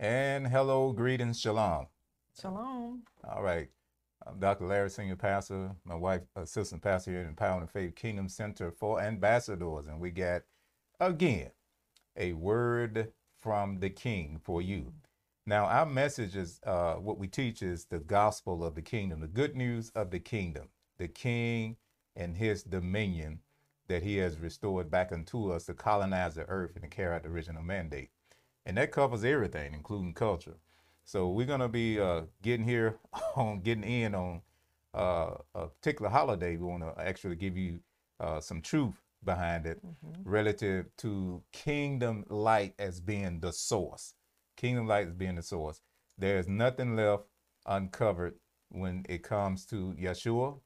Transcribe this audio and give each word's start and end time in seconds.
And 0.00 0.48
hello, 0.48 0.92
greetings, 0.92 1.40
shalom. 1.40 1.86
Shalom. 2.40 3.04
All 3.22 3.44
right. 3.44 3.68
I'm 4.26 4.40
Dr. 4.40 4.66
Larry, 4.66 4.90
Senior 4.90 5.14
Pastor, 5.14 5.70
my 5.84 5.94
wife, 5.94 6.22
Assistant 6.34 6.82
Pastor 6.82 7.12
here 7.12 7.20
in 7.20 7.36
Power 7.36 7.60
and 7.60 7.70
Faith 7.70 7.94
Kingdom 7.94 8.28
Center 8.28 8.72
for 8.72 9.00
Ambassadors. 9.00 9.86
And 9.86 10.00
we 10.00 10.10
got, 10.10 10.42
again, 10.98 11.52
a 12.16 12.32
word 12.32 13.12
from 13.40 13.78
the 13.78 13.90
King 13.90 14.40
for 14.42 14.60
you. 14.60 14.92
Now, 15.46 15.66
our 15.66 15.86
message 15.86 16.34
is 16.34 16.58
uh, 16.66 16.94
what 16.94 17.18
we 17.18 17.28
teach 17.28 17.62
is 17.62 17.84
the 17.84 18.00
gospel 18.00 18.64
of 18.64 18.74
the 18.74 18.82
kingdom, 18.82 19.20
the 19.20 19.28
good 19.28 19.54
news 19.54 19.90
of 19.90 20.10
the 20.10 20.18
kingdom, 20.18 20.70
the 20.98 21.06
King 21.06 21.76
and 22.16 22.36
his 22.36 22.64
dominion 22.64 23.38
that 23.86 24.02
he 24.02 24.16
has 24.16 24.38
restored 24.40 24.90
back 24.90 25.12
unto 25.12 25.52
us 25.52 25.66
to 25.66 25.74
colonize 25.74 26.34
the 26.34 26.46
earth 26.46 26.72
and 26.74 26.82
to 26.82 26.88
carry 26.88 27.14
out 27.14 27.22
the 27.22 27.28
original 27.28 27.62
mandate. 27.62 28.10
And 28.66 28.76
that 28.78 28.92
covers 28.92 29.24
everything, 29.24 29.74
including 29.74 30.14
culture. 30.14 30.56
So 31.04 31.28
we're 31.28 31.46
going 31.46 31.60
to 31.60 31.68
be 31.68 32.00
uh, 32.00 32.22
getting 32.42 32.66
here 32.66 32.98
on 33.36 33.60
getting 33.60 33.84
in 33.84 34.14
on 34.14 34.42
uh, 34.94 35.34
a 35.54 35.66
particular 35.66 36.10
holiday. 36.10 36.56
We 36.56 36.66
want 36.66 36.82
to 36.82 36.94
actually 37.02 37.36
give 37.36 37.56
you 37.56 37.80
uh, 38.20 38.40
some 38.40 38.62
truth 38.62 38.94
behind 39.24 39.66
it 39.66 39.80
mm-hmm. 39.84 40.28
relative 40.28 40.86
to 40.98 41.42
kingdom 41.52 42.24
light 42.28 42.74
as 42.78 43.00
being 43.00 43.40
the 43.40 43.52
source. 43.52 44.14
Kingdom 44.56 44.86
light 44.86 45.08
as 45.08 45.14
being 45.14 45.36
the 45.36 45.42
source. 45.42 45.80
There's 46.16 46.48
nothing 46.48 46.96
left 46.96 47.24
uncovered 47.66 48.34
when 48.70 49.04
it 49.08 49.22
comes 49.22 49.66
to 49.66 49.94
Yeshua 50.00 50.58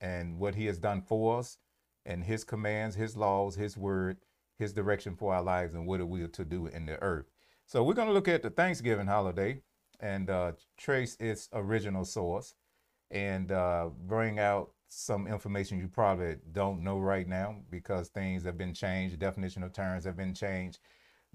and 0.00 0.38
what 0.38 0.54
he 0.54 0.66
has 0.66 0.78
done 0.78 1.02
for 1.02 1.38
us 1.38 1.58
and 2.04 2.24
his 2.24 2.44
commands, 2.44 2.96
his 2.96 3.16
laws, 3.16 3.56
his 3.56 3.76
word, 3.76 4.18
his 4.58 4.72
direction 4.72 5.16
for 5.16 5.34
our 5.34 5.42
lives 5.42 5.74
and 5.74 5.86
what 5.86 6.06
we 6.06 6.22
are 6.22 6.28
to 6.28 6.44
do 6.44 6.66
in 6.66 6.86
the 6.86 7.00
earth. 7.02 7.26
So 7.68 7.82
we're 7.82 7.94
going 7.94 8.06
to 8.06 8.14
look 8.14 8.28
at 8.28 8.42
the 8.42 8.50
Thanksgiving 8.50 9.08
holiday 9.08 9.60
and 9.98 10.30
uh, 10.30 10.52
trace 10.76 11.16
its 11.18 11.48
original 11.52 12.04
source 12.04 12.54
and 13.10 13.50
uh, 13.50 13.88
bring 14.06 14.38
out 14.38 14.70
some 14.88 15.26
information 15.26 15.80
you 15.80 15.88
probably 15.88 16.36
don't 16.52 16.84
know 16.84 17.00
right 17.00 17.26
now 17.26 17.56
because 17.68 18.08
things 18.08 18.44
have 18.44 18.56
been 18.56 18.72
changed, 18.72 19.18
definition 19.18 19.64
of 19.64 19.72
terms 19.72 20.04
have 20.04 20.16
been 20.16 20.32
changed. 20.32 20.78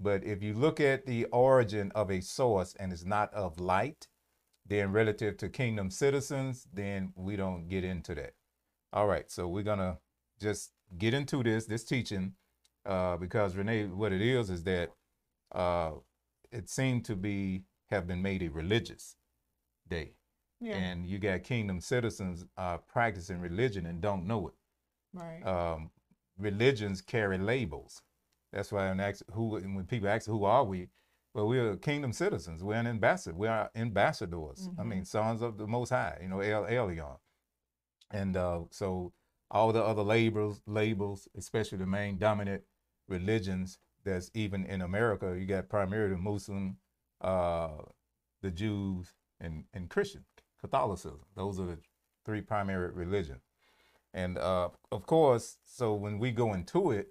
But 0.00 0.24
if 0.24 0.42
you 0.42 0.54
look 0.54 0.80
at 0.80 1.04
the 1.04 1.26
origin 1.26 1.92
of 1.94 2.10
a 2.10 2.22
source 2.22 2.74
and 2.80 2.94
it's 2.94 3.04
not 3.04 3.32
of 3.34 3.60
light, 3.60 4.08
then 4.66 4.90
relative 4.90 5.36
to 5.36 5.50
kingdom 5.50 5.90
citizens, 5.90 6.66
then 6.72 7.12
we 7.14 7.36
don't 7.36 7.68
get 7.68 7.84
into 7.84 8.14
that. 8.14 8.32
All 8.94 9.06
right, 9.06 9.30
so 9.30 9.48
we're 9.48 9.64
gonna 9.64 9.98
just 10.40 10.72
get 10.96 11.12
into 11.12 11.42
this 11.42 11.66
this 11.66 11.84
teaching 11.84 12.32
uh, 12.86 13.18
because 13.18 13.54
Renee, 13.54 13.84
what 13.84 14.12
it 14.12 14.22
is 14.22 14.48
is 14.48 14.62
that 14.64 14.92
uh, 15.54 15.92
it 16.52 16.68
seemed 16.68 17.04
to 17.06 17.16
be 17.16 17.64
have 17.90 18.06
been 18.06 18.22
made 18.22 18.42
a 18.42 18.48
religious 18.48 19.16
day, 19.88 20.14
yeah. 20.60 20.76
and 20.76 21.06
you 21.06 21.18
got 21.18 21.42
kingdom 21.42 21.80
citizens 21.80 22.44
uh, 22.56 22.78
practicing 22.78 23.40
religion 23.40 23.86
and 23.86 24.00
don't 24.00 24.26
know 24.26 24.48
it. 24.48 24.54
Right. 25.12 25.42
Um, 25.46 25.90
religions 26.38 27.00
carry 27.00 27.38
labels. 27.38 28.02
That's 28.52 28.70
why 28.72 28.88
when, 28.88 29.00
ask, 29.00 29.22
who, 29.32 29.50
when 29.50 29.84
people 29.86 30.08
ask 30.08 30.26
who 30.26 30.44
are 30.44 30.64
we, 30.64 30.88
well, 31.34 31.48
we're 31.48 31.76
kingdom 31.76 32.12
citizens. 32.12 32.62
We're 32.62 32.74
an 32.74 32.86
ambassador. 32.86 33.34
We 33.34 33.48
are 33.48 33.70
ambassadors. 33.74 34.68
Mm-hmm. 34.68 34.80
I 34.80 34.84
mean, 34.84 35.04
sons 35.04 35.40
of 35.40 35.56
the 35.56 35.66
Most 35.66 35.88
High. 35.88 36.18
You 36.20 36.28
know, 36.28 36.40
El 36.40 36.64
Elyon. 36.64 37.16
And 38.10 38.36
uh, 38.36 38.60
so 38.70 39.12
all 39.50 39.72
the 39.72 39.82
other 39.82 40.02
labels, 40.02 40.60
labels, 40.66 41.28
especially 41.36 41.78
the 41.78 41.86
main 41.86 42.18
dominant 42.18 42.62
religions 43.08 43.78
that's 44.04 44.30
even 44.34 44.64
in 44.66 44.82
America, 44.82 45.36
you 45.38 45.46
got 45.46 45.68
primarily 45.68 46.16
Muslim, 46.16 46.76
uh, 47.20 47.70
the 48.42 48.50
Jews, 48.50 49.12
and, 49.40 49.64
and 49.74 49.88
Christian, 49.88 50.24
Catholicism. 50.60 51.20
Those 51.36 51.58
are 51.60 51.66
the 51.66 51.78
three 52.24 52.40
primary 52.40 52.90
religions. 52.90 53.42
And 54.14 54.38
uh, 54.38 54.68
of 54.90 55.06
course, 55.06 55.58
so 55.64 55.94
when 55.94 56.18
we 56.18 56.30
go 56.30 56.52
into 56.52 56.92
it, 56.92 57.08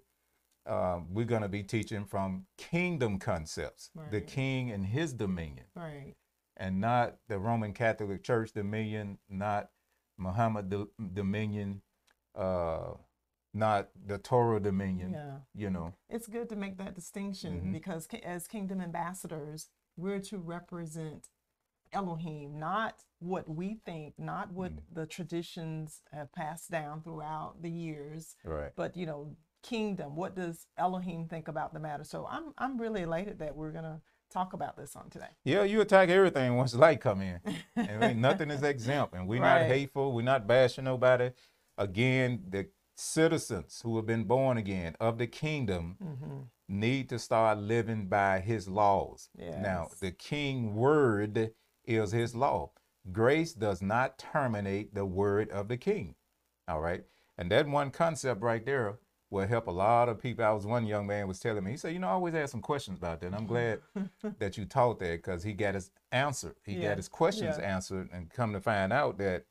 uh, 0.66 1.00
we're 1.10 1.26
going 1.26 1.42
to 1.42 1.50
be 1.50 1.64
teaching 1.64 2.06
from 2.06 2.46
kingdom 2.58 3.18
concepts, 3.18 3.90
right. 3.96 4.12
the 4.12 4.22
king 4.22 4.72
and 4.72 4.86
his 4.86 5.12
dominion. 5.14 5.66
Right. 5.76 6.14
And 6.58 6.80
not 6.80 7.18
the 7.28 7.40
Roman 7.40 7.74
Catholic 7.74 8.24
Church 8.24 8.52
dominion, 8.54 9.18
not 9.28 9.70
Muhammad 10.18 10.72
dominion, 11.14 11.82
uh, 12.36 12.92
not 13.54 13.90
the 14.06 14.18
Torah 14.18 14.60
dominion. 14.60 15.12
Yeah. 15.12 15.38
You 15.54 15.70
know, 15.70 15.94
it's 16.10 16.28
good 16.28 16.50
to 16.50 16.56
make 16.56 16.78
that 16.78 16.96
distinction 16.96 17.54
mm-hmm. 17.56 17.74
because 17.74 18.08
as 18.24 18.48
kingdom 18.48 18.82
ambassadors, 18.82 19.68
we're 19.98 20.20
to 20.20 20.38
represent 20.38 21.28
Elohim, 21.94 22.58
not 22.58 23.04
what 23.20 23.50
we 23.50 23.78
think, 23.86 24.14
not 24.18 24.52
what 24.52 24.74
mm. 24.74 24.80
the 24.94 25.06
traditions 25.06 26.02
have 26.14 26.32
passed 26.32 26.72
down 26.72 27.02
throughout 27.02 27.62
the 27.62 27.70
years, 27.70 28.36
right. 28.46 28.72
but 28.76 28.96
you 28.96 29.06
know, 29.06 29.36
kingdom. 29.62 30.16
What 30.16 30.36
does 30.36 30.68
Elohim 30.78 31.28
think 31.28 31.48
about 31.48 31.74
the 31.74 31.80
matter? 31.80 32.04
So 32.04 32.28
I'm 32.30 32.54
I'm 32.58 32.80
really 32.80 33.02
elated 33.02 33.40
that 33.40 33.56
we're 33.56 33.72
gonna 33.72 34.02
talk 34.32 34.54
about 34.54 34.78
this 34.78 34.96
on 34.96 35.10
today. 35.10 35.26
Yeah, 35.44 35.64
you 35.64 35.82
attack 35.82 36.10
everything 36.10 36.56
once 36.56 36.74
light 36.74 37.02
come 37.02 37.22
in. 37.22 37.40
and 37.76 38.22
nothing 38.22 38.50
is 38.50 38.64
exempt, 38.64 39.14
and 39.14 39.28
we're 39.28 39.42
right. 39.42 39.62
not 39.62 39.68
hateful. 39.68 40.14
We're 40.14 40.22
not 40.22 40.48
bashing 40.48 40.86
nobody. 40.86 41.32
Again, 41.78 42.44
the 42.50 42.68
citizens 43.02 43.82
who 43.84 43.96
have 43.96 44.06
been 44.06 44.24
born 44.24 44.58
again 44.58 44.96
of 45.00 45.18
the 45.18 45.28
kingdom 45.28 45.98
mm-hmm. 46.04 46.40
need 46.68 47.10
to 47.10 47.20
start 47.20 47.58
living 47.58 48.08
by 48.08 48.40
His 48.40 48.68
laws. 48.68 49.30
Yes. 49.38 49.58
Now, 49.62 49.90
the 50.00 50.12
King 50.12 50.76
word 50.76 51.52
is 51.86 52.12
His 52.12 52.36
law. 52.36 52.72
Grace 53.12 53.54
does 53.54 53.82
not 53.82 54.20
terminate 54.20 54.94
the 54.94 55.06
word 55.06 55.50
of 55.50 55.68
the 55.68 55.78
King. 55.78 56.16
All 56.68 56.80
right, 56.80 57.04
and 57.38 57.52
that 57.52 57.68
one 57.68 57.92
concept 57.92 58.42
right 58.42 58.66
there 58.66 59.00
will 59.32 59.48
help 59.48 59.68
a 59.68 59.72
lot 59.72 60.10
of 60.10 60.22
people. 60.22 60.46
I 60.46 60.52
was 60.52 60.66
one 60.66 60.86
young 60.86 61.08
man 61.08 61.28
was 61.28 61.40
telling 61.40 61.64
me, 61.64 61.72
he 61.72 61.78
said, 61.78 61.94
you 61.94 62.00
know, 62.00 62.08
I 62.08 62.12
always 62.12 62.36
ask 62.36 62.52
some 62.52 62.62
questions 62.62 62.98
about 62.98 63.22
that. 63.22 63.28
And 63.28 63.36
I'm 63.36 63.48
glad 63.48 63.80
that 64.40 64.58
you 64.58 64.66
taught 64.66 65.00
that 65.00 65.24
because 65.24 65.42
he 65.42 65.54
got 65.54 65.74
his 65.74 65.90
answer. 66.12 66.54
He 66.66 66.74
yeah. 66.74 66.90
got 66.90 66.98
his 66.98 67.08
questions 67.08 67.56
yeah. 67.58 67.74
answered 67.74 68.10
and 68.14 68.30
come 68.30 68.52
to 68.54 68.60
find 68.60 68.92
out 68.92 69.18
that 69.20 69.46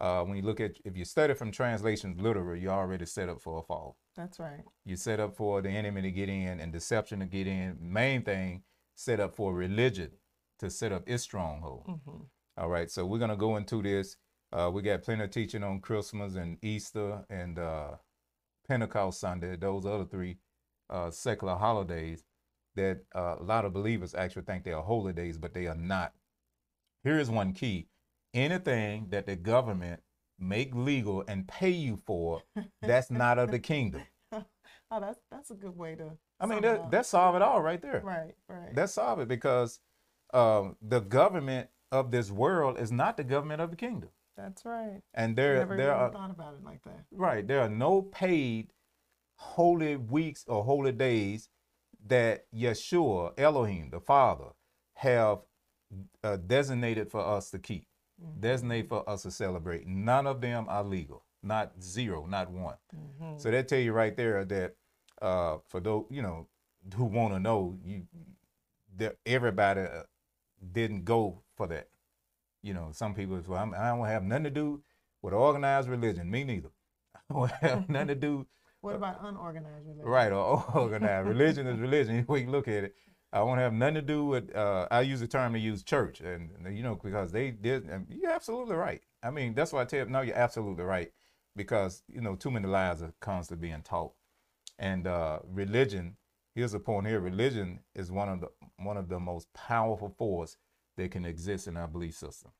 uh, 0.00 0.22
when 0.22 0.36
you 0.36 0.42
look 0.42 0.60
at, 0.60 0.72
if 0.84 0.96
you 0.96 1.04
study 1.04 1.34
from 1.34 1.50
translations 1.50 2.20
literally, 2.20 2.60
you're 2.60 2.72
already 2.72 3.06
set 3.06 3.28
up 3.28 3.40
for 3.40 3.58
a 3.58 3.62
fall. 3.62 3.96
That's 4.16 4.38
right. 4.38 4.64
You 4.84 4.96
set 4.96 5.20
up 5.20 5.36
for 5.36 5.60
the 5.60 5.68
enemy 5.68 6.02
to 6.02 6.10
get 6.10 6.28
in 6.28 6.58
and 6.60 6.72
deception 6.72 7.20
to 7.20 7.26
get 7.26 7.46
in. 7.46 7.76
Main 7.80 8.22
thing, 8.22 8.62
set 8.94 9.20
up 9.20 9.36
for 9.36 9.54
religion 9.54 10.10
to 10.58 10.70
set 10.70 10.92
up 10.92 11.02
its 11.06 11.22
stronghold. 11.22 11.84
Mm-hmm. 11.88 12.22
All 12.56 12.68
right, 12.68 12.90
so 12.90 13.06
we're 13.06 13.18
going 13.18 13.30
to 13.30 13.36
go 13.36 13.56
into 13.56 13.82
this. 13.82 14.16
Uh, 14.52 14.70
we 14.72 14.82
got 14.82 15.02
plenty 15.02 15.24
of 15.24 15.30
teaching 15.30 15.62
on 15.62 15.80
Christmas 15.80 16.34
and 16.34 16.58
Easter 16.62 17.24
and 17.30 17.58
uh, 17.58 17.92
Pentecost 18.66 19.20
Sunday, 19.20 19.56
those 19.56 19.86
other 19.86 20.04
three 20.04 20.38
uh, 20.88 21.10
secular 21.10 21.54
holidays 21.54 22.24
that 22.74 23.00
uh, 23.14 23.36
a 23.38 23.42
lot 23.42 23.64
of 23.64 23.72
believers 23.72 24.14
actually 24.14 24.42
think 24.42 24.64
they 24.64 24.72
are 24.72 24.82
holy 24.82 25.12
days, 25.12 25.38
but 25.38 25.54
they 25.54 25.66
are 25.66 25.76
not. 25.76 26.12
Here 27.04 27.18
is 27.18 27.30
one 27.30 27.52
key 27.52 27.88
anything 28.34 29.08
that 29.10 29.26
the 29.26 29.36
government 29.36 30.00
make 30.38 30.74
legal 30.74 31.24
and 31.28 31.46
pay 31.46 31.70
you 31.70 32.00
for, 32.06 32.42
that's 32.82 33.10
not 33.10 33.38
of 33.38 33.50
the 33.50 33.58
kingdom. 33.58 34.02
oh, 34.32 35.00
that's 35.00 35.20
that's 35.30 35.50
a 35.50 35.54
good 35.54 35.76
way 35.76 35.94
to. 35.96 36.12
I 36.38 36.46
mean, 36.46 36.62
that 36.62 36.90
that 36.90 37.06
solve 37.06 37.36
it 37.36 37.42
all 37.42 37.60
right 37.60 37.80
there. 37.80 38.00
Right, 38.04 38.34
right. 38.48 38.74
That 38.74 38.90
solve 38.90 39.20
it 39.20 39.28
because 39.28 39.80
um, 40.32 40.76
the 40.80 41.00
government 41.00 41.68
of 41.92 42.10
this 42.10 42.30
world 42.30 42.78
is 42.78 42.92
not 42.92 43.16
the 43.16 43.24
government 43.24 43.60
of 43.60 43.70
the 43.70 43.76
kingdom. 43.76 44.10
That's 44.36 44.64
right. 44.64 45.02
And 45.12 45.36
there, 45.36 45.56
Never 45.58 45.76
there 45.76 45.94
are 45.94 46.10
thought 46.10 46.30
about 46.30 46.54
it 46.54 46.64
like 46.64 46.82
that. 46.84 47.04
Right. 47.12 47.46
There 47.46 47.60
are 47.60 47.68
no 47.68 48.02
paid 48.02 48.72
holy 49.36 49.96
weeks 49.96 50.44
or 50.46 50.64
holy 50.64 50.92
days 50.92 51.48
that 52.06 52.46
Yeshua, 52.54 53.32
Elohim, 53.38 53.90
the 53.90 54.00
Father, 54.00 54.50
have 54.94 55.38
uh, 56.22 56.36
designated 56.36 57.10
for 57.10 57.20
us 57.20 57.50
to 57.50 57.58
keep, 57.58 57.84
mm-hmm. 58.22 58.40
designated 58.40 58.88
for 58.88 59.08
us 59.08 59.22
to 59.22 59.30
celebrate. 59.30 59.86
None 59.86 60.26
of 60.26 60.40
them 60.40 60.66
are 60.68 60.84
legal. 60.84 61.24
Not 61.42 61.72
zero, 61.82 62.26
not 62.26 62.50
one. 62.50 62.76
Mm-hmm. 62.94 63.38
So 63.38 63.50
that 63.50 63.68
tell 63.68 63.78
you 63.78 63.92
right 63.92 64.16
there 64.16 64.44
that 64.44 64.74
uh, 65.22 65.58
for 65.68 65.80
those 65.80 66.04
you 66.10 66.22
know 66.22 66.46
who 66.94 67.04
want 67.04 67.34
to 67.34 67.40
know, 67.40 67.76
you 67.84 68.02
that 68.96 69.16
everybody 69.24 69.82
uh, 69.82 70.02
didn't 70.72 71.04
go 71.04 71.42
for 71.56 71.66
that. 71.68 71.88
You 72.62 72.74
know, 72.74 72.90
some 72.92 73.14
people, 73.14 73.40
well, 73.46 73.62
I'm, 73.62 73.74
I 73.74 73.88
don't 73.88 74.06
have 74.06 74.22
nothing 74.22 74.44
to 74.44 74.50
do 74.50 74.82
with 75.22 75.32
organized 75.32 75.88
religion. 75.88 76.30
Me 76.30 76.44
neither. 76.44 76.70
I 77.30 77.34
don't 77.34 77.50
have 77.52 77.88
nothing 77.88 78.08
to 78.08 78.14
do. 78.14 78.46
What 78.82 78.96
about 78.96 79.18
unorganized 79.22 79.86
religion? 79.86 80.04
Right, 80.04 80.32
or 80.32 80.64
organized 80.74 81.28
religion 81.28 81.66
is 81.66 81.78
religion. 81.78 82.26
You 82.28 82.50
look 82.50 82.68
at 82.68 82.84
it, 82.84 82.94
I 83.32 83.42
won't 83.42 83.60
have 83.60 83.72
nothing 83.72 83.94
to 83.96 84.02
do 84.02 84.24
with. 84.24 84.54
Uh, 84.54 84.88
I 84.90 85.02
use 85.02 85.20
the 85.20 85.28
term 85.28 85.52
to 85.52 85.58
use 85.58 85.82
church, 85.84 86.20
and 86.20 86.50
you 86.76 86.82
know 86.82 86.96
because 86.96 87.30
they 87.32 87.50
did. 87.50 87.88
And 87.88 88.06
you're 88.08 88.30
absolutely 88.32 88.76
right. 88.76 89.02
I 89.22 89.30
mean, 89.30 89.54
that's 89.54 89.72
why 89.72 89.82
I 89.82 89.84
tell 89.84 90.00
you. 90.00 90.10
No, 90.12 90.20
you're 90.22 90.36
absolutely 90.36 90.84
right 90.84 91.12
because 91.56 92.02
you 92.08 92.20
know 92.20 92.34
too 92.34 92.50
many 92.50 92.66
lies 92.66 93.02
are 93.02 93.12
constantly 93.20 93.68
being 93.68 93.82
taught, 93.82 94.12
and 94.78 95.06
uh, 95.06 95.40
religion 95.46 96.16
here's 96.54 96.72
the 96.72 96.80
point 96.80 97.06
here: 97.06 97.20
religion 97.20 97.80
is 97.94 98.10
one 98.10 98.28
of 98.28 98.40
the 98.40 98.48
one 98.78 98.96
of 98.96 99.08
the 99.08 99.20
most 99.20 99.52
powerful 99.54 100.08
force 100.18 100.56
that 100.96 101.10
can 101.12 101.24
exist 101.24 101.68
in 101.68 101.76
our 101.76 101.86
belief 101.88 102.14
system. 102.16 102.50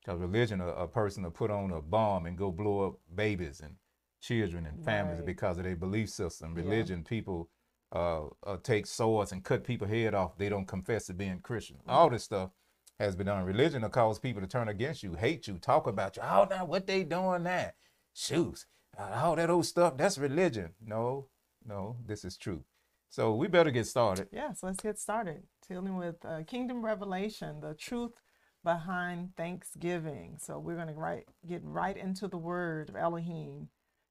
Because 0.00 0.18
religion, 0.20 0.60
a, 0.60 0.68
a 0.68 0.88
person 0.88 1.22
will 1.22 1.30
put 1.30 1.50
on 1.50 1.70
a 1.70 1.82
bomb 1.82 2.24
and 2.26 2.36
go 2.36 2.50
blow 2.50 2.86
up 2.86 2.94
babies 3.14 3.60
and 3.60 3.74
children 4.20 4.66
and 4.66 4.82
families 4.84 5.18
Right. 5.18 5.26
because 5.26 5.58
of 5.58 5.64
their 5.64 5.76
belief 5.76 6.08
system. 6.08 6.54
Yeah. 6.56 6.62
Religion, 6.64 7.04
people 7.04 7.50
uh, 7.92 8.26
uh, 8.46 8.56
take 8.62 8.86
swords 8.86 9.32
and 9.32 9.44
cut 9.44 9.64
people 9.64 9.86
head 9.86 10.14
off. 10.14 10.36
They 10.36 10.48
don't 10.48 10.66
confess 10.66 11.06
to 11.06 11.14
being 11.14 11.40
Christian. 11.40 11.76
All 11.88 12.10
this 12.10 12.24
stuff 12.24 12.50
has 12.98 13.16
been 13.16 13.26
done. 13.26 13.44
Religion 13.44 13.82
will 13.82 13.88
cause 13.88 14.18
people 14.18 14.42
to 14.42 14.48
turn 14.48 14.68
against 14.68 15.02
you, 15.02 15.14
hate 15.14 15.46
you, 15.46 15.58
talk 15.58 15.86
about 15.86 16.16
you. 16.16 16.22
Oh, 16.22 16.46
now 16.50 16.64
what 16.64 16.86
they 16.86 17.04
doing 17.04 17.44
that? 17.44 17.76
Shoes, 18.12 18.66
uh, 18.98 19.20
all 19.22 19.36
that 19.36 19.50
old 19.50 19.66
stuff. 19.66 19.96
That's 19.96 20.18
religion. 20.18 20.70
No, 20.84 21.28
no, 21.64 21.96
this 22.04 22.24
is 22.24 22.36
true. 22.36 22.64
So 23.10 23.34
we 23.34 23.48
better 23.48 23.70
get 23.70 23.86
started. 23.86 24.28
Yes, 24.32 24.62
let's 24.62 24.80
get 24.80 24.98
started. 24.98 25.44
Dealing 25.66 25.96
with 25.96 26.16
uh, 26.24 26.42
Kingdom 26.46 26.84
Revelation, 26.84 27.60
the 27.60 27.74
truth 27.74 28.20
behind 28.64 29.34
Thanksgiving. 29.36 30.36
So 30.38 30.58
we're 30.58 30.74
going 30.74 30.88
to 30.88 30.94
right, 30.94 31.24
get 31.46 31.62
right 31.64 31.96
into 31.96 32.28
the 32.28 32.36
word 32.36 32.90
of 32.90 32.96
Elohim. 32.96 33.68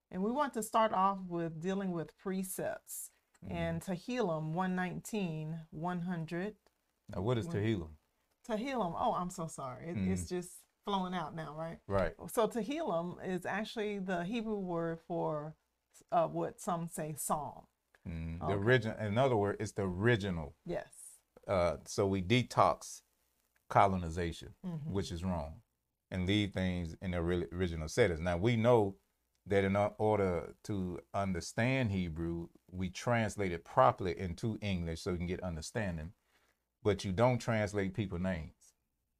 And 0.09 0.23
we 0.23 0.31
want 0.31 0.53
to 0.53 0.63
start 0.63 0.93
off 0.93 1.19
with 1.27 1.61
dealing 1.61 1.91
with 1.91 2.17
precepts. 2.17 3.11
And 3.49 3.81
Tehillim 3.81 4.51
119, 4.53 5.59
100. 5.71 6.55
Now, 7.15 7.21
what 7.21 7.37
is 7.37 7.47
Tehillim? 7.47 7.89
Tehillim, 8.49 8.95
oh, 8.97 9.13
I'm 9.13 9.29
so 9.29 9.47
sorry. 9.47 9.89
It, 9.89 9.97
It's 9.97 10.27
just 10.27 10.49
flowing 10.85 11.13
out 11.13 11.35
now, 11.35 11.55
right? 11.57 11.77
Right. 11.87 12.13
So 12.31 12.47
Tehillim 12.47 13.17
is 13.25 13.45
actually 13.45 13.99
the 13.99 14.23
Hebrew 14.23 14.57
word 14.57 14.99
for 15.07 15.55
uh, 16.11 16.27
what 16.27 16.59
some 16.59 16.89
say 16.89 17.15
psalm. 17.17 17.63
Mm, 18.07 18.39
The 18.39 18.53
original, 18.53 18.97
in 18.99 19.17
other 19.17 19.35
words, 19.35 19.57
it's 19.59 19.73
the 19.73 19.83
original. 19.83 20.55
Yes. 20.65 20.87
Uh, 21.47 21.77
so 21.85 22.05
we 22.07 22.21
detox 22.21 23.01
colonization, 23.69 24.49
which 24.85 25.11
is 25.11 25.23
wrong, 25.23 25.61
and 26.11 26.25
leave 26.25 26.51
things 26.53 26.95
in 27.01 27.11
their 27.11 27.23
ori- 27.23 27.47
original 27.53 27.87
settings. 27.87 28.19
Now 28.19 28.37
we 28.37 28.55
know 28.55 28.95
that 29.45 29.63
in 29.63 29.75
order 29.97 30.55
to 30.65 30.99
understand 31.13 31.91
Hebrew, 31.91 32.47
we 32.71 32.89
translate 32.89 33.51
it 33.51 33.63
properly 33.63 34.17
into 34.17 34.57
English 34.61 35.01
so 35.01 35.11
you 35.11 35.17
can 35.17 35.27
get 35.27 35.43
understanding. 35.43 36.11
But 36.83 37.03
you 37.03 37.11
don't 37.11 37.39
translate 37.39 37.93
people 37.93 38.19
names. 38.19 38.73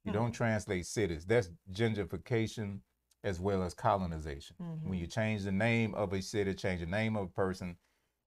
You 0.03 0.11
hmm. 0.11 0.17
don't 0.17 0.31
translate 0.31 0.85
cities. 0.85 1.25
That's 1.25 1.49
gentrification 1.71 2.79
as 3.23 3.39
well 3.39 3.63
as 3.63 3.73
colonization. 3.73 4.55
Mm-hmm. 4.61 4.89
When 4.89 4.99
you 4.99 5.07
change 5.07 5.43
the 5.43 5.51
name 5.51 5.95
of 5.95 6.13
a 6.13 6.21
city, 6.21 6.53
change 6.53 6.81
the 6.81 6.85
name 6.85 7.15
of 7.15 7.25
a 7.25 7.29
person, 7.29 7.77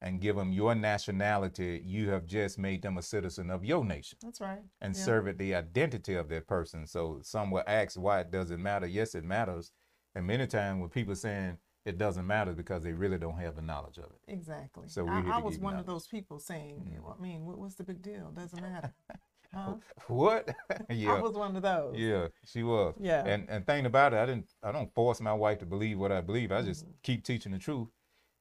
and 0.03 0.21
give 0.21 0.37
them 0.37 0.53
your 0.53 0.75
nationality, 0.75 1.83
you 1.85 2.09
have 2.11 2.27
just 2.27 2.59
made 2.59 2.83
them 2.83 2.97
a 2.97 3.03
citizen 3.03 3.51
of 3.51 3.65
your 3.65 3.85
nation 3.85 4.19
That's 4.23 4.41
right. 4.41 4.63
and 4.81 4.97
Yeah. 4.97 5.03
serve 5.03 5.27
it 5.27 5.39
the 5.39 5.55
identity 5.55 6.15
of 6.15 6.29
that 6.29 6.47
person. 6.47 6.87
So 6.87 7.21
some 7.23 7.51
will 7.51 7.65
ask 7.67 7.99
why 7.99 8.21
it 8.21 8.31
doesn't 8.31 8.63
matter. 8.63 8.87
Yes, 8.87 9.15
it 9.15 9.25
matters. 9.25 9.73
And 10.15 10.27
many 10.27 10.47
times 10.47 10.81
when 10.81 10.89
people 10.89 11.15
saying 11.15 11.59
it 11.87 11.97
doesn't 11.99 12.27
matter 12.27 12.53
because 12.53 12.83
they 12.83 12.93
really 12.93 13.19
don't 13.19 13.39
have 13.39 13.57
the 13.57 13.63
knowledge 13.63 13.99
of 13.99 14.05
it. 14.05 14.21
Exactly. 14.29 14.85
So 14.89 15.09
I, 15.09 15.23
I 15.35 15.39
was 15.39 15.59
one 15.59 15.77
of 15.77 15.87
those 15.87 16.07
people 16.07 16.39
saying, 16.39 16.87
"Yeah, 16.93 16.99
well, 17.03 17.17
I 17.19 17.23
mean, 17.23 17.45
what, 17.47 17.59
what's 17.59 17.75
the 17.77 17.85
big 17.85 18.03
deal? 18.03 18.31
Doesn't 18.35 18.61
matter. 18.61 18.93
Huh? 19.53 19.75
What? 20.07 20.49
Yeah. 20.89 21.15
I 21.15 21.21
was 21.21 21.33
one 21.33 21.57
of 21.57 21.63
those. 21.63 21.97
Yeah, 21.99 22.29
she 22.45 22.63
was. 22.63 22.95
Yeah. 23.01 23.25
And 23.27 23.49
and 23.51 23.67
thing 23.67 23.85
about 23.85 24.13
it, 24.15 24.19
I 24.19 24.27
didn't 24.27 24.49
I 24.63 24.71
don't 24.71 24.95
force 24.95 25.21
my 25.21 25.33
wife 25.33 25.59
to 25.59 25.67
believe 25.67 25.99
what 25.99 26.13
I 26.13 26.21
believe. 26.21 26.53
I 26.53 26.59
Mm-hmm. 26.59 26.67
just 26.69 26.87
keep 27.03 27.25
teaching 27.25 27.51
the 27.51 27.59
truth. 27.59 27.89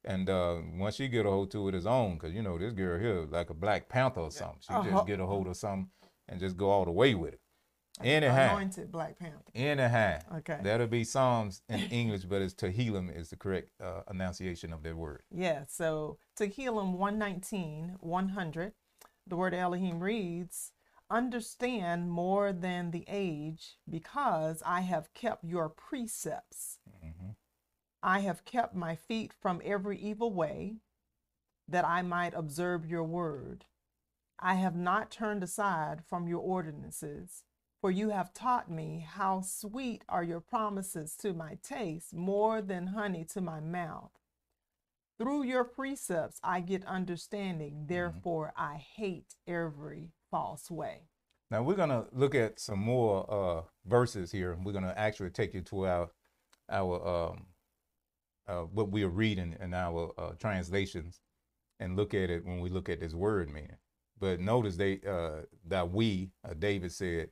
And 0.05 0.29
uh, 0.29 0.57
once 0.77 0.95
she 0.97 1.07
get 1.07 1.25
a 1.25 1.29
hold 1.31 1.49
to 1.51 1.67
it, 1.67 1.73
it's 1.75 1.87
on. 1.87 2.17
Cause 2.19 2.31
you 2.31 2.43
know 2.43 2.59
this 2.59 2.73
girl 2.73 2.99
here 2.99 3.25
like 3.29 3.49
a 3.49 3.55
Black 3.55 3.89
Panther 3.89 4.21
or 4.21 4.31
something. 4.31 4.59
She 4.61 4.71
Uh-huh. 4.73 4.91
just 4.91 5.07
get 5.07 5.19
a 5.19 5.25
hold 5.25 5.47
of 5.47 5.57
something 5.57 5.89
and 6.27 6.39
just 6.39 6.55
go 6.55 6.69
all 6.69 6.85
the 6.85 6.91
way 6.91 7.15
with 7.15 7.33
it. 7.33 7.41
Anyhow, 8.01 8.55
Anointed 8.55 8.91
Black 8.91 9.19
Panther. 9.19 9.51
anyhow. 9.53 10.19
Okay. 10.37 10.59
That'll 10.63 10.87
be 10.87 11.03
Psalms 11.03 11.61
in 11.67 11.79
English, 11.91 12.23
but 12.25 12.41
it's 12.41 12.53
Tehillim 12.53 13.15
is 13.15 13.29
the 13.29 13.35
correct 13.35 13.69
uh, 13.81 14.01
enunciation 14.09 14.71
of 14.73 14.83
that 14.83 14.95
word. 14.95 15.23
Yeah. 15.31 15.63
So 15.67 16.17
Tehillim 16.37 16.93
119, 16.93 17.97
100, 17.99 18.73
the 19.27 19.35
word 19.35 19.53
Elohim 19.53 19.99
reads, 19.99 20.71
Understand 21.11 22.11
more 22.11 22.53
than 22.53 22.91
the 22.91 23.03
age, 23.07 23.77
because 23.89 24.61
I 24.65 24.81
have 24.81 25.13
kept 25.13 25.43
your 25.43 25.67
precepts. 25.67 26.77
I 28.01 28.19
have 28.19 28.45
kept 28.45 28.75
my 28.75 28.95
feet 28.95 29.33
from 29.33 29.61
every 29.65 29.97
evil 29.99 30.31
way, 30.31 30.77
that 31.67 31.85
I 31.85 32.01
might 32.01 32.33
observe 32.33 32.85
your 32.85 33.03
word. 33.03 33.65
I 34.39 34.53
have 34.55 34.75
not 34.75 35.11
turned 35.11 35.43
aside 35.43 36.03
from 36.07 36.27
your 36.27 36.39
ordinances, 36.39 37.43
for 37.81 37.91
you 37.91 38.09
have 38.09 38.33
taught 38.33 38.69
me 38.69 39.05
how 39.07 39.41
sweet 39.41 40.03
are 40.09 40.23
your 40.23 40.41
promises 40.41 41.15
to 41.17 41.33
my 41.33 41.57
taste, 41.63 42.13
more 42.13 42.61
than 42.61 42.87
honey 42.87 43.25
to 43.33 43.41
my 43.41 43.59
mouth. 43.59 44.11
Through 45.17 45.43
your 45.43 45.63
precepts 45.63 46.39
I 46.43 46.61
get 46.61 46.85
understanding, 46.85 47.85
therefore 47.87 48.53
I 48.55 48.75
hate 48.75 49.35
every 49.47 50.11
false 50.31 50.71
way. 50.71 51.09
Now 51.51 51.63
we're 51.63 51.75
gonna 51.75 52.05
look 52.11 52.35
at 52.35 52.59
some 52.59 52.79
more 52.79 53.25
uh, 53.29 53.61
verses 53.85 54.31
here. 54.31 54.57
We're 54.63 54.73
gonna 54.73 54.93
actually 54.95 55.31
take 55.31 55.53
you 55.53 55.61
to 55.61 55.87
our 55.87 56.09
our 56.69 57.07
um, 57.07 57.45
uh, 58.47 58.61
what 58.61 58.91
we 58.91 59.03
are 59.03 59.09
reading 59.09 59.55
in 59.59 59.73
our 59.73 60.11
uh, 60.17 60.31
translations 60.39 61.21
and 61.79 61.95
look 61.95 62.13
at 62.13 62.29
it 62.29 62.45
when 62.45 62.59
we 62.59 62.69
look 62.69 62.89
at 62.89 62.99
this 62.99 63.13
word 63.13 63.49
meaning. 63.49 63.77
But 64.19 64.39
notice 64.39 64.75
they 64.75 64.99
uh, 65.07 65.45
that 65.67 65.91
we 65.91 66.31
uh, 66.47 66.53
David 66.57 66.91
said, 66.91 67.29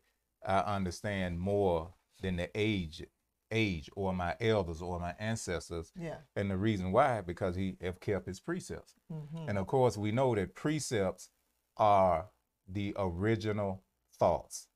I 0.48 0.60
understand 0.60 1.40
more 1.40 1.94
than 2.22 2.38
the 2.38 2.50
age 2.56 3.04
age 3.52 3.90
or 3.96 4.14
my 4.14 4.36
elders 4.42 4.82
or 4.82 5.00
my 5.00 5.14
ancestors. 5.20 5.92
Yeah. 6.00 6.18
And 6.36 6.52
the 6.52 6.58
reason 6.58 6.92
why, 6.92 7.22
because 7.22 7.56
he 7.56 7.78
have 7.82 8.00
kept 8.00 8.28
his 8.28 8.40
precepts. 8.40 8.96
And 9.48 9.58
of 9.58 9.68
course, 9.68 9.98
we 9.98 10.12
know 10.12 10.36
that 10.36 10.56
precepts 10.56 11.30
are 11.78 12.28
the 12.68 12.94
original 12.98 13.84
thoughts. 14.18 14.68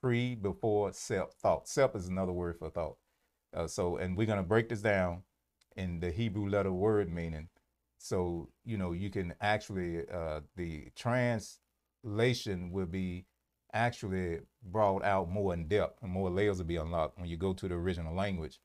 Pre, 0.00 0.34
before, 0.34 0.92
self 0.92 1.32
thought. 1.34 1.68
Self 1.68 1.96
is 1.96 2.08
another 2.08 2.32
word 2.32 2.58
for 2.58 2.70
thought. 2.70 2.96
Uh, 3.54 3.66
so, 3.66 3.96
and 3.96 4.16
we're 4.16 4.26
going 4.26 4.38
to 4.38 4.44
break 4.44 4.68
this 4.68 4.82
down 4.82 5.22
in 5.76 6.00
the 6.00 6.10
Hebrew 6.10 6.48
letter 6.48 6.72
word 6.72 7.12
meaning. 7.12 7.48
So, 7.98 8.50
you 8.64 8.78
know, 8.78 8.92
you 8.92 9.10
can 9.10 9.34
actually, 9.40 10.08
uh, 10.08 10.40
the 10.54 10.90
translation 10.94 12.70
will 12.70 12.86
be 12.86 13.24
actually 13.72 14.40
brought 14.62 15.04
out 15.04 15.30
more 15.30 15.54
in 15.54 15.68
depth 15.68 16.02
and 16.02 16.10
more 16.10 16.30
layers 16.30 16.58
will 16.58 16.64
be 16.64 16.76
unlocked 16.76 17.18
when 17.18 17.28
you 17.28 17.36
go 17.36 17.52
to 17.52 17.68
the 17.68 17.74
original 17.74 18.14
language 18.14 18.58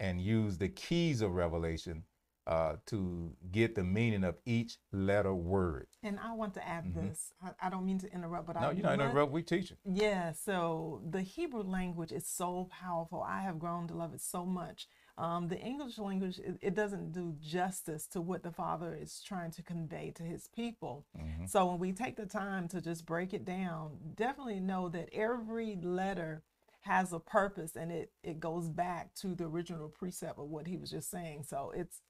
and 0.00 0.20
use 0.20 0.58
the 0.58 0.68
keys 0.68 1.20
of 1.22 1.32
revelation 1.32 2.02
uh, 2.46 2.76
to 2.86 3.32
get 3.50 3.74
the 3.74 3.82
meaning 3.82 4.22
of 4.22 4.36
each 4.46 4.76
letter 4.92 5.34
word. 5.34 5.88
And 6.04 6.16
I 6.22 6.32
want 6.34 6.54
to 6.54 6.64
add 6.68 6.94
this. 6.94 7.32
I, 7.42 7.50
I 7.66 7.70
don't 7.70 7.84
mean 7.84 7.98
to 7.98 8.12
interrupt, 8.12 8.46
but 8.46 8.54
Mm-hmm. 8.56 8.62
No, 8.64 8.68
I 8.68 8.72
you're 8.72 8.82
not 8.84 8.98
would- 8.98 9.10
interrupt. 9.10 9.32
We 9.32 9.42
teaching. 9.42 9.78
Yeah, 9.84 10.30
so 10.32 11.02
the 11.10 11.22
Hebrew 11.22 11.62
language 11.64 12.12
is 12.12 12.24
so 12.28 12.68
powerful. 12.70 13.20
I 13.26 13.40
have 13.40 13.58
grown 13.58 13.88
to 13.88 13.94
love 13.94 14.14
it 14.14 14.20
so 14.20 14.46
much. 14.46 14.86
Um, 15.18 15.48
the 15.48 15.58
English 15.58 15.98
language, 15.98 16.38
it, 16.38 16.58
it 16.60 16.74
doesn't 16.74 17.12
do 17.12 17.34
justice 17.40 18.06
to 18.08 18.20
what 18.20 18.42
the 18.42 18.50
Father 18.50 18.94
is 19.00 19.22
trying 19.26 19.50
to 19.52 19.62
convey 19.62 20.12
to 20.16 20.22
his 20.22 20.48
people. 20.48 21.06
So 21.46 21.66
when 21.66 21.78
we 21.78 21.92
take 21.92 22.16
the 22.16 22.26
time 22.26 22.68
to 22.68 22.80
just 22.82 23.06
break 23.06 23.32
it 23.32 23.44
down, 23.44 23.96
definitely 24.14 24.60
know 24.60 24.88
that 24.90 25.08
every 25.14 25.76
letter 25.82 26.42
has 26.82 27.12
a 27.12 27.18
purpose 27.18 27.76
and 27.76 27.90
it, 27.90 28.12
it 28.22 28.38
goes 28.38 28.68
back 28.68 29.14
to 29.14 29.34
the 29.34 29.44
original 29.44 29.88
precept 29.88 30.38
of 30.38 30.48
what 30.48 30.66
he 30.66 30.76
was 30.76 30.90
just 30.90 31.10
saying. 31.10 31.44
So 31.48 31.72
it's 31.74 32.00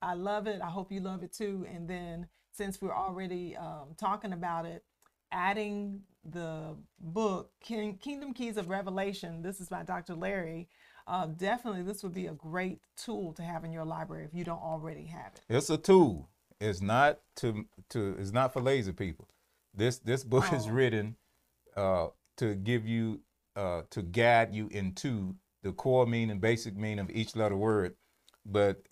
I 0.00 0.14
love 0.14 0.46
it. 0.46 0.60
I 0.62 0.70
hope 0.70 0.92
you 0.92 1.00
love 1.00 1.22
it 1.22 1.32
too. 1.32 1.66
And 1.72 1.88
then 1.88 2.28
since 2.52 2.80
we're 2.80 2.94
already 2.94 3.56
um, 3.56 3.94
talking 3.98 4.32
about 4.32 4.64
it, 4.64 4.84
adding 5.32 6.02
the 6.24 6.76
book 7.00 7.50
King, 7.60 7.98
Kingdom 7.98 8.32
Keys 8.32 8.56
of 8.56 8.68
Revelation. 8.68 9.42
This 9.42 9.60
is 9.60 9.68
by 9.68 9.82
Dr. 9.82 10.14
Larry. 10.14 10.68
Uh, 11.06 11.26
definitely, 11.26 11.82
this 11.82 12.02
would 12.02 12.14
be 12.14 12.26
a 12.26 12.32
great 12.32 12.80
tool 12.96 13.32
to 13.34 13.42
have 13.42 13.64
in 13.64 13.72
your 13.72 13.84
library 13.84 14.24
if 14.24 14.32
you 14.34 14.44
don't 14.44 14.62
already 14.62 15.04
have 15.06 15.32
it. 15.34 15.42
It's 15.48 15.68
a 15.70 15.76
tool. 15.76 16.28
It's 16.60 16.80
not 16.80 17.20
to 17.36 17.66
to. 17.90 18.16
It's 18.18 18.32
not 18.32 18.52
for 18.52 18.62
lazy 18.62 18.92
people. 18.92 19.28
This 19.74 19.98
this 19.98 20.24
book 20.24 20.50
is 20.52 20.66
Oh. 20.66 20.70
written 20.70 21.16
uh, 21.76 22.08
to 22.38 22.54
give 22.54 22.86
you 22.86 23.20
uh, 23.56 23.82
to 23.90 24.02
guide 24.02 24.54
you 24.54 24.68
into 24.68 25.34
the 25.62 25.72
core 25.72 26.06
meaning, 26.06 26.38
basic 26.38 26.76
meaning 26.76 27.00
of 27.00 27.10
each 27.10 27.36
letter 27.36 27.56
word. 27.56 27.96
But 28.46 28.82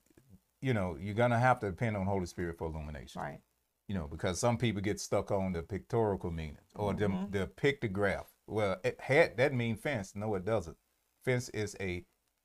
you 0.61 0.75
know 0.75 0.97
you're 1.01 1.15
gonna 1.15 1.39
have 1.39 1.61
to 1.61 1.71
depend 1.71 1.97
on 1.97 2.05
Holy 2.07 2.27
Spirit 2.27 2.59
for 2.59 2.67
illumination. 2.69 3.23
Right. 3.23 3.41
you 3.89 3.95
know, 3.95 4.07
because 4.07 4.39
some 4.39 4.59
people 4.59 4.83
get 4.83 5.01
stuck 5.01 5.31
on 5.31 5.53
the 5.53 5.63
pictorial 5.63 6.31
meanings 6.31 6.71
or 6.75 6.93
the, 6.95 7.09
the 7.31 7.47
pictograph. 7.57 8.27
Well, 8.47 8.77
it 8.85 9.01
had 9.01 9.37
that 9.39 9.53
mean 9.55 9.77
fence. 9.77 10.15
No, 10.15 10.35
it 10.35 10.45
doesn't. 10.45 10.77
Fence 11.25 11.49
is 11.51 11.77
a 11.81 12.05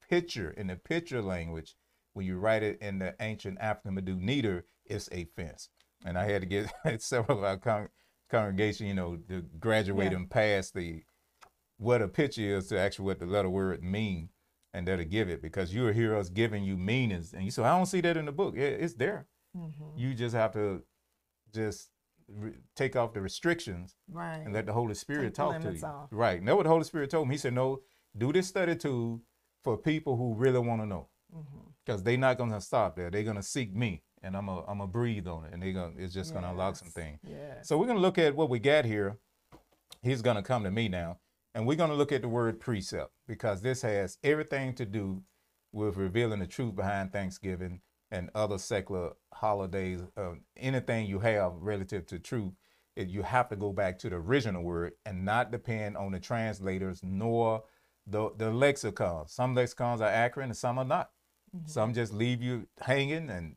picture 0.09 0.51
in 0.51 0.67
the 0.67 0.75
picture 0.75 1.21
language. 1.21 1.75
When 2.13 2.25
you 2.25 2.37
write 2.37 2.63
it 2.63 2.79
in 2.81 2.99
the 2.99 3.15
ancient 3.19 3.59
African 3.61 3.95
Medu 3.95 4.19
Neter, 4.19 4.65
it's 4.85 5.09
a 5.11 5.25
fence. 5.35 5.69
and 6.05 6.17
I 6.17 6.25
had 6.25 6.41
to 6.41 6.47
get 6.47 6.71
several 7.01 7.39
of 7.39 7.43
our 7.43 7.57
con- 7.57 7.89
congregation, 8.29 8.87
you 8.87 8.93
know, 8.93 9.17
to 9.29 9.41
graduate 9.59 10.05
Yeah. 10.05 10.17
them 10.17 10.27
past 10.27 10.73
the 10.73 11.03
what 11.77 12.01
a 12.01 12.07
picture 12.07 12.41
is 12.57 12.67
to 12.69 12.79
actually 12.79 13.05
what 13.05 13.19
the 13.19 13.25
letter 13.27 13.49
word 13.49 13.83
mean, 13.83 14.29
and 14.73 14.85
to 14.87 15.05
give 15.05 15.29
it 15.29 15.41
because 15.43 15.73
you 15.75 15.85
hear 15.87 16.15
us 16.15 16.29
giving 16.29 16.63
you 16.63 16.75
meanings, 16.75 17.33
and 17.33 17.43
you 17.45 17.51
say, 17.51 17.61
I 17.63 17.75
don't 17.77 17.85
see 17.85 18.01
that 18.01 18.17
in 18.17 18.25
the 18.25 18.31
book. 18.31 18.55
Yeah, 18.57 18.63
it's 18.65 18.95
there. 18.95 19.27
Mhm. 19.55 19.93
You 19.95 20.13
just 20.15 20.33
have 20.35 20.53
to 20.53 20.83
just 21.53 21.91
re- 22.27 22.57
take 22.75 22.95
off 22.95 23.13
the 23.13 23.21
restrictions 23.21 23.95
Right. 24.09 24.37
and 24.43 24.53
let 24.53 24.65
the 24.65 24.73
Holy 24.73 24.95
Spirit 24.95 25.25
Take 25.25 25.33
talk 25.35 25.61
to 25.61 25.71
you. 25.73 25.85
off. 25.85 26.09
Right. 26.11 26.41
Know 26.41 26.55
what 26.55 26.63
the 26.63 26.69
Holy 26.69 26.83
Spirit 26.83 27.09
told 27.11 27.27
me? 27.27 27.35
He 27.35 27.39
said, 27.39 27.53
No, 27.53 27.81
do 28.17 28.33
this 28.33 28.47
study 28.47 28.75
tool 28.75 29.21
for 29.63 29.77
people 29.77 30.15
who 30.17 30.33
really 30.33 30.59
want 30.59 30.81
to 30.81 30.85
know. 30.87 31.07
Because 31.85 32.03
they're 32.03 32.17
not 32.17 32.37
gonna 32.37 32.61
stop 32.61 32.95
there. 32.95 33.09
They're 33.09 33.23
gonna 33.23 33.43
seek 33.43 33.73
me. 33.75 34.03
And 34.23 34.35
I'm 34.35 34.47
gonna 34.47 34.61
I'm 34.61 34.79
gonna 34.79 34.87
breathe 34.87 35.27
on 35.27 35.45
it. 35.45 35.53
And 35.53 35.61
they're 35.61 35.73
gonna 35.73 35.93
it's 35.97 36.13
just 36.13 36.33
gonna 36.33 36.49
unlock 36.49 36.75
some 36.75 36.89
things. 36.89 37.19
Yes. 37.23 37.67
So 37.67 37.77
we're 37.77 37.87
gonna 37.87 37.99
look 37.99 38.17
at 38.17 38.35
what 38.35 38.49
we 38.49 38.59
got 38.59 38.85
here. 38.85 39.17
He's 40.01 40.21
gonna 40.21 40.43
come 40.43 40.63
to 40.63 40.71
me 40.71 40.87
now. 40.87 41.19
And 41.53 41.65
we're 41.65 41.77
gonna 41.77 41.95
look 41.95 42.11
at 42.11 42.21
the 42.21 42.27
word 42.27 42.59
precept 42.59 43.11
because 43.27 43.61
this 43.61 43.81
has 43.81 44.17
everything 44.23 44.73
to 44.75 44.85
do 44.85 45.23
with 45.71 45.97
revealing 45.97 46.39
the 46.39 46.47
truth 46.47 46.75
behind 46.75 47.11
Thanksgiving 47.11 47.81
and 48.11 48.29
other 48.35 48.57
secular 48.57 49.11
holidays. 49.33 50.01
Uh, 50.15 50.33
anything 50.55 51.07
you 51.07 51.19
have 51.19 51.53
relative 51.59 52.05
to 52.07 52.19
truth, 52.19 52.53
you 52.95 53.21
have 53.21 53.49
to 53.49 53.55
go 53.55 53.71
back 53.71 53.99
to 53.99 54.09
the 54.09 54.15
original 54.15 54.63
word 54.63 54.93
and 55.05 55.23
not 55.23 55.51
depend 55.51 55.97
on 55.97 56.11
the 56.11 56.19
translators 56.19 57.01
nor 57.03 57.63
the 58.09 58.31
the 58.37 58.51
lexicons. 58.51 59.33
Some 59.33 59.53
lexicons 59.55 60.01
are 60.01 60.09
accurate 60.09 60.47
and 60.47 60.57
some 60.57 60.79
are 60.79 60.85
not. 60.85 61.11
Some 61.65 61.93
just 61.93 62.13
leave 62.13 62.41
you 62.41 62.67
hanging. 62.81 63.29
And 63.29 63.55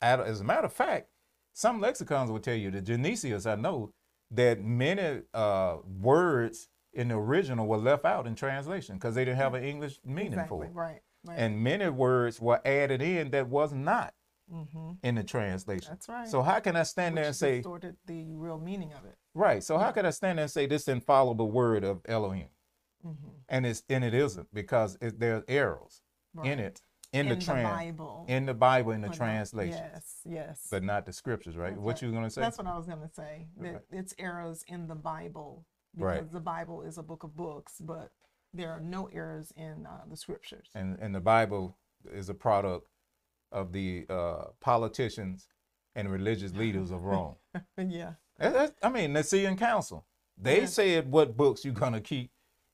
as 0.00 0.40
a 0.40 0.44
matter 0.44 0.66
of 0.66 0.72
fact, 0.72 1.08
some 1.52 1.80
lexicons 1.80 2.30
will 2.30 2.38
tell 2.38 2.54
you, 2.54 2.70
the 2.70 2.80
Genesius, 2.80 3.50
I 3.50 3.56
know, 3.56 3.92
that 4.30 4.62
many 4.62 5.22
uh, 5.34 5.78
words 6.00 6.68
in 6.92 7.08
the 7.08 7.16
original 7.16 7.66
were 7.66 7.76
left 7.78 8.04
out 8.04 8.26
in 8.26 8.34
translation 8.34 8.96
because 8.96 9.14
they 9.14 9.24
didn't 9.24 9.38
have 9.38 9.54
an 9.54 9.64
English 9.64 10.00
meaning 10.04 10.32
exactly. 10.34 10.58
for 10.58 10.64
it. 10.64 10.70
Right. 10.72 11.00
Right. 11.26 11.38
And 11.38 11.62
many 11.62 11.88
words 11.88 12.40
were 12.40 12.60
added 12.64 13.02
in 13.02 13.30
that 13.32 13.48
was 13.48 13.72
not 13.72 14.14
hmm 14.50 14.92
in 15.02 15.14
the 15.16 15.24
translation. 15.24 15.88
That's 15.90 16.08
right. 16.08 16.28
So 16.28 16.42
how 16.42 16.60
can 16.60 16.76
I 16.76 16.82
stand 16.84 17.16
there 17.16 17.24
Which 17.24 17.28
and 17.28 17.36
say, 17.36 17.56
distorted 17.56 17.96
the 18.06 18.26
real 18.34 18.58
meaning 18.58 18.92
of 18.92 19.04
it. 19.04 19.16
right? 19.34 19.62
So 19.62 19.78
how 19.78 19.90
can 19.92 20.06
I 20.06 20.10
stand 20.10 20.38
there 20.38 20.44
and 20.44 20.50
say 20.50 20.66
this 20.66 20.84
didn't 20.84 21.04
follow 21.04 21.34
the 21.34 21.44
word 21.44 21.84
of 21.84 22.00
Elohim? 22.06 22.48
Hmm 23.02 23.12
And 23.48 23.66
it's 23.66 23.82
and 23.88 24.04
it 24.04 24.14
isn't 24.14 24.52
because 24.54 24.96
it, 25.00 25.18
there's 25.18 25.42
errors 25.48 26.02
Right. 26.34 26.50
in 26.52 26.58
it 26.60 26.80
in, 27.12 27.28
the 27.28 27.34
trans 27.36 27.68
Bible. 27.68 28.24
in 28.28 28.46
the 28.46 28.54
Bible 28.54 28.92
in 28.92 29.00
the 29.00 29.08
translation, 29.08 29.82
Yes. 29.92 30.20
Yes. 30.24 30.68
but 30.70 30.84
not 30.84 31.06
the 31.06 31.12
scriptures, 31.12 31.56
right? 31.56 31.76
What 31.76 32.00
you 32.02 32.12
gonna 32.12 32.30
say? 32.30 32.40
That's 32.40 32.58
what 32.58 32.68
I 32.68 32.76
was 32.76 32.86
going 32.86 33.00
to 33.00 33.08
say. 33.12 33.48
That 33.56 33.72
Right. 33.72 33.82
it's 33.90 34.14
errors 34.18 34.64
in 34.68 34.86
the 34.86 34.94
Bible 34.94 35.66
because 35.96 36.04
Right. 36.06 36.32
the 36.32 36.38
Bible 36.40 36.82
is 36.82 36.98
a 36.98 37.02
book 37.02 37.24
of 37.24 37.34
books, 37.34 37.80
but 37.80 38.12
there 38.54 38.70
are 38.70 38.78
no 38.80 39.06
errors 39.12 39.52
in 39.56 39.86
uh, 39.86 40.02
the 40.08 40.16
scriptures. 40.16 40.68
and 40.74 40.98
and 41.00 41.12
the 41.14 41.20
Bible 41.20 41.76
is 42.12 42.28
a 42.28 42.34
product 42.34 42.86
of 43.50 43.72
the 43.72 44.06
uh, 44.08 44.44
politicians 44.60 45.48
and 45.96 46.08
religious 46.12 46.52
leaders 46.54 46.92
of 46.92 47.02
Rome. 47.02 47.34
yeah. 47.76 48.12
That's- 48.38 48.72
I 48.84 48.88
mean, 48.88 49.12
the 49.12 49.18
Nicene 49.20 49.56
Council. 49.56 50.06
They 50.38 50.60
Yeah. 50.60 50.66
said 50.66 51.10
what 51.10 51.36
books 51.36 51.64
you're 51.64 51.74
gonna 51.74 52.00
keep 52.00 52.30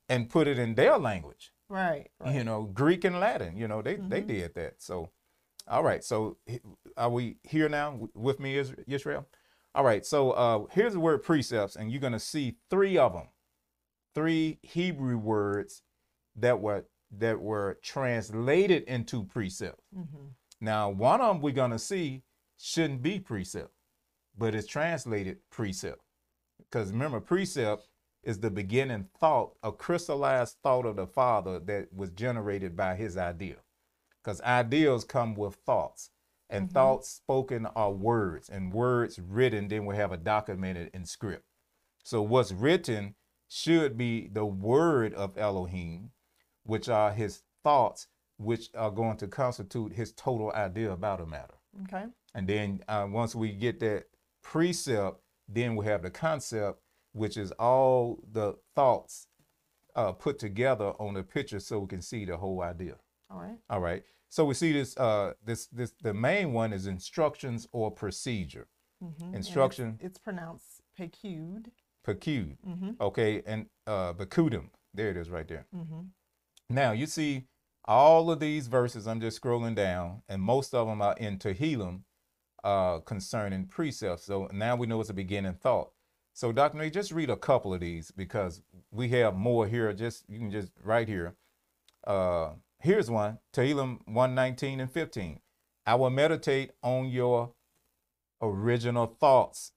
and 0.09 0.29
put 0.31 0.47
it 0.47 0.59
in 0.59 0.75
their 0.75 0.97
language. 0.99 1.53
Right. 1.69 2.11
right. 2.21 2.35
You 2.35 2.45
know, 2.45 2.63
Greek 2.65 3.05
and 3.05 3.19
Latin. 3.19 3.57
You 3.57 3.67
know, 3.69 3.83
they 3.83 3.97
they 3.97 4.23
Mhm. 4.23 4.27
did 4.29 4.55
that. 4.55 4.81
So, 4.83 5.11
all 5.67 5.83
right. 5.83 6.05
So, 6.05 6.39
are 6.97 7.11
we 7.11 7.39
here 7.43 7.69
now 7.69 8.09
with 8.15 8.39
me, 8.39 8.57
Is- 8.57 8.75
Israel? 8.87 9.27
All 9.75 9.85
right. 9.85 10.07
So, 10.07 10.31
uh, 10.31 10.67
here's 10.71 10.93
the 10.93 11.01
word 11.01 11.23
precepts, 11.23 11.75
and 11.77 11.91
you're 11.91 12.01
gonna 12.01 12.21
see 12.21 12.57
three 12.71 12.97
of 12.97 13.13
them, 13.15 13.29
three 14.15 14.59
Hebrew 14.63 15.19
words 15.19 15.83
that 16.37 16.61
were 16.61 16.87
that 17.11 17.41
were 17.41 17.79
translated 17.83 18.83
into 18.85 19.25
precept. 19.25 19.81
hmm 19.93 20.29
Now, 20.61 20.89
one 20.91 21.21
of 21.21 21.35
them 21.35 21.43
we're 21.43 21.53
gonna 21.53 21.79
see 21.79 22.23
shouldn't 22.57 23.03
be 23.03 23.21
precept, 23.21 23.73
but 24.37 24.55
it's 24.55 24.67
translated 24.67 25.39
precept. 25.51 26.01
Because 26.59 26.91
remember, 26.91 27.21
precept 27.21 27.87
is 28.27 28.41
the 28.41 28.51
beginning 28.51 29.09
thought, 29.19 29.55
a 29.63 29.71
crystallized 29.71 30.57
thought 30.63 30.85
of 30.85 30.97
the 30.97 31.07
Father 31.07 31.61
that 31.61 31.93
was 31.95 32.11
generated 32.11 32.77
by 32.77 32.97
his 32.97 33.17
idea. 33.17 33.57
Because 34.23 34.41
ideas 34.43 35.05
come 35.05 35.37
with 35.37 35.55
thoughts, 35.55 36.11
and 36.51 36.69
Mhm. 36.69 36.73
thoughts 36.73 37.09
spoken 37.09 37.67
are 37.67 37.93
words, 37.93 38.51
and 38.51 38.73
words 38.73 39.21
written 39.21 39.69
then 39.69 39.87
we 39.87 39.95
have 39.95 40.11
a 40.11 40.17
documented 40.17 40.91
in 40.93 41.05
script. 41.05 41.45
So 42.03 42.21
what's 42.21 42.51
written 42.53 43.15
should 43.49 43.97
be 43.97 44.27
the 44.27 44.45
word 44.45 45.15
of 45.15 45.39
Elohim, 45.39 46.11
which 46.65 46.89
are 46.89 47.13
his 47.13 47.45
thoughts, 47.63 48.09
which 48.39 48.71
are 48.75 48.91
going 48.91 49.17
to 49.19 49.29
constitute 49.29 49.93
his 49.93 50.13
total 50.13 50.51
idea 50.53 50.91
about 50.91 51.21
a 51.21 51.27
matter. 51.27 51.55
Okay. 51.85 52.07
And 52.35 52.49
then 52.49 52.83
uh, 52.89 53.07
once 53.09 53.37
we 53.37 53.53
get 53.53 53.79
that 53.81 54.09
precept, 54.43 55.21
then 55.49 55.77
we 55.77 55.87
have 55.87 56.03
the 56.03 56.11
concept, 56.11 56.81
which 57.17 57.37
is 57.37 57.51
all 57.53 58.19
the 58.33 58.55
thoughts 58.75 59.27
uh, 59.95 60.13
put 60.13 60.39
together 60.39 60.91
on 60.99 61.17
a 61.17 61.23
picture 61.23 61.61
so 61.61 61.79
we 61.81 61.87
can 61.87 62.03
see 62.03 62.25
the 62.25 62.37
whole 62.37 62.63
idea. 62.63 62.97
All 63.31 63.41
right. 63.41 63.59
All 63.71 63.81
right. 63.81 64.03
So 64.29 64.45
we 64.45 64.55
see 64.55 64.73
this. 64.73 64.97
Uh, 64.97 65.33
this 65.45 65.67
this 65.69 65.93
the 66.03 66.13
main 66.15 66.53
one 66.53 66.73
is 66.73 66.87
instructions 66.87 67.67
or 67.73 67.91
procedure. 67.91 68.69
Mm-hmm. 69.03 69.25
And 69.25 69.35
it's- 69.35 69.47
Instruction. 69.47 69.99
It's, 70.01 70.19
pronounced 70.19 70.83
pecud. 70.99 71.67
Pecud. 72.07 72.57
Mm-hmm. 72.67 72.91
Okay, 73.01 73.43
and 73.47 73.67
uh, 73.87 74.13
Bekudum. 74.13 74.71
There 74.95 75.11
it 75.11 75.17
is, 75.17 75.29
right 75.31 75.49
there. 75.49 75.67
Mm-hmm. 75.75 76.01
Now 76.71 76.93
you 76.93 77.07
see 77.07 77.47
all 77.85 78.31
of 78.31 78.41
these 78.41 78.67
verses. 78.69 79.07
I'm 79.07 79.21
just 79.21 79.41
scrolling 79.41 79.75
down, 79.75 80.23
and 80.29 80.41
most 80.43 80.75
of 80.75 80.87
them 80.87 81.01
are 81.03 81.17
in 81.19 81.39
Tehillim 81.39 82.03
uh, 82.65 82.99
concerning 83.01 83.67
precepts. 83.67 84.25
So 84.25 84.49
now 84.53 84.77
we 84.77 84.87
know 84.87 85.01
it's 85.01 85.11
a 85.11 85.15
beginning 85.15 85.55
thought. 85.55 85.91
So 86.37 86.53
Dr. 86.53 86.77
May, 86.77 86.91
just 86.91 87.13
read 87.13 87.31
a 87.31 87.37
couple 87.37 87.73
of 87.73 87.81
these 87.81 88.11
because 88.11 88.61
we 88.91 89.09
have 89.09 89.35
more 89.35 89.67
here. 89.67 89.91
Just 89.95 90.29
you 90.29 90.39
can 90.39 90.51
just 90.51 90.71
right 90.85 91.09
here. 91.09 91.35
Uh, 92.07 92.51
here's 92.79 93.11
one: 93.11 93.39
Tehillim 93.55 94.01
119 94.05 94.81
and 94.81 94.91
15. 94.91 95.41
I 95.87 95.95
will 95.95 96.11
meditate 96.11 96.73
on 96.83 97.07
your 97.07 97.53
original 98.43 99.07
thoughts 99.07 99.73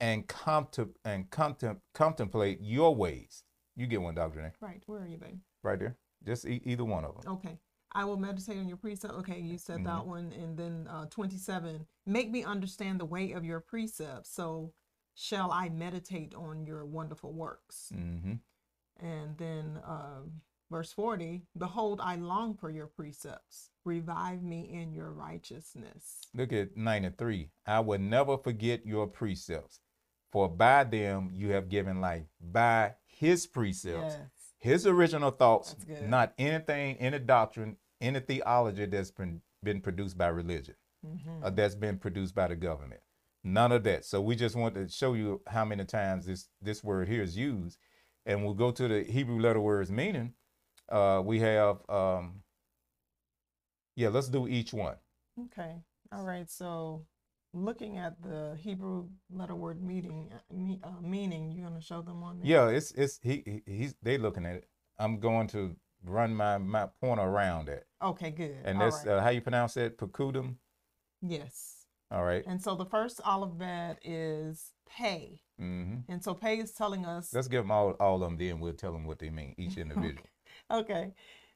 and 0.00 0.26
contem- 0.26 0.96
and 1.04 1.30
contem- 1.30 1.80
contemplate 1.94 2.58
your 2.60 2.92
ways. 2.96 3.44
You 3.76 3.86
get 3.86 4.02
one, 4.02 4.16
Dr. 4.16 4.42
Nay, 4.42 4.50
Right. 4.60 4.82
Where 4.86 5.02
are 5.02 5.06
you, 5.06 5.16
babe? 5.16 5.38
right 5.62 5.78
there. 5.78 5.96
Just 6.26 6.44
e- 6.44 6.60
either 6.64 6.84
one 6.84 7.04
of 7.04 7.22
them. 7.22 7.34
Okay. 7.34 7.60
I 7.92 8.04
will 8.04 8.16
meditate 8.16 8.58
on 8.58 8.66
your 8.66 8.78
precept. 8.78 9.14
Okay, 9.14 9.38
you 9.38 9.58
said 9.58 9.78
Mhm. 9.80 9.84
that 9.84 10.06
one. 10.08 10.32
And 10.32 10.56
then 10.58 10.88
uh, 10.88 11.06
27, 11.06 11.86
make 12.04 12.32
me 12.32 12.42
understand 12.42 12.98
the 12.98 13.04
way 13.04 13.30
of 13.30 13.44
your 13.44 13.60
precepts. 13.60 14.30
So 14.32 14.72
shall 15.14 15.50
I 15.52 15.68
meditate 15.68 16.34
on 16.34 16.66
your 16.66 16.84
wonderful 16.84 17.32
works? 17.32 17.90
hmm 17.92 18.34
And 19.00 19.36
then 19.38 19.80
um, 19.86 20.40
verse 20.70 20.92
40, 20.92 21.42
behold, 21.56 22.00
I 22.02 22.16
long 22.16 22.54
for 22.54 22.70
your 22.70 22.86
precepts. 22.86 23.70
Revive 23.84 24.42
me 24.42 24.70
in 24.72 24.92
your 24.92 25.10
righteousness. 25.12 26.20
Look 26.34 26.52
at 26.52 26.76
93. 26.76 27.50
I 27.66 27.80
will 27.80 27.98
never 27.98 28.38
forget 28.38 28.86
your 28.86 29.06
precepts, 29.06 29.80
for 30.30 30.48
by 30.48 30.84
them 30.84 31.30
you 31.32 31.50
have 31.50 31.68
given 31.68 32.00
life. 32.00 32.24
By 32.40 32.94
his 33.06 33.46
precepts, 33.46 34.16
Yes. 34.18 34.30
his 34.58 34.86
original 34.86 35.30
thoughts, 35.30 35.74
not 36.00 36.32
anything, 36.38 36.96
any 36.98 37.18
doctrine, 37.18 37.76
any 38.00 38.20
theology 38.20 38.86
that's 38.86 39.10
been, 39.10 39.42
been 39.62 39.80
produced 39.80 40.16
by 40.16 40.28
religion, 40.28 40.76
hmm 41.04 41.42
or 41.44 41.50
that's 41.50 41.74
been 41.74 41.98
produced 41.98 42.34
by 42.34 42.48
the 42.48 42.56
government. 42.56 43.00
None 43.44 43.72
of 43.72 43.82
that. 43.84 44.04
So 44.04 44.20
we 44.20 44.36
just 44.36 44.54
want 44.56 44.74
to 44.74 44.88
show 44.88 45.14
you 45.14 45.42
how 45.48 45.64
many 45.64 45.84
times 45.84 46.26
this, 46.26 46.48
this 46.60 46.82
word 46.84 47.08
here 47.08 47.22
is 47.22 47.36
used. 47.36 47.78
And 48.24 48.44
we'll 48.44 48.54
go 48.54 48.70
to 48.70 48.86
the 48.88 49.02
Hebrew 49.02 49.40
letter 49.40 49.60
words 49.60 49.90
meaning. 49.90 50.34
Uh, 50.88 51.22
we 51.24 51.40
have, 51.40 51.78
um, 51.88 52.42
yeah, 53.96 54.08
let's 54.08 54.28
do 54.28 54.46
each 54.46 54.72
one. 54.72 54.96
Okay. 55.46 55.74
All 56.12 56.22
right. 56.24 56.48
So 56.48 57.04
looking 57.52 57.98
at 57.98 58.20
the 58.22 58.56
Hebrew 58.60 59.08
letter 59.30 59.54
word 59.56 59.82
meaning, 59.82 60.30
uh, 60.84 60.88
meaning, 61.02 61.50
you're 61.52 61.68
going 61.68 61.80
to 61.80 61.84
show 61.84 62.00
them 62.02 62.22
on 62.22 62.38
there? 62.38 62.48
Yeah, 62.48 62.68
it's 62.68 62.92
it's 62.92 63.18
he, 63.22 63.42
he 63.44 63.62
he's 63.66 63.94
they 64.02 64.18
looking 64.18 64.46
at 64.46 64.56
it. 64.56 64.68
I'm 64.98 65.18
going 65.20 65.48
to 65.48 65.74
run 66.04 66.34
my 66.34 66.58
my 66.58 66.88
pointer 67.00 67.22
around 67.22 67.68
it, 67.68 67.86
Okay, 68.02 68.30
good. 68.30 68.56
and 68.64 68.78
All 68.78 68.84
that's 68.90 69.04
right. 69.06 69.14
uh, 69.16 69.20
how 69.22 69.30
you 69.30 69.40
pronounce 69.40 69.76
it, 69.76 69.98
Pekudum. 69.98 70.56
yes. 71.20 71.81
All 72.12 72.24
right. 72.24 72.44
And 72.46 72.60
so 72.60 72.74
the 72.74 72.84
first 72.84 73.20
alphabet 73.24 73.98
is 74.04 74.72
pay. 74.88 75.40
Mm-hmm. 75.60 76.12
And 76.12 76.22
so 76.22 76.34
pay 76.34 76.58
is 76.58 76.72
telling 76.72 77.06
us 77.06 77.32
Let's 77.32 77.48
give 77.48 77.62
them 77.64 77.70
all 77.70 77.92
all 77.92 78.16
of 78.16 78.20
them. 78.20 78.36
Then 78.36 78.60
we'll 78.60 78.74
tell 78.74 78.92
them 78.92 79.06
what 79.06 79.18
they 79.18 79.30
mean, 79.30 79.54
each 79.56 79.76
individual. 79.84 80.26
Okay. 80.70 81.14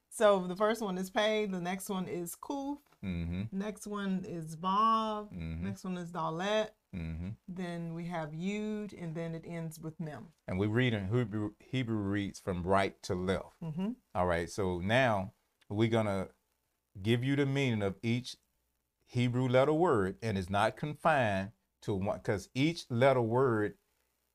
So 0.08 0.46
the 0.46 0.56
first 0.56 0.80
one 0.80 0.96
is 0.96 1.10
pay. 1.10 1.46
The 1.46 1.60
next 1.60 1.90
one 1.90 2.06
is 2.08 2.34
Kuf. 2.36 2.78
Mm-hmm. 3.04 3.42
Next 3.52 3.86
one 3.86 4.24
is 4.26 4.56
Vav. 4.56 5.30
Mhm. 5.32 5.60
Next 5.60 5.84
one 5.84 5.98
is 5.98 6.10
Dalet. 6.10 6.68
Mm-hmm. 6.94 7.28
Then 7.46 7.92
we 7.92 8.06
have 8.06 8.30
Yud, 8.30 8.94
and 9.00 9.14
then 9.14 9.34
it 9.34 9.44
ends 9.46 9.78
with 9.78 10.00
Mem. 10.00 10.28
And 10.48 10.58
we 10.58 10.66
read 10.66 10.94
in 10.94 11.08
Hebrew, 11.08 11.50
Hebrew 11.58 11.96
reads 11.98 12.40
from 12.40 12.62
right 12.62 12.94
to 13.02 13.14
left. 13.14 13.60
Mm-hmm. 13.62 13.90
All 14.14 14.26
right. 14.26 14.48
So 14.48 14.80
now 14.80 15.32
we're 15.68 15.90
gonna 15.90 16.28
give 17.02 17.22
you 17.22 17.36
the 17.36 17.44
meaning 17.44 17.82
of 17.82 17.96
each 18.02 18.36
Hebrew 19.06 19.48
letter 19.48 19.72
word, 19.72 20.16
and 20.22 20.36
is 20.36 20.50
not 20.50 20.76
confined 20.76 21.50
to 21.82 21.94
one 21.94 22.18
because 22.18 22.48
each 22.54 22.84
letter 22.90 23.22
word 23.22 23.74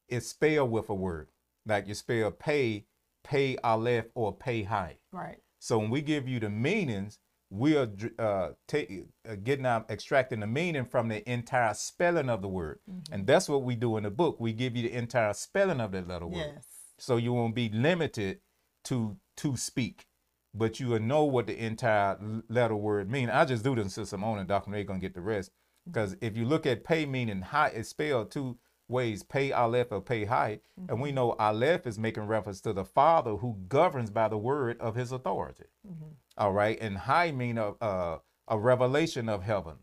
is 0.07 0.27
spelled 0.29 0.71
with 0.71 0.89
a 0.89 0.93
word. 0.95 1.27
Like 1.65 1.87
you 1.87 1.93
spell 1.93 2.31
pay, 2.31 2.85
pay 3.23 3.57
aleph, 3.63 4.05
or 4.15 4.35
pay 4.35 4.63
high. 4.63 4.97
Right. 5.11 5.39
So 5.59 5.77
when 5.77 5.89
we 5.89 6.01
give 6.01 6.27
you 6.27 6.39
the 6.39 6.49
meanings, 6.49 7.19
we 7.49 7.75
are 7.75 7.89
uh, 8.17 8.21
uh, 8.23 9.35
getting 9.43 9.65
out, 9.65 9.91
extracting 9.91 10.39
the 10.39 10.47
meaning 10.47 10.85
from 10.85 11.09
the 11.09 11.29
entire 11.29 11.73
spelling 11.73 12.29
of 12.29 12.41
the 12.41 12.47
word, 12.47 12.79
and 13.11 13.27
that's 13.27 13.49
what 13.49 13.63
we 13.63 13.75
do 13.75 13.97
in 13.97 14.03
the 14.03 14.09
book. 14.09 14.39
We 14.39 14.53
give 14.53 14.75
you 14.75 14.83
the 14.83 14.93
entire 14.97 15.33
spelling 15.33 15.81
of 15.81 15.91
that 15.91 16.07
letter 16.07 16.27
word, 16.27 16.37
Yes. 16.55 16.65
so 16.97 17.17
you 17.17 17.33
won't 17.33 17.53
be 17.53 17.69
limited 17.69 18.39
to 18.85 19.17
to 19.37 19.57
speak, 19.57 20.05
but 20.53 20.79
you 20.79 20.97
know 20.99 21.23
what 21.23 21.47
the 21.47 21.57
entire 21.57 22.17
letter 22.49 22.75
word 22.75 23.09
mean. 23.09 23.29
I 23.29 23.45
just 23.45 23.63
do 23.63 23.75
this 23.75 23.93
since 23.93 24.09
Simone 24.09 24.39
and 24.39 24.47
Dr. 24.47 24.71
Ray 24.71 24.83
gonna 24.83 24.99
get 24.99 25.13
the 25.13 25.21
rest, 25.21 25.51
mm-hmm. 25.51 25.91
because 25.91 26.17
if 26.21 26.35
you 26.35 26.45
look 26.45 26.65
at 26.65 26.83
pay 26.83 27.05
meaning 27.05 27.41
high, 27.41 27.69
it's 27.69 27.89
spelled 27.89 28.31
two 28.31 28.57
ways: 28.87 29.23
pay 29.23 29.51
aleph 29.51 29.91
or 29.91 30.01
pay 30.01 30.25
high, 30.25 30.59
and 30.89 31.01
we 31.01 31.09
mm-hmm. 31.09 31.15
know 31.15 31.35
aleph 31.39 31.87
is 31.87 31.97
making 31.97 32.23
reference 32.23 32.61
to 32.61 32.73
the 32.73 32.85
Father 32.85 33.35
who 33.35 33.57
governs 33.67 34.09
by 34.09 34.27
the 34.27 34.37
word 34.37 34.79
of 34.79 34.95
His 34.95 35.11
authority. 35.11 35.65
Mm-hmm. 35.87 36.11
All 36.37 36.53
right, 36.53 36.77
and 36.81 36.97
high 36.97 37.31
mean 37.31 37.57
a, 37.57 37.73
a 37.81 38.19
a 38.47 38.59
revelation 38.59 39.29
of 39.29 39.43
heaven 39.43 39.75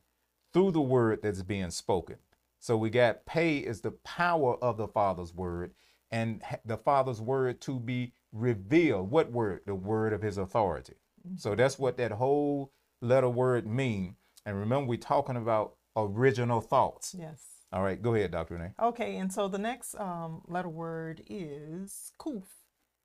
through 0.52 0.72
the 0.72 0.80
word 0.80 1.20
that's 1.22 1.42
being 1.42 1.70
spoken. 1.70 2.16
So 2.60 2.76
we 2.76 2.90
got 2.90 3.24
pay 3.24 3.58
is 3.58 3.80
the 3.80 3.92
power 3.92 4.56
of 4.62 4.76
the 4.76 4.88
Father's 4.88 5.32
word, 5.32 5.72
and 6.10 6.42
the 6.64 6.76
Father's 6.76 7.20
word 7.20 7.60
to 7.62 7.78
be 7.78 8.12
revealed. 8.32 9.10
What 9.10 9.32
word? 9.32 9.62
The 9.66 9.74
word 9.74 10.12
of 10.12 10.22
His 10.22 10.38
authority. 10.38 10.94
So 11.36 11.54
that's 11.54 11.78
what 11.78 11.96
that 11.98 12.12
whole 12.12 12.72
letter 13.02 13.28
word 13.28 13.66
mean. 13.66 14.16
And 14.46 14.56
remember, 14.58 14.88
we're 14.88 14.98
talking 14.98 15.36
about 15.36 15.74
original 15.96 16.60
thoughts. 16.60 17.14
Yes. 17.18 17.42
All 17.72 17.82
right, 17.82 18.00
go 18.00 18.14
ahead, 18.14 18.30
Dr. 18.30 18.54
Renee. 18.54 18.72
Okay, 18.80 19.16
and 19.16 19.30
so 19.32 19.48
the 19.48 19.58
next 19.58 19.94
um, 19.96 20.42
letter 20.48 20.70
word 20.70 21.22
is 21.28 22.12
Kuf. 22.18 22.44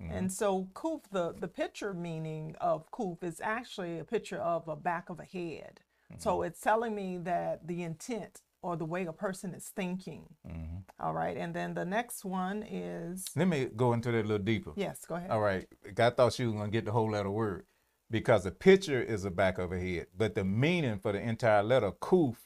Mm-hmm. 0.02 0.12
And 0.14 0.32
so 0.32 0.70
Kuf, 0.74 1.02
the, 1.12 1.34
the 1.38 1.50
picture 1.50 1.94
meaning 1.94 2.56
of 2.62 2.90
Kuf 2.92 3.24
is 3.24 3.42
actually 3.42 4.00
a 4.00 4.06
picture 4.06 4.38
of 4.40 4.68
a 4.70 4.76
back 4.78 5.10
of 5.10 5.20
a 5.20 5.26
head. 5.26 5.82
So 6.18 6.38
Mm-hmm. 6.38 6.48
it's 6.48 6.62
telling 6.62 6.96
me 6.96 7.18
that 7.24 7.68
the 7.68 7.84
intent 7.84 8.43
or 8.64 8.76
the 8.78 8.86
way 8.86 9.06
a 9.06 9.14
person 9.14 9.54
is 9.54 9.72
thinking. 9.76 10.24
Mm-hmm. 10.48 10.78
All 11.00 11.14
right, 11.14 11.38
and 11.38 11.54
then 11.54 11.74
the 11.76 11.86
next 11.86 12.26
one 12.26 12.64
is 12.64 13.26
Let 13.36 13.48
me 13.48 13.68
go 13.76 13.94
into 13.94 14.12
that 14.12 14.20
a 14.22 14.28
little 14.28 14.38
deeper. 14.40 14.72
yes, 14.76 15.06
go 15.06 15.16
ahead. 15.16 15.30
All 15.30 15.42
right. 15.42 15.68
I 16.00 16.10
thought 16.10 16.34
she 16.34 16.46
was 16.46 16.56
gonna 16.56 16.70
get 16.72 16.86
the 16.86 16.92
whole 16.92 17.12
letter 17.12 17.30
word 17.30 17.66
because 18.10 18.46
the 18.46 18.52
picture 18.52 19.02
is 19.02 19.24
the 19.24 19.32
back 19.32 19.58
of 19.60 19.72
a 19.72 19.80
head, 19.80 20.08
but 20.18 20.34
the 20.34 20.44
meaning 20.46 20.98
for 20.98 21.12
the 21.12 21.20
entire 21.20 21.62
letter, 21.64 21.92
kuf, 21.92 22.38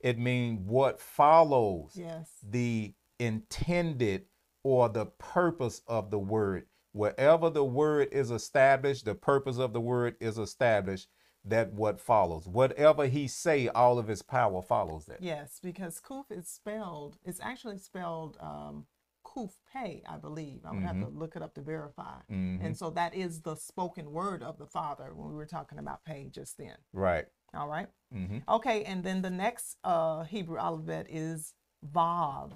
it 0.00 0.18
means 0.18 0.60
what 0.64 1.00
follows 1.00 1.92
Yes. 1.94 2.30
the 2.42 2.94
intended 3.18 4.24
or 4.62 4.88
the 4.88 5.06
purpose 5.06 5.82
of 5.86 6.10
the 6.10 6.18
word. 6.18 6.66
Wherever 6.92 7.50
the 7.50 7.64
word 7.64 8.08
is 8.12 8.30
established, 8.30 9.04
the 9.04 9.14
purpose 9.14 9.58
of 9.58 9.72
the 9.72 9.80
word 9.80 10.16
is 10.20 10.38
established. 10.38 11.08
That 11.48 11.72
what 11.72 12.00
follows. 12.00 12.46
Whatever 12.46 13.06
he 13.06 13.26
say, 13.28 13.68
all 13.68 13.98
of 13.98 14.08
his 14.08 14.22
power 14.22 14.62
follows 14.62 15.06
that. 15.06 15.22
Yes, 15.22 15.60
because 15.62 16.00
Kuf 16.00 16.30
is 16.30 16.48
spelled, 16.48 17.16
it's 17.24 17.40
actually 17.40 17.78
spelled 17.78 18.36
um, 18.40 18.86
Kuf 19.24 19.52
Pei, 19.72 20.02
I 20.08 20.16
believe. 20.16 20.60
I 20.64 20.72
would 20.72 20.82
have 20.84 21.00
to 21.00 21.08
look 21.08 21.36
it 21.36 21.42
up 21.42 21.54
to 21.54 21.60
verify. 21.60 22.20
Mhm. 22.30 22.64
And 22.64 22.76
so 22.76 22.90
that 22.90 23.14
is 23.14 23.42
the 23.42 23.54
spoken 23.56 24.12
word 24.12 24.42
of 24.42 24.58
the 24.58 24.66
Father 24.66 25.12
when 25.14 25.28
we 25.28 25.34
were 25.34 25.46
talking 25.46 25.78
about 25.78 26.04
Pei 26.04 26.28
just 26.30 26.56
then. 26.58 26.76
Right. 26.92 27.26
All 27.54 27.68
right. 27.68 27.88
hmm 28.12 28.38
Okay, 28.48 28.84
and 28.84 29.02
then 29.04 29.22
the 29.22 29.30
next 29.30 29.76
uh, 29.84 30.24
Hebrew 30.24 30.58
alphabet 30.58 31.06
is 31.08 31.54
Vav, 31.86 32.52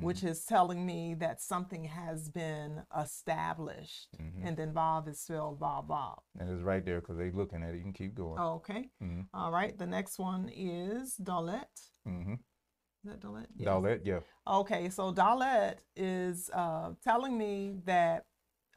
which 0.00 0.24
is 0.24 0.44
telling 0.44 0.86
me 0.86 1.14
that 1.14 1.40
something 1.42 1.84
has 1.84 2.28
been 2.28 2.82
established. 2.98 4.08
And 4.44 4.56
then 4.56 4.72
Vav 4.72 5.08
is 5.08 5.20
spelled 5.20 5.60
Vav 5.60 5.86
Vav. 5.86 6.18
And 6.38 6.48
it's 6.50 6.62
right 6.62 6.84
there 6.84 7.00
because 7.00 7.16
they're 7.18 7.30
looking 7.32 7.62
at 7.62 7.70
it. 7.74 7.76
You 7.76 7.82
can 7.82 7.92
keep 7.92 8.14
going. 8.14 8.38
Okay. 8.38 8.88
Mhm. 9.02 9.26
All 9.34 9.50
right. 9.52 9.76
The 9.76 9.86
next 9.86 10.18
one 10.18 10.48
is 10.54 11.16
Dalet. 11.22 11.64
Mm-hmm. 12.08 12.34
Is 12.34 13.10
that 13.10 13.20
Dalet? 13.20 13.46
Dalet, 13.60 14.00
yeah. 14.04 14.20
Okay, 14.46 14.88
so 14.88 15.12
Dalet 15.12 15.74
is 15.96 16.50
uh, 16.54 16.92
telling 17.02 17.36
me 17.36 17.74
that 17.84 18.26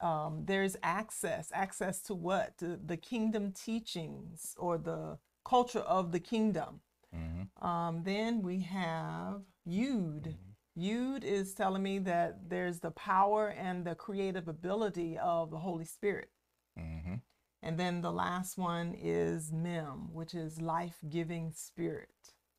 um, 0.00 0.42
there's 0.44 0.76
access. 0.82 1.50
Access 1.54 2.02
to 2.02 2.14
what? 2.14 2.58
To 2.58 2.76
the 2.76 2.96
kingdom 2.96 3.52
teachings 3.52 4.54
or 4.58 4.78
the 4.78 5.18
culture 5.44 5.78
of 5.80 6.12
the 6.12 6.20
kingdom. 6.20 6.80
Mm-hmm. 7.14 7.66
Um, 7.66 8.02
then 8.04 8.42
we 8.42 8.60
have 8.60 9.42
Yud. 9.66 10.34
Yud 10.78 11.24
is 11.24 11.54
telling 11.54 11.82
me 11.82 11.98
that 12.00 12.48
there's 12.48 12.80
the 12.80 12.90
power 12.92 13.48
and 13.48 13.84
the 13.84 13.94
creative 13.94 14.48
ability 14.48 15.18
of 15.18 15.50
the 15.50 15.58
Holy 15.58 15.84
Spirit. 15.86 16.30
Mm-hmm. 16.78 17.14
And 17.62 17.78
then 17.78 18.02
the 18.02 18.12
last 18.12 18.58
one 18.58 18.94
is 18.94 19.52
Mem, 19.52 20.12
which 20.12 20.34
is 20.34 20.60
life 20.60 20.96
giving 21.08 21.52
spirit. 21.52 22.10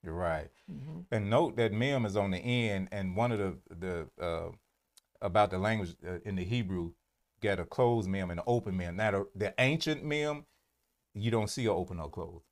You're 0.03 0.13
right. 0.15 0.49
Mhm. 0.71 1.05
And 1.11 1.29
note 1.29 1.57
that 1.57 1.73
mem 1.73 2.05
is 2.05 2.15
on 2.17 2.31
the 2.31 2.37
end, 2.39 2.89
and 2.91 3.15
one 3.15 3.31
of 3.31 3.39
the 3.39 3.57
the 3.69 4.23
uh, 4.23 4.51
about 5.21 5.51
the 5.51 5.57
language 5.57 5.95
uh, 6.05 6.19
in 6.25 6.35
the 6.35 6.43
Hebrew 6.45 6.93
got 7.41 7.59
a 7.59 7.65
closed 7.65 8.09
mem 8.09 8.31
and 8.31 8.39
an 8.39 8.43
open 8.47 8.77
mem. 8.77 8.95
Now 8.97 9.11
the, 9.11 9.27
the 9.35 9.53
ancient 9.59 10.03
mem, 10.03 10.45
you 11.13 11.31
don't 11.31 11.49
see 11.49 11.65
a 11.65 11.73
open 11.73 11.99
or 11.99 12.09
closed. 12.09 12.46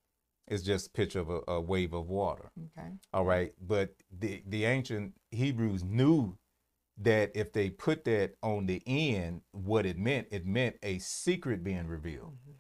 It's 0.48 0.64
just 0.64 0.88
a 0.88 0.92
picture 0.92 1.20
of 1.22 1.30
a, 1.30 1.42
a 1.48 1.62
wave 1.62 1.94
of 1.94 2.10
water. 2.10 2.52
Okay. 2.78 2.90
All 3.14 3.26
right, 3.26 3.54
but 3.62 3.96
the 4.12 4.44
the 4.48 4.66
ancient 4.66 5.14
Hebrews 5.32 5.84
knew 5.84 6.38
that 6.98 7.32
if 7.36 7.54
they 7.54 7.70
put 7.70 8.06
that 8.06 8.36
on 8.44 8.68
the 8.68 8.82
end, 8.88 9.42
what 9.52 9.86
it 9.86 9.98
meant, 9.98 10.28
it 10.32 10.46
meant 10.46 10.78
a 10.84 11.00
secret 11.00 11.64
being 11.64 11.88
revealed. 11.88 12.34
Mm-hmm. 12.34 12.52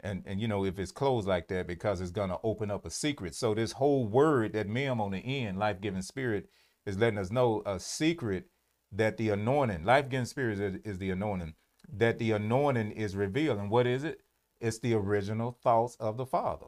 And 0.00 0.24
and 0.26 0.40
you 0.40 0.48
know 0.48 0.64
if 0.64 0.78
it's 0.78 0.92
closed 0.92 1.28
like 1.28 1.48
that 1.48 1.66
because 1.66 2.00
it's 2.00 2.10
gonna 2.10 2.38
open 2.44 2.70
up 2.70 2.86
a 2.86 2.90
secret. 2.90 3.34
So 3.34 3.54
this 3.54 3.72
whole 3.72 4.06
word 4.06 4.52
that 4.54 4.68
mem 4.68 5.00
on 5.00 5.12
the 5.12 5.18
end, 5.18 5.58
life 5.58 5.80
giving 5.80 6.02
spirit, 6.02 6.48
is 6.86 6.98
letting 6.98 7.18
us 7.18 7.30
know 7.30 7.62
a 7.66 7.80
secret 7.80 8.46
that 8.92 9.16
the 9.16 9.30
anointing, 9.30 9.84
life 9.84 10.08
giving 10.08 10.26
spirit 10.26 10.60
is, 10.60 10.76
is 10.84 10.98
the 10.98 11.10
anointing, 11.10 11.54
that 11.92 12.18
the 12.18 12.32
anointing 12.32 12.92
is 12.92 13.16
revealed. 13.16 13.58
And 13.58 13.70
what 13.70 13.86
is 13.86 14.04
it? 14.04 14.20
It's 14.60 14.78
the 14.80 14.94
original 14.94 15.58
thoughts 15.62 15.96
of 16.00 16.16
the 16.18 16.26
Father. 16.26 16.66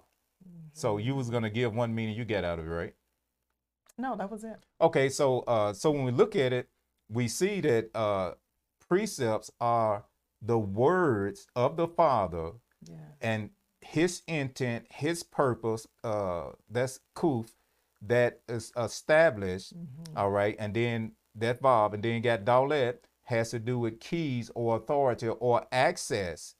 So 0.73 0.97
you 0.99 1.15
was 1.15 1.29
gonna 1.31 1.51
give 1.51 1.75
one 1.75 1.95
meaning 1.95 2.17
you 2.17 2.25
get 2.25 2.45
out 2.45 2.59
of 2.59 2.67
it, 2.67 2.71
right? 2.71 2.95
No, 3.99 4.17
that 4.17 4.31
was 4.31 4.43
it. 4.45 4.57
Okay, 4.81 5.09
so 5.09 5.41
uh, 5.41 5.73
so 5.73 5.91
when 5.91 6.05
we 6.05 6.13
look 6.13 6.35
at 6.35 6.53
it, 6.53 6.69
we 7.11 7.29
see 7.29 7.61
that 7.61 7.91
uh, 7.95 8.33
precepts 8.89 9.51
are 9.61 10.05
the 10.41 10.59
words 10.59 11.47
of 11.55 11.77
the 11.77 11.87
Father 11.87 12.53
Yeah. 12.89 12.97
and 13.21 13.51
His 13.81 14.23
intent, 14.27 14.87
His 14.91 15.23
purpose. 15.23 15.87
Uh, 16.03 16.53
that's 16.71 17.01
kuf, 17.15 17.51
that 18.01 18.41
is 18.49 18.73
established. 18.77 19.73
all 20.17 20.31
right, 20.31 20.57
and 20.59 20.75
then 20.75 21.13
that 21.35 21.61
Vav, 21.63 21.93
and 21.95 22.03
then 22.03 22.15
you 22.15 22.21
got 22.21 22.45
Dalet 22.45 22.97
has 23.25 23.51
to 23.51 23.59
do 23.59 23.79
with 23.79 24.01
keys 24.01 24.51
or 24.55 24.77
authority 24.77 25.29
or 25.29 25.67
access, 25.71 26.55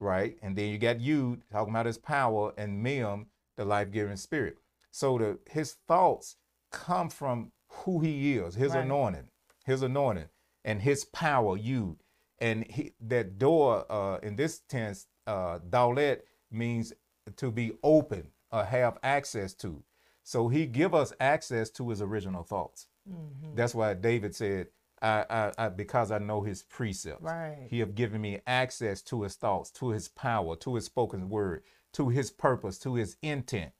right? 0.00 0.36
And 0.42 0.56
then 0.56 0.70
you 0.70 0.78
got 0.78 1.00
you 1.00 1.38
talking 1.50 1.72
about 1.72 1.86
his 1.86 1.98
power 1.98 2.52
and 2.56 2.82
Mem, 2.82 3.26
the 3.56 3.64
life-giving 3.64 4.16
spirit. 4.16 4.58
So 4.90 5.18
the 5.18 5.38
his 5.50 5.74
thoughts 5.88 6.36
come 6.70 7.08
from 7.08 7.52
who 7.68 8.00
he 8.00 8.34
is, 8.36 8.54
his 8.54 8.72
Right. 8.72 8.84
anointing, 8.84 9.28
his 9.64 9.82
anointing, 9.82 10.28
and 10.64 10.82
his 10.82 11.04
power, 11.04 11.56
you. 11.56 11.98
And 12.38 12.66
he, 12.66 12.92
that 13.00 13.38
door 13.38 13.90
uh, 13.90 14.18
in 14.22 14.36
this 14.36 14.60
tense, 14.68 15.06
uh, 15.26 15.58
Dalet 15.60 16.20
means 16.50 16.92
to 17.36 17.50
be 17.50 17.72
open 17.82 18.28
or 18.52 18.64
have 18.64 18.98
access 19.02 19.54
to. 19.54 19.82
So 20.22 20.48
he 20.48 20.66
give 20.66 20.94
us 20.94 21.12
access 21.20 21.70
to 21.70 21.90
his 21.90 22.00
original 22.02 22.42
thoughts. 22.42 22.88
Mm-hmm. 23.08 23.54
That's 23.54 23.74
why 23.74 23.94
David 23.94 24.34
said, 24.34 24.68
I, 25.04 25.24
I, 25.30 25.52
I 25.58 25.68
because 25.68 26.10
I 26.10 26.18
know 26.18 26.42
his 26.42 26.62
precepts. 26.62 27.22
Right. 27.22 27.66
He 27.68 27.80
have 27.80 27.94
given 27.94 28.20
me 28.20 28.40
access 28.46 29.02
to 29.02 29.22
his 29.22 29.34
thoughts, 29.34 29.70
to 29.72 29.90
his 29.90 30.08
power, 30.08 30.56
to 30.56 30.74
his 30.74 30.86
spoken 30.86 31.28
word, 31.28 31.62
to 31.92 32.08
his 32.08 32.30
purpose, 32.30 32.78
to 32.80 32.94
his 32.94 33.16
intent. 33.22 33.72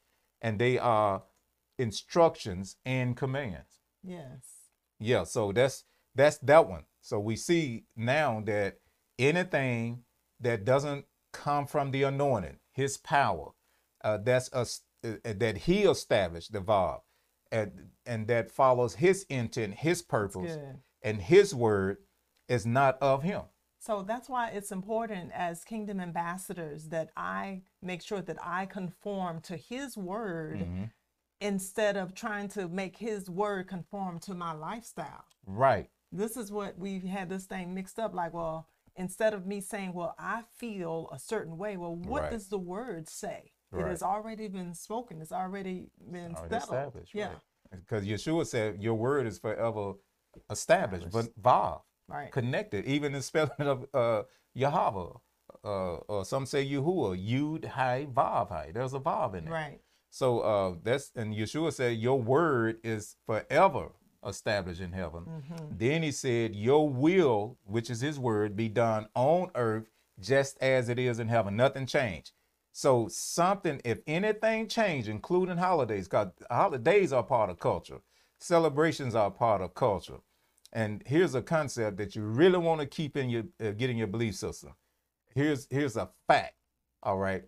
And 0.43 0.59
they 0.59 0.79
are 0.79 1.23
instructions 1.79 2.77
and 2.85 3.17
commands. 3.17 3.81
Yes. 4.03 4.69
Yeah, 5.01 5.25
so 5.25 5.53
that's 5.53 5.85
that's 6.15 6.39
that 6.39 6.69
one. 6.69 6.85
So 7.01 7.19
we 7.19 7.37
see 7.37 7.85
now 7.97 8.43
that 8.47 8.79
anything 9.19 10.05
that 10.41 10.65
doesn't 10.65 11.07
come 11.33 11.67
from 11.67 11.91
the 11.91 12.05
anointing, 12.05 12.59
His 12.73 12.97
power. 12.97 13.51
Uh, 14.03 14.19
that's 14.19 14.53
us 14.53 14.83
uh, 15.05 15.17
that 15.25 15.59
He 15.59 15.83
established 15.83 16.53
the 16.53 16.61
Vav, 16.61 17.01
and 17.51 17.91
and 18.07 18.27
that 18.29 18.51
follows 18.51 18.95
His 18.95 19.25
intent, 19.29 19.75
His 19.75 20.03
purpose. 20.03 20.57
And 21.05 21.21
His 21.23 21.55
word 21.55 21.99
is 22.49 22.67
not 22.67 22.99
of 23.01 23.23
Him. 23.23 23.43
So 23.79 24.03
that's 24.03 24.29
why 24.31 24.49
it's 24.49 24.73
important 24.73 25.31
as 25.35 25.63
kingdom 25.63 26.01
ambassadors 26.01 26.89
that 26.89 27.11
I 27.17 27.63
make 27.83 28.03
sure 28.03 28.23
that 28.23 28.39
I 28.43 28.65
conform 28.67 29.41
to 29.43 29.57
his 29.59 29.95
word 29.97 30.61
Mm-hmm. 30.61 30.85
instead 31.41 31.97
of 31.99 32.15
trying 32.15 32.49
to 32.49 32.67
make 32.69 32.97
his 32.97 33.29
word 33.29 33.69
conform 33.69 34.19
to 34.21 34.33
my 34.35 34.53
lifestyle. 34.53 35.25
Right. 35.47 35.91
This 36.11 36.37
is 36.39 36.51
what 36.51 36.79
we've 36.79 37.03
had 37.05 37.29
this 37.29 37.45
thing 37.45 37.75
mixed 37.75 37.99
up 37.99 38.15
like, 38.15 38.33
well, 38.33 38.69
instead 38.97 39.35
of 39.35 39.47
me 39.47 39.61
saying, 39.61 39.93
well, 39.93 40.15
I 40.19 40.45
feel 40.57 41.11
a 41.13 41.19
certain 41.19 41.59
way, 41.59 41.77
well, 41.77 41.95
what 41.97 42.23
Right. 42.23 42.31
does 42.31 42.49
the 42.49 42.59
word 42.59 43.09
say? 43.09 43.53
It 43.73 43.77
Right. 43.77 43.89
has 43.91 44.03
already 44.03 44.49
been 44.49 44.73
spoken, 44.73 45.21
it's 45.21 45.33
already 45.33 45.91
been 46.11 46.35
Already 46.37 46.57
established. 46.57 47.15
yeah, 47.15 47.29
Right. 47.73 47.81
Because 47.81 48.07
Yeshua 48.07 48.47
said, 48.47 48.81
"Your 48.83 48.95
word 48.95 49.27
is 49.27 49.39
forever 49.39 49.95
established." 50.51 51.11
But. 51.11 51.35
Vav. 51.41 51.83
right. 52.09 52.31
connected, 52.33 52.85
even 52.87 53.13
the 53.13 53.23
spelling 53.23 53.51
of 53.61 53.87
uh, 53.95 54.23
Yahweh, 54.55 55.13
uh, 55.65 55.95
or 56.09 56.25
some 56.25 56.47
say 56.47 56.67
Yahuwah, 56.67 57.17
Yud 57.17 57.65
Hai 57.65 58.07
Vav 58.13 58.49
Hai. 58.49 58.71
There's 58.73 58.95
a 58.95 59.01
Vav 59.01 59.35
in 59.35 59.49
it. 59.49 59.51
Right. 59.51 59.81
So 60.11 60.41
uh, 60.41 60.75
that's 60.83 61.11
and 61.17 61.35
Yeshua 61.35 61.73
said, 61.73 61.97
"Your 61.97 62.21
word 62.21 62.79
is 62.85 63.17
forever 63.27 63.91
established 64.27 64.81
in 64.81 64.93
heaven." 64.93 65.25
Mm-hmm. 65.25 65.77
Then 65.77 66.03
he 66.03 66.13
said, 66.13 66.55
"Your 66.55 66.89
will, 66.89 67.59
which 67.65 67.91
is 67.91 68.01
His 68.01 68.19
word, 68.19 68.57
be 68.57 68.69
done 68.69 69.09
on 69.15 69.51
earth 69.55 69.91
just 70.21 70.57
as 70.63 70.89
it 70.89 70.99
is 70.99 71.19
in 71.19 71.29
heaven. 71.29 71.57
Nothing 71.57 71.87
changed." 71.87 72.33
So 72.77 73.07
something, 73.09 73.81
if 73.85 73.99
anything 74.07 74.67
changed, 74.67 75.09
including 75.09 75.59
holidays, 75.59 76.09
because 76.09 76.33
holidays 76.51 77.13
are 77.13 77.23
part 77.23 77.49
of 77.49 77.59
culture, 77.61 78.01
celebrations 78.41 79.15
are 79.15 79.31
part 79.31 79.61
of 79.61 79.75
culture. 79.75 80.19
And 80.73 81.03
here's 81.07 81.35
a 81.35 81.43
concept 81.43 81.99
that 81.99 82.17
you 82.17 82.23
really 82.23 82.59
want 82.59 82.81
to 82.81 82.87
keep 82.87 83.17
in 83.17 83.31
your 83.31 83.45
uh, 83.65 83.71
get 83.71 83.91
in 83.91 83.97
your 83.97 84.09
belief 84.09 84.35
system. 84.35 84.75
Here's 85.35 85.67
here's 85.71 85.97
a 85.97 86.11
fact. 86.27 86.55
All 87.03 87.19
right, 87.19 87.45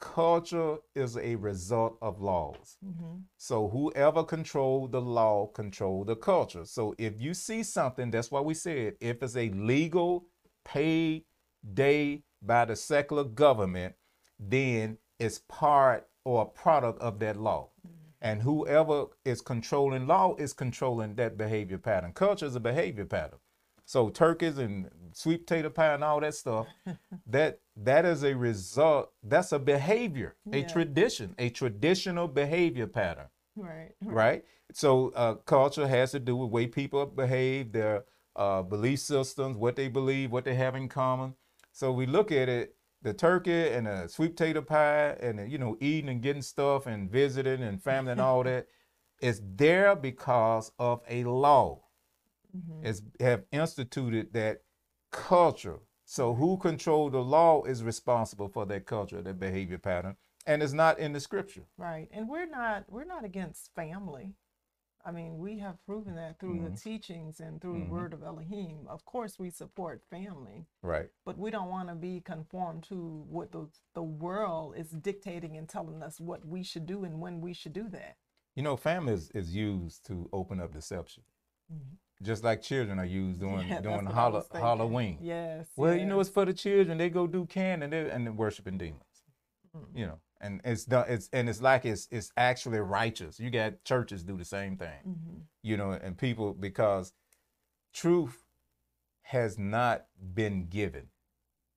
culture 0.00 0.76
is 0.94 1.16
a 1.16 1.36
result 1.36 1.98
of 2.02 2.20
laws. 2.20 2.76
Mm-hmm. 2.84 3.20
So 3.36 3.68
whoever 3.68 4.24
controlled 4.24 4.92
the 4.92 5.00
law 5.00 5.46
controlled 5.46 6.08
the 6.08 6.16
culture. 6.16 6.64
So 6.64 6.94
if 6.98 7.14
you 7.20 7.34
see 7.34 7.62
something, 7.62 8.10
that's 8.10 8.30
why 8.30 8.40
we 8.40 8.54
said 8.54 8.94
if 9.00 9.22
it's 9.22 9.36
a 9.36 9.50
legal 9.50 10.26
paid 10.64 11.24
day 11.74 12.24
by 12.42 12.64
the 12.64 12.76
secular 12.76 13.24
government, 13.24 13.94
then 14.38 14.98
it's 15.18 15.42
part 15.48 16.08
or 16.24 16.42
a 16.42 16.46
product 16.46 17.00
of 17.00 17.18
that 17.20 17.36
law. 17.36 17.70
And 18.22 18.42
whoever 18.42 19.06
is 19.24 19.40
controlling 19.40 20.06
law 20.06 20.36
is 20.38 20.52
controlling 20.52 21.16
that 21.16 21.36
behavior 21.36 21.76
pattern. 21.78 22.12
Culture 22.12 22.46
is 22.46 22.54
a 22.54 22.60
behavior 22.60 23.04
pattern. 23.04 23.40
So 23.84 24.10
turkeys 24.10 24.58
and 24.58 24.88
sweet 25.12 25.44
potato 25.46 25.70
pie 25.70 25.94
and 25.94 26.04
all 26.04 26.20
that 26.20 26.34
stuff, 26.36 26.68
that 27.26 27.58
that 27.76 28.04
is 28.04 28.22
a 28.22 28.34
result. 28.34 29.10
That's 29.24 29.50
a 29.50 29.58
behavior, 29.58 30.36
a 30.52 30.62
tradition, 30.62 31.34
a 31.36 31.50
traditional 31.50 32.28
behavior 32.28 32.86
pattern, 32.86 33.26
Right. 33.56 33.94
right? 34.04 34.44
So 34.72 35.10
uh, 35.16 35.34
culture 35.34 35.88
has 35.88 36.12
to 36.12 36.20
do 36.20 36.36
with 36.36 36.50
way 36.50 36.68
people 36.68 37.04
behave, 37.06 37.72
their 37.72 38.04
uh, 38.36 38.62
belief 38.62 39.00
systems, 39.00 39.56
what 39.56 39.74
they 39.74 39.88
believe, 39.88 40.30
what 40.30 40.44
they 40.44 40.54
have 40.54 40.76
in 40.76 40.88
common. 40.88 41.34
So 41.72 41.90
we 41.90 42.06
look 42.06 42.30
at 42.30 42.48
it, 42.48 42.76
the 43.02 43.12
turkey 43.14 43.68
and 43.68 43.86
the 43.86 44.08
sweet 44.08 44.36
potato 44.36 44.62
pie, 44.62 45.16
and 45.20 45.38
the, 45.38 45.48
you 45.48 45.58
know 45.58 45.76
eating 45.80 46.08
and 46.10 46.22
getting 46.22 46.42
stuff 46.42 46.86
and 46.86 47.10
visiting 47.10 47.62
and 47.62 47.82
family 47.82 48.12
and 48.12 48.20
all 48.20 48.42
that, 48.44 48.66
is 49.20 49.40
there 49.56 49.94
because 49.96 50.72
of 50.78 51.00
a 51.08 51.24
law 51.24 51.80
Mhm. 52.56 52.84
is 52.84 53.02
have 53.20 53.44
instituted 53.50 54.32
that 54.34 54.62
culture. 55.10 55.78
So 56.04 56.34
who 56.34 56.58
control 56.58 57.08
the 57.08 57.22
law 57.22 57.62
is 57.64 57.82
responsible 57.82 58.48
for 58.48 58.66
that 58.66 58.84
culture, 58.86 59.22
that 59.22 59.38
behavior 59.40 59.78
pattern, 59.78 60.16
and 60.46 60.62
it's 60.62 60.74
not 60.74 60.98
in 60.98 61.12
the 61.12 61.20
scripture. 61.20 61.64
Right. 61.78 62.08
And 62.12 62.28
we're 62.28 62.46
not 62.46 62.84
we're 62.90 63.04
not 63.04 63.24
against 63.24 63.74
family. 63.74 64.34
I 65.04 65.10
mean, 65.10 65.38
we 65.38 65.58
have 65.58 65.84
proven 65.84 66.14
that 66.14 66.38
through 66.38 66.60
the 66.62 66.70
teachings 66.76 67.40
and 67.40 67.60
through 67.60 67.74
Mhm. 67.74 67.86
the 67.86 67.92
word 67.92 68.12
of 68.14 68.22
Elohim. 68.22 68.86
Of 68.86 69.04
course, 69.04 69.36
we 69.38 69.50
support 69.50 70.04
family, 70.08 70.66
Right. 70.80 71.10
but 71.24 71.36
we 71.36 71.50
don't 71.50 71.68
want 71.70 71.88
to 71.88 71.94
be 71.96 72.20
conformed 72.20 72.84
to 72.84 73.24
what 73.28 73.50
the 73.52 73.68
the 73.94 74.02
world 74.02 74.76
is 74.76 74.90
dictating 74.92 75.56
and 75.56 75.68
telling 75.68 76.02
us 76.02 76.20
what 76.20 76.44
we 76.46 76.62
should 76.62 76.86
do 76.86 77.04
and 77.04 77.20
when 77.20 77.40
we 77.40 77.52
should 77.52 77.72
do 77.72 77.88
that. 77.88 78.16
You 78.54 78.62
know, 78.62 78.76
family 78.76 79.12
is, 79.14 79.30
is 79.32 79.54
used 79.54 80.06
to 80.06 80.28
open 80.32 80.60
up 80.60 80.72
deception. 80.72 81.24
Just 82.22 82.44
like 82.44 82.62
children 82.62 82.98
are 82.98 83.04
used 83.04 83.40
during 83.44 83.58
Mm-hmm. 83.60 83.72
Yeah, 83.72 83.80
during 83.80 84.04
what 84.04 84.14
I 84.14 84.20
Hall- 84.20 84.32
was 84.32 84.46
thinking. 84.46 84.60
Halloween. 84.66 85.18
Yes. 85.20 85.68
Well, 85.76 85.96
you 85.96 86.06
know, 86.06 86.20
it's 86.20 86.30
for 86.30 86.44
the 86.44 86.54
children. 86.54 86.96
They 86.98 87.10
go 87.10 87.26
do 87.26 87.46
can 87.46 87.82
and 87.82 87.92
and 87.92 88.26
they're 88.26 88.32
worshiping 88.32 88.78
demons. 88.78 89.02
Mm. 89.74 89.96
You 89.98 90.06
know, 90.06 90.20
and 90.42 90.60
it's 90.64 90.84
done. 90.84 91.06
It's 91.08 91.28
and 91.32 91.48
it's 91.48 91.62
like 91.62 91.84
it's 91.84 92.08
it's 92.10 92.32
actually 92.36 92.80
righteous. 92.80 93.40
You 93.40 93.50
got 93.50 93.84
churches 93.84 94.22
do 94.22 94.36
the 94.36 94.44
same 94.44 94.76
thing. 94.76 95.00
Mhm. 95.06 95.40
You 95.62 95.76
know, 95.76 95.92
and 95.92 96.18
people 96.18 96.52
because 96.52 97.12
truth 97.94 98.44
has 99.22 99.58
not 99.58 100.06
been 100.34 100.66
given, 100.68 101.08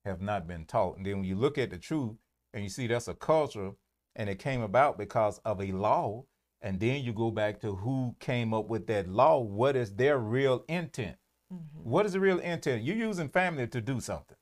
have 0.04 0.20
not 0.20 0.46
been 0.46 0.66
taught. 0.66 0.96
And 0.96 1.06
then 1.06 1.18
when 1.18 1.24
you 1.24 1.36
look 1.36 1.56
at 1.56 1.70
the 1.70 1.78
truth 1.78 2.16
and 2.52 2.62
you 2.62 2.68
see 2.68 2.86
that's 2.86 3.08
a 3.08 3.14
culture, 3.14 3.72
and 4.14 4.28
it 4.28 4.38
came 4.38 4.62
about 4.62 4.98
because 4.98 5.38
of 5.44 5.60
a 5.60 5.72
law. 5.72 6.24
And 6.62 6.80
then 6.80 7.04
you 7.04 7.12
go 7.12 7.30
back 7.30 7.60
to 7.60 7.76
who 7.76 8.16
came 8.18 8.54
up 8.54 8.66
with 8.68 8.86
that 8.88 9.06
law. 9.06 9.38
What 9.40 9.76
is 9.76 9.94
their 9.94 10.18
real 10.18 10.64
intent? 10.68 11.16
Mhm. 11.52 11.84
What 11.84 12.06
is 12.06 12.14
the 12.14 12.20
real 12.20 12.38
intent? 12.40 12.82
You're 12.82 12.96
using 12.96 13.28
family 13.28 13.68
to 13.68 13.80
do 13.80 14.00
something 14.00 14.36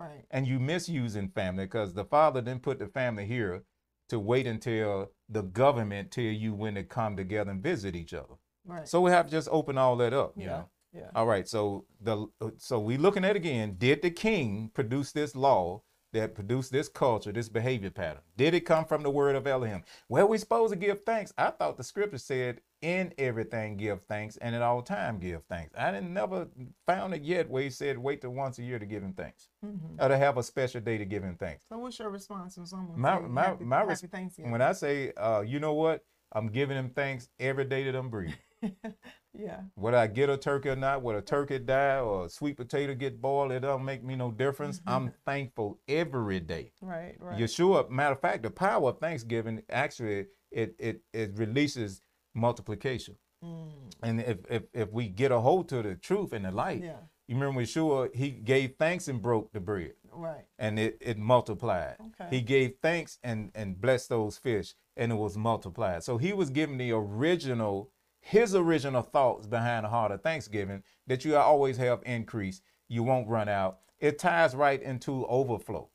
Right. 0.00 0.24
and 0.30 0.46
you 0.46 0.60
misusing 0.60 1.30
family 1.30 1.64
because 1.64 1.94
the 1.94 2.04
father 2.04 2.40
didn't 2.40 2.62
put 2.62 2.78
the 2.78 2.86
family 2.86 3.26
here 3.26 3.64
to 4.08 4.18
wait 4.18 4.46
until 4.46 5.10
the 5.28 5.42
government 5.42 6.10
tell 6.10 6.24
you 6.24 6.54
when 6.54 6.74
to 6.74 6.84
come 6.84 7.16
together 7.16 7.50
and 7.50 7.62
visit 7.62 7.96
each 7.96 8.14
other. 8.14 8.34
Right. 8.64 8.88
So 8.88 9.00
we 9.00 9.10
have 9.10 9.26
to 9.26 9.32
just 9.32 9.48
open 9.50 9.76
all 9.76 9.96
that 9.96 10.12
up, 10.12 10.34
you 10.36 10.44
yeah. 10.44 10.48
know. 10.48 10.68
Yeah. 10.92 11.10
All 11.14 11.26
right, 11.26 11.46
so 11.46 11.84
the 12.00 12.26
so 12.56 12.78
we 12.80 12.96
looking 12.96 13.24
at 13.24 13.36
again. 13.36 13.76
Did 13.76 14.00
the 14.00 14.10
king 14.10 14.70
produce 14.72 15.12
this 15.12 15.36
law 15.36 15.82
that 16.12 16.34
produced 16.34 16.72
this 16.72 16.88
culture, 16.88 17.32
this 17.32 17.48
behavior 17.48 17.90
pattern? 17.90 18.22
Did 18.36 18.54
it 18.54 18.60
come 18.60 18.84
from 18.84 19.02
the 19.02 19.10
word 19.10 19.36
of 19.36 19.46
Elohim? 19.46 19.82
Well, 20.08 20.28
we 20.28 20.38
supposed 20.38 20.72
to 20.72 20.78
give 20.78 21.02
thanks. 21.04 21.32
I 21.36 21.50
thought 21.50 21.76
the 21.76 21.84
scripture 21.84 22.18
said, 22.18 22.60
"In 22.80 23.12
everything 23.18 23.76
give 23.76 24.02
thanks, 24.02 24.36
and 24.38 24.54
at 24.54 24.62
all 24.62 24.82
time 24.82 25.18
give 25.18 25.42
thanks." 25.44 25.74
I 25.76 25.90
didn't 25.90 26.14
never 26.14 26.48
found 26.86 27.14
it 27.14 27.22
yet 27.22 27.50
where 27.50 27.62
he 27.62 27.70
said, 27.70 27.98
"Wait 27.98 28.20
till 28.20 28.30
once 28.30 28.58
a 28.58 28.62
year 28.62 28.78
to 28.78 28.86
give 28.86 29.02
him 29.02 29.12
thanks, 29.12 29.48
Mhm. 29.64 30.00
or 30.00 30.08
to 30.08 30.16
have 30.16 30.38
a 30.38 30.42
special 30.42 30.80
day 30.80 30.96
to 30.98 31.04
give 31.04 31.22
him 31.22 31.36
thanks." 31.36 31.64
So 31.68 31.78
what's 31.78 31.98
your 31.98 32.10
response 32.10 32.56
when 32.56 32.66
someone 32.66 32.98
My 32.98 33.18
my 33.20 33.42
happy, 33.44 33.64
my 33.64 33.84
happy 33.84 34.06
Thanksgiving? 34.06 34.50
when 34.52 34.62
I 34.62 34.72
say, 34.72 35.12
uh, 35.12 35.40
you 35.40 35.60
know 35.60 35.74
what, 35.74 36.04
I'm 36.32 36.48
giving 36.48 36.76
him 36.76 36.90
thanks 36.90 37.28
every 37.38 37.64
day 37.64 37.84
that 37.84 37.94
I'm 37.96 38.10
breathing. 38.10 38.36
yeah. 39.38 39.60
Whether 39.76 39.96
I 39.98 40.06
get 40.08 40.28
a 40.28 40.36
turkey 40.36 40.68
or 40.70 40.76
not, 40.76 41.02
whether 41.02 41.18
a 41.20 41.22
turkey 41.22 41.58
die 41.60 41.98
or 42.00 42.26
a 42.26 42.28
sweet 42.28 42.56
potato 42.56 42.94
get 42.94 43.20
boiled, 43.22 43.52
it 43.52 43.60
don't 43.60 43.84
make 43.84 44.02
me 44.02 44.16
no 44.16 44.30
difference. 44.30 44.80
I'm 44.86 45.12
thankful 45.24 45.78
every 45.88 46.40
day. 46.40 46.72
Right. 46.82 47.14
Right. 47.20 47.38
Yeshua, 47.38 47.88
matter 47.88 48.12
of 48.14 48.20
fact, 48.20 48.42
the 48.42 48.50
power 48.50 48.90
of 48.90 48.98
Thanksgiving 48.98 49.62
actually 49.70 50.26
it 50.50 50.74
it 50.78 51.00
it 51.12 51.32
releases 51.36 52.02
multiplication. 52.34 53.16
Mm. 53.44 53.70
And 54.02 54.20
if 54.20 54.38
if 54.50 54.62
if 54.74 54.92
we 54.92 55.08
get 55.08 55.30
a 55.32 55.40
hold 55.40 55.68
to 55.70 55.82
the 55.82 55.94
truth 55.94 56.32
and 56.32 56.44
the 56.44 56.50
light, 56.50 56.82
Yeah. 56.82 56.96
you 57.28 57.34
remember 57.36 57.60
Yeshua, 57.62 58.14
he 58.14 58.30
gave 58.30 58.76
thanks 58.78 59.06
and 59.08 59.20
broke 59.22 59.52
the 59.52 59.60
bread 59.60 59.92
Right. 60.12 60.44
and 60.58 60.78
it, 60.78 60.98
it 61.00 61.18
multiplied. 61.18 61.96
Okay. 62.00 62.28
He 62.36 62.40
gave 62.42 62.74
thanks 62.82 63.18
and, 63.22 63.50
and 63.54 63.80
blessed 63.80 64.08
those 64.08 64.38
fish, 64.38 64.74
and 64.96 65.12
it 65.12 65.16
was 65.16 65.36
multiplied. 65.36 66.02
So 66.02 66.18
he 66.18 66.32
was 66.32 66.50
giving 66.50 66.78
the 66.78 66.90
original, 66.92 67.90
his 68.20 68.54
original 68.54 69.02
thoughts 69.02 69.46
behind 69.46 69.84
the 69.84 69.88
heart 69.88 70.12
of 70.12 70.22
Thanksgiving 70.22 70.82
that 71.06 71.24
you 71.24 71.36
always 71.36 71.76
have 71.76 72.02
increase. 72.04 72.60
You 72.88 73.02
won't 73.02 73.28
run 73.28 73.48
out. 73.48 73.78
It 74.00 74.18
ties 74.18 74.54
right 74.54 74.80
into 74.80 75.26
overflow. 75.26 75.90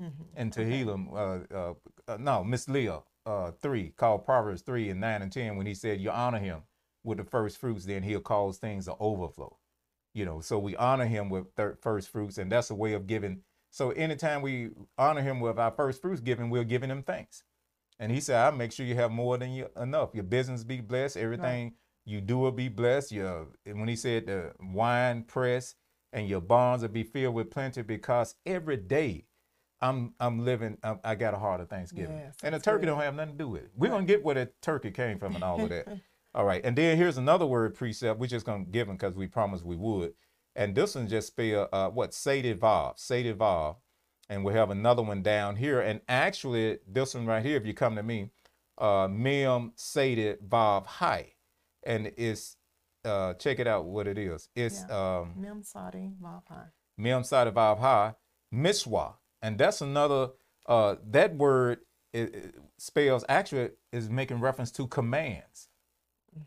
Mm-hmm. 0.00 0.22
And 0.36 0.52
Tehillim, 0.52 1.12
uh, 1.12 1.54
uh, 1.54 1.74
uh, 2.08 2.16
no, 2.18 2.44
Mishlei, 2.46 3.02
uh, 3.26 3.50
3, 3.60 3.90
called 3.96 4.24
Proverbs 4.24 4.62
3 4.62 4.90
and 4.90 5.00
9 5.00 5.22
and 5.22 5.32
10, 5.32 5.56
when 5.56 5.66
he 5.66 5.74
said, 5.74 6.00
You 6.00 6.10
honor 6.10 6.38
him 6.38 6.62
with 7.04 7.18
the 7.18 7.24
first 7.24 7.58
fruits, 7.58 7.84
then 7.84 8.02
he'll 8.02 8.20
cause 8.20 8.58
things 8.58 8.86
to 8.86 8.94
overflow. 8.98 9.58
You 10.14 10.24
know, 10.24 10.40
so 10.40 10.58
we 10.58 10.76
honor 10.76 11.06
him 11.06 11.30
with 11.30 11.54
thir- 11.56 11.78
first 11.80 12.10
fruits, 12.10 12.38
and 12.38 12.50
that's 12.50 12.70
a 12.70 12.74
way 12.74 12.92
of 12.92 13.06
giving. 13.06 13.40
So 13.70 13.90
anytime 13.90 14.42
we 14.42 14.70
honor 14.98 15.22
him 15.22 15.40
with 15.40 15.58
our 15.58 15.70
first 15.70 16.02
fruits 16.02 16.20
giving, 16.20 16.50
we're 16.50 16.64
giving 16.64 16.90
him 16.90 17.02
thanks. 17.02 17.42
And 18.02 18.10
he 18.10 18.20
said, 18.20 18.36
I'll 18.36 18.50
make 18.50 18.72
sure 18.72 18.84
you 18.84 18.96
have 18.96 19.12
more 19.12 19.38
than 19.38 19.52
you 19.52 19.68
enough. 19.80 20.10
Your 20.12 20.24
business 20.24 20.64
be 20.64 20.80
blessed, 20.80 21.16
everything 21.16 21.74
you 22.04 22.20
do 22.20 22.36
will 22.36 22.50
be 22.50 22.68
blessed. 22.68 23.12
Your 23.12 23.46
when 23.64 23.86
he 23.86 23.94
said 23.94 24.26
the 24.26 24.52
wine 24.60 25.22
press 25.22 25.76
and 26.12 26.28
your 26.28 26.40
barns 26.40 26.82
will 26.82 26.88
be 26.88 27.04
filled 27.04 27.36
with 27.36 27.48
plenty, 27.48 27.82
because 27.82 28.34
every 28.44 28.76
day 28.76 29.26
I'm 29.80 30.14
I'm 30.18 30.44
living. 30.44 30.78
I'm, 30.82 30.98
I 31.04 31.14
got 31.14 31.32
a 31.32 31.38
heart 31.38 31.60
of 31.60 31.68
Thanksgiving, 31.68 32.18
Yes, 32.18 32.34
and 32.42 32.56
a 32.56 32.58
turkey 32.58 32.80
good. 32.80 32.86
don't 32.86 33.00
have 33.00 33.14
nothing 33.14 33.34
to 33.34 33.38
do 33.38 33.48
with 33.48 33.62
it. 33.62 33.70
We're 33.76 33.90
gonna 33.90 34.04
get 34.04 34.24
where 34.24 34.34
the 34.34 34.50
turkey 34.62 34.90
came 34.90 35.20
from 35.20 35.36
and 35.36 35.44
all 35.44 35.62
of 35.62 35.68
that. 35.68 35.86
all 36.34 36.44
right, 36.44 36.60
and 36.64 36.74
then 36.74 36.96
here's 36.96 37.18
another 37.18 37.46
word 37.46 37.76
precept. 37.76 38.18
We're 38.18 38.26
just 38.26 38.44
gonna 38.44 38.64
give 38.64 38.88
them 38.88 38.96
because 38.96 39.14
we 39.14 39.28
promised 39.28 39.64
we 39.64 39.76
would. 39.76 40.14
And 40.56 40.74
this 40.74 40.96
one 40.96 41.06
just 41.06 41.28
spell 41.28 41.68
uh, 41.72 41.88
what 41.90 42.14
Sadie 42.14 42.54
Vav, 42.54 42.98
Sadie 42.98 43.32
Vav, 43.32 43.76
and 44.32 44.44
we 44.44 44.54
have 44.54 44.70
another 44.70 45.02
one 45.02 45.22
down 45.22 45.56
here. 45.56 45.80
And 45.80 46.00
actually, 46.08 46.78
this 46.88 47.14
one 47.14 47.26
right 47.26 47.44
here, 47.44 47.56
if 47.56 47.66
you 47.66 47.74
come 47.74 47.96
to 47.96 48.02
me, 48.02 48.30
uh, 48.78 49.06
Mem 49.10 49.72
Sadie 49.76 50.36
Vav 50.48 50.86
High, 50.86 51.34
and 51.84 52.10
it's 52.16 52.56
uh, 53.04 53.34
check 53.34 53.58
it 53.58 53.66
out 53.66 53.84
what 53.84 54.06
it 54.06 54.16
is. 54.16 54.48
It's 54.56 54.88
um, 54.90 55.34
Mem 55.36 55.62
Sadi 55.62 56.10
Vapai. 56.22 56.70
Mem 56.96 57.24
Sada 57.24 57.50
Vav 57.50 57.78
Ha, 57.78 58.14
Mitzvah. 58.50 59.14
And 59.42 59.58
that's 59.58 59.80
another, 59.80 60.30
uh, 60.66 60.96
that 61.10 61.34
word 61.34 61.80
it, 62.12 62.34
it 62.34 62.54
spells 62.78 63.24
actually 63.28 63.70
is 63.92 64.08
making 64.08 64.40
reference 64.40 64.70
to 64.72 64.86
commands. 64.86 65.68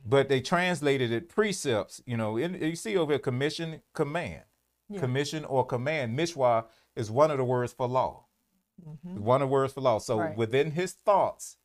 But 0.04 0.30
they 0.30 0.41
translated 0.41 1.12
it 1.12 1.30
precepts, 1.30 2.02
you 2.08 2.17
know, 2.17 2.38
in, 2.38 2.56
you 2.56 2.76
see 2.76 2.98
over 2.98 3.12
here 3.13 3.19
commission, 3.19 3.82
command. 3.93 4.43
Yeah. 4.89 5.00
Commission 5.00 5.45
or 5.45 5.65
command. 5.65 6.15
Mitzvah 6.15 6.65
is 6.95 7.12
one 7.12 7.31
of 7.31 7.38
the 7.38 7.43
words 7.43 7.73
for 7.73 7.88
law. 7.88 8.25
Mhm. 8.84 9.19
One 9.19 9.41
of 9.41 9.49
the 9.49 9.53
words 9.53 9.73
for 9.73 9.81
law. 9.81 9.99
So 9.99 10.19
Right. 10.19 10.38
within 10.38 10.71
his 10.71 10.93
thoughts, 10.93 11.58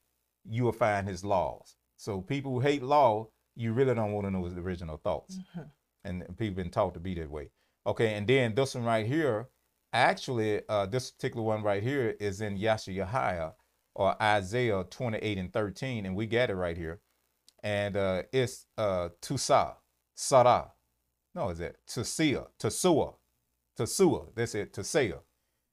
you 0.45 0.65
will 0.65 0.73
find 0.73 1.09
his 1.09 1.25
laws. 1.25 1.77
So 1.97 2.21
people 2.21 2.53
who 2.53 2.61
hate 2.61 2.83
law, 2.83 3.29
you 3.55 3.73
really 3.73 3.95
don't 3.95 4.13
want 4.13 4.27
to 4.27 4.31
know 4.31 4.45
his 4.45 4.57
original 4.57 4.97
thoughts 4.97 5.39
Mhm. 5.39 5.71
and 6.05 6.39
people 6.39 6.57
been 6.57 6.71
taught 6.71 6.95
to 6.95 7.01
be 7.01 7.15
that 7.15 7.31
way. 7.31 7.51
Okay, 7.87 8.15
and 8.15 8.27
then 8.27 8.55
this 8.55 8.75
one 8.75 8.85
right 8.85 9.07
here, 9.07 9.51
actually, 9.93 10.67
uh, 10.69 10.87
this 10.87 11.11
particular 11.11 11.45
one 11.45 11.63
right 11.63 11.83
here 11.83 12.11
is 12.21 12.41
in 12.41 12.57
Yashayahiah 12.57 13.55
or 13.95 14.21
Isaiah 14.23 14.85
28 14.85 15.37
and 15.39 15.53
13, 15.53 16.07
and 16.07 16.15
we 16.17 16.27
got 16.27 16.51
it 16.51 16.55
right 16.55 16.77
here. 16.77 17.03
And 17.63 17.97
uh, 17.97 18.23
it's 18.33 18.67
uh, 18.79 19.11
Tusa, 19.21 19.77
Sarah. 20.15 20.73
No, 21.35 21.51
is 21.51 21.61
it 21.61 21.79
Tusia, 21.87 22.49
Tusua, 22.59 23.17
Tusua. 23.81 24.27
That's 24.35 24.55
it, 24.55 24.73
Tusia. 24.73 25.21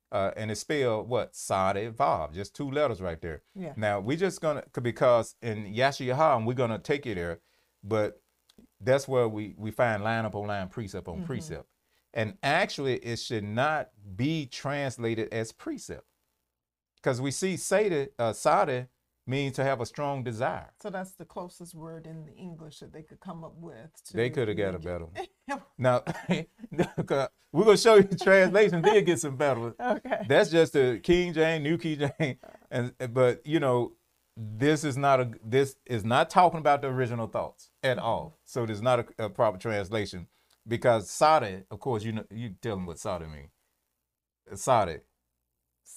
Uh, 0.10 0.32
and 0.38 0.50
it's 0.50 0.62
spelled 0.62 1.10
what? 1.10 1.36
Sade 1.36 1.93
Vav, 1.96 2.34
just 2.34 2.56
two 2.56 2.72
letters 2.72 3.02
right 3.02 3.22
there. 3.22 3.41
Yeah. 3.54 3.74
Now 3.76 4.00
we're 4.00 4.17
just 4.17 4.39
gonna 4.39 4.63
because 4.82 5.36
in 5.41 5.74
Yashayahiah, 5.74 6.46
we're 6.46 6.54
gonna 6.54 6.80
take 6.80 7.06
you 7.06 7.15
there, 7.15 7.39
but 7.84 8.22
that's 8.80 9.08
where 9.08 9.28
we 9.28 9.54
we 9.58 9.72
find 9.72 10.04
line 10.04 10.24
upon 10.24 10.48
line, 10.48 10.70
precept 10.70 11.08
on 11.10 11.24
precept. 11.26 11.65
And 12.13 12.38
actually, 12.41 12.96
it 12.96 13.20
should 13.20 13.43
not 13.43 13.89
be 14.15 14.46
translated 14.46 15.28
as 15.34 15.52
precept, 15.52 16.06
because 16.96 17.20
we 17.20 17.32
see 17.32 17.58
Sada 17.58 18.08
uh, 18.17 18.32
Sada 18.32 18.88
means 19.28 19.56
to 19.56 19.63
have 19.63 19.82
a 19.82 19.86
strong 19.86 20.24
desire. 20.24 20.70
So 20.82 20.90
that's 20.90 21.12
the 21.12 21.26
closest 21.26 21.76
word 21.76 22.08
in 22.08 22.26
the 22.26 22.34
English 22.34 22.80
that 22.80 22.94
they 22.94 23.04
could 23.04 23.20
come 23.20 23.44
up 23.44 23.56
with. 23.58 23.92
To 24.06 24.13
They 24.13 24.30
could 24.30 24.48
have 24.48 24.58
got 24.58 24.76
a 24.76 24.80
better 24.80 25.06
one. 25.06 25.28
Now, 25.78 26.04
we're 27.54 27.63
gonna 27.63 27.78
show 27.78 27.96
you 27.96 28.04
the 28.04 28.18
translation. 28.18 28.82
Then 28.82 29.06
get 29.06 29.20
some 29.20 29.38
better. 29.38 29.60
ones. 29.60 29.76
okay. 29.80 30.26
That's 30.28 30.50
just 30.50 30.74
the 30.74 31.00
King 31.02 31.34
James, 31.34 31.63
New 31.63 31.78
King 31.78 32.12
James, 32.20 32.38
and 32.70 32.94
but 33.13 33.46
you 33.46 33.60
know, 33.60 33.94
this 34.36 34.84
is 34.84 34.98
not 34.98 35.20
a 35.20 35.32
this 35.46 35.76
is 35.86 36.04
not 36.04 36.30
talking 36.30 36.60
about 36.60 36.82
the 36.82 36.88
original 36.88 37.28
thoughts 37.28 37.70
at 37.82 37.98
mm-hmm. 37.98 38.06
all. 38.06 38.40
So 38.44 38.66
there's 38.66 38.82
not 38.82 39.00
a, 39.00 39.26
a 39.26 39.30
proper 39.30 39.58
translation 39.58 40.28
because 40.68 41.10
Sade, 41.10 41.63
of 41.72 41.80
course, 41.80 42.04
you 42.04 42.12
know 42.12 42.26
you 42.30 42.56
tell 42.62 42.76
them 42.76 42.86
what 42.86 43.00
Sade 43.00 43.22
mean. 43.22 43.50
Sade, 44.54 45.02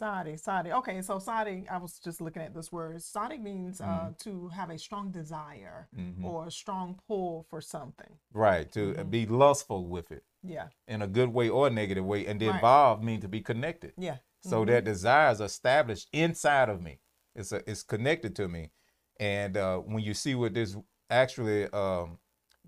Sadi, 0.00 0.36
Sadi. 0.36 0.72
Okay, 0.72 1.02
so 1.02 1.18
Sadi, 1.18 1.64
I 1.70 1.76
was 1.76 1.98
just 2.06 2.20
looking 2.24 2.42
at 2.42 2.54
this 2.54 2.72
word. 2.72 3.02
Sadi 3.02 3.38
means 3.38 3.80
Mm-hmm. 3.80 4.06
uh, 4.06 4.10
to 4.24 4.48
have 4.48 4.70
a 4.70 4.78
strong 4.78 5.10
desire 5.10 5.88
or 6.28 6.46
a 6.46 6.50
strong 6.50 6.98
pull 7.06 7.44
for 7.50 7.60
something. 7.60 8.12
right? 8.32 8.66
To 8.72 8.82
be 9.04 9.26
lustful 9.26 9.82
with 9.94 10.10
it 10.10 10.24
Yeah, 10.42 10.68
in 10.88 11.02
a 11.02 11.06
good 11.06 11.30
way 11.38 11.48
or 11.56 11.66
a 11.66 11.70
negative 11.70 12.04
way, 12.12 12.20
and 12.26 12.40
the 12.40 12.48
Right. 12.48 12.62
Vav 12.62 13.02
mean 13.02 13.20
to 13.20 13.28
be 13.28 13.40
connected. 13.50 13.92
yeah. 13.98 14.18
So 14.50 14.64
that 14.64 14.84
desire 14.84 15.30
is 15.32 15.40
established 15.40 16.08
inside 16.14 16.68
of 16.70 16.80
me. 16.80 16.94
It's 17.34 17.52
a, 17.52 17.58
it's 17.70 17.82
connected 17.82 18.34
to 18.36 18.48
me. 18.48 18.70
And 19.18 19.56
uh, 19.58 19.78
when 19.92 20.02
you 20.02 20.14
see 20.14 20.34
what 20.34 20.54
this 20.54 20.76
actually 21.10 21.60
um, 21.82 22.18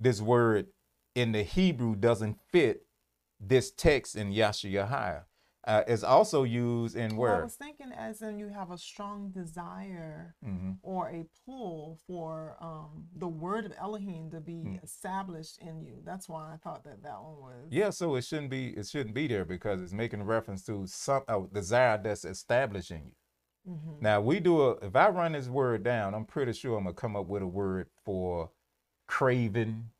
this 0.06 0.20
word 0.20 0.66
in 1.14 1.32
the 1.32 1.42
Hebrew 1.42 1.94
doesn't 1.96 2.36
fit 2.52 2.76
this 3.40 3.70
text 3.70 4.16
in 4.16 4.32
Yashayahiah. 4.40 5.22
Uh, 5.64 5.84
it's 5.86 6.02
also 6.02 6.42
used 6.42 6.96
in 6.96 7.16
Well, 7.16 7.36
I 7.40 7.42
was 7.44 7.54
thinking 7.54 7.92
as 7.92 8.20
in 8.20 8.38
you 8.38 8.48
have 8.48 8.72
a 8.72 8.78
strong 8.78 9.30
desire 9.30 10.34
Mhm. 10.44 10.78
or 10.82 11.08
a 11.08 11.24
pull 11.46 12.00
for 12.06 12.56
um, 12.60 13.08
the 13.14 13.28
word 13.28 13.64
of 13.66 13.72
Elohim 13.78 14.30
to 14.32 14.40
be 14.40 14.64
Mm. 14.64 14.82
established 14.82 15.58
in 15.62 15.82
you. 15.84 16.00
That's 16.02 16.28
why 16.28 16.52
I 16.52 16.56
thought 16.56 16.82
that 16.84 17.02
that 17.04 17.22
one 17.22 17.36
was. 17.38 17.68
yeah. 17.70 17.90
So 17.90 18.16
it 18.16 18.22
shouldn't 18.22 18.50
be 18.50 18.70
it 18.76 18.86
shouldn't 18.88 19.14
be 19.14 19.28
there 19.28 19.44
because 19.44 19.80
it's 19.80 19.92
making 19.92 20.24
reference 20.24 20.64
to 20.66 20.84
some 20.88 21.22
a 21.28 21.40
desire 21.52 21.96
that's 22.02 22.24
established 22.24 22.90
in 22.90 23.04
you. 23.04 23.72
Mhm. 23.72 24.00
Now 24.02 24.20
we 24.20 24.40
do 24.40 24.60
a 24.62 24.70
if 24.78 24.96
I 24.96 25.10
run 25.10 25.32
this 25.32 25.48
word 25.48 25.84
down, 25.84 26.12
I'm 26.14 26.26
pretty 26.26 26.54
sure 26.54 26.76
I'm 26.76 26.84
gonna 26.84 26.94
come 26.94 27.14
up 27.14 27.26
with 27.28 27.42
a 27.42 27.46
word 27.46 27.88
for 28.04 28.50
craving 29.06 29.90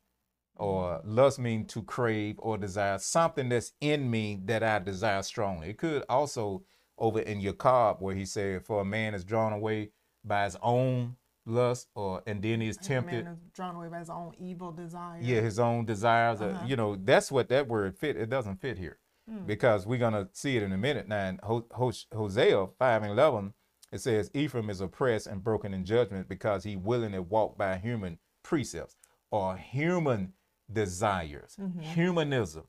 or 0.57 1.01
lust 1.03 1.39
mean 1.39 1.65
to 1.65 1.81
crave 1.83 2.35
or 2.39 2.57
desire 2.57 2.97
something 2.99 3.49
that's 3.49 3.73
in 3.81 4.09
me 4.09 4.39
that 4.45 4.63
I 4.63 4.79
desire 4.79 5.21
strongly. 5.23 5.69
It 5.69 5.77
could 5.77 6.03
also 6.09 6.63
over 6.97 7.19
in 7.19 7.41
Yakab 7.41 8.01
where 8.01 8.15
he 8.15 8.25
said, 8.25 8.65
For 8.65 8.81
a 8.81 8.85
man 8.85 9.13
is 9.13 9.23
drawn 9.23 9.51
away 9.53 9.89
by 10.23 10.45
his 10.45 10.55
own 10.61 11.15
lust 11.45 11.87
or 11.95 12.21
and 12.27 12.41
then 12.41 12.61
he's 12.61 12.77
tempted. 12.77 13.25
Man 13.25 13.33
is 13.33 13.39
drawn 13.53 13.75
away 13.75 13.87
by 13.89 13.99
his 13.99 14.09
own 14.09 14.33
evil 14.39 14.71
desire. 14.71 15.19
Yeah, 15.21 15.41
his 15.41 15.59
own 15.59 15.85
desires. 15.85 16.39
uh, 16.41 16.45
Uh-huh. 16.45 16.65
you 16.67 16.75
know, 16.75 16.95
that's 16.95 17.31
what 17.31 17.49
that 17.49 17.67
word 17.67 17.97
fit. 17.97 18.15
It 18.15 18.29
doesn't 18.29 18.57
fit 18.61 18.77
here 18.77 18.99
Mm. 19.29 19.47
because 19.47 19.87
we're 19.87 19.99
gonna 19.99 20.27
see 20.33 20.57
it 20.57 20.63
in 20.63 20.71
a 20.73 20.77
minute. 20.77 21.07
Now, 21.07 21.27
in 21.29 21.39
Ho- 21.43 21.65
Ho- 21.71 21.91
Hosea 22.13 22.67
five 22.77 23.03
and 23.03 23.11
eleven, 23.11 23.53
it 23.91 23.99
says 23.99 24.29
Ephraim 24.33 24.69
is 24.69 24.81
oppressed 24.81 25.27
and 25.27 25.41
broken 25.43 25.73
in 25.73 25.85
judgment 25.85 26.27
because 26.27 26.63
he 26.65 26.75
willingly 26.75 27.19
walked 27.19 27.57
by 27.57 27.77
human 27.77 28.19
precepts 28.43 28.95
or 29.31 29.55
human 29.57 30.33
desires, 30.73 31.55
Mm-hmm. 31.59 31.81
humanism. 31.81 32.63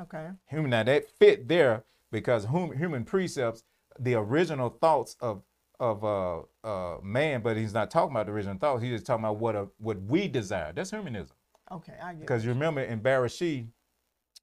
Okay. 0.00 0.28
Human. 0.48 0.70
Now 0.70 0.82
that 0.84 1.10
fit 1.10 1.48
there 1.48 1.84
because 2.10 2.44
hum, 2.46 2.72
human 2.76 3.04
precepts, 3.04 3.62
the 3.98 4.14
original 4.14 4.70
thoughts 4.70 5.16
of 5.20 5.42
of 5.80 6.04
uh, 6.04 6.42
uh, 6.64 6.98
man, 7.02 7.42
but 7.42 7.56
he's 7.56 7.74
not 7.74 7.90
talking 7.90 8.12
about 8.14 8.26
the 8.26 8.32
original 8.32 8.56
thoughts. 8.56 8.82
He's 8.82 8.92
just 8.92 9.06
talking 9.06 9.24
about 9.24 9.38
what 9.38 9.56
uh, 9.56 9.66
what 9.78 10.00
we 10.02 10.28
desire. 10.28 10.72
That's 10.72 10.90
humanism. 10.90 11.36
Okay. 11.70 11.94
I 12.02 12.12
get 12.12 12.20
Because 12.20 12.44
you 12.44 12.50
remember 12.52 12.82
in 12.82 13.00
Bereshit, 13.00 13.66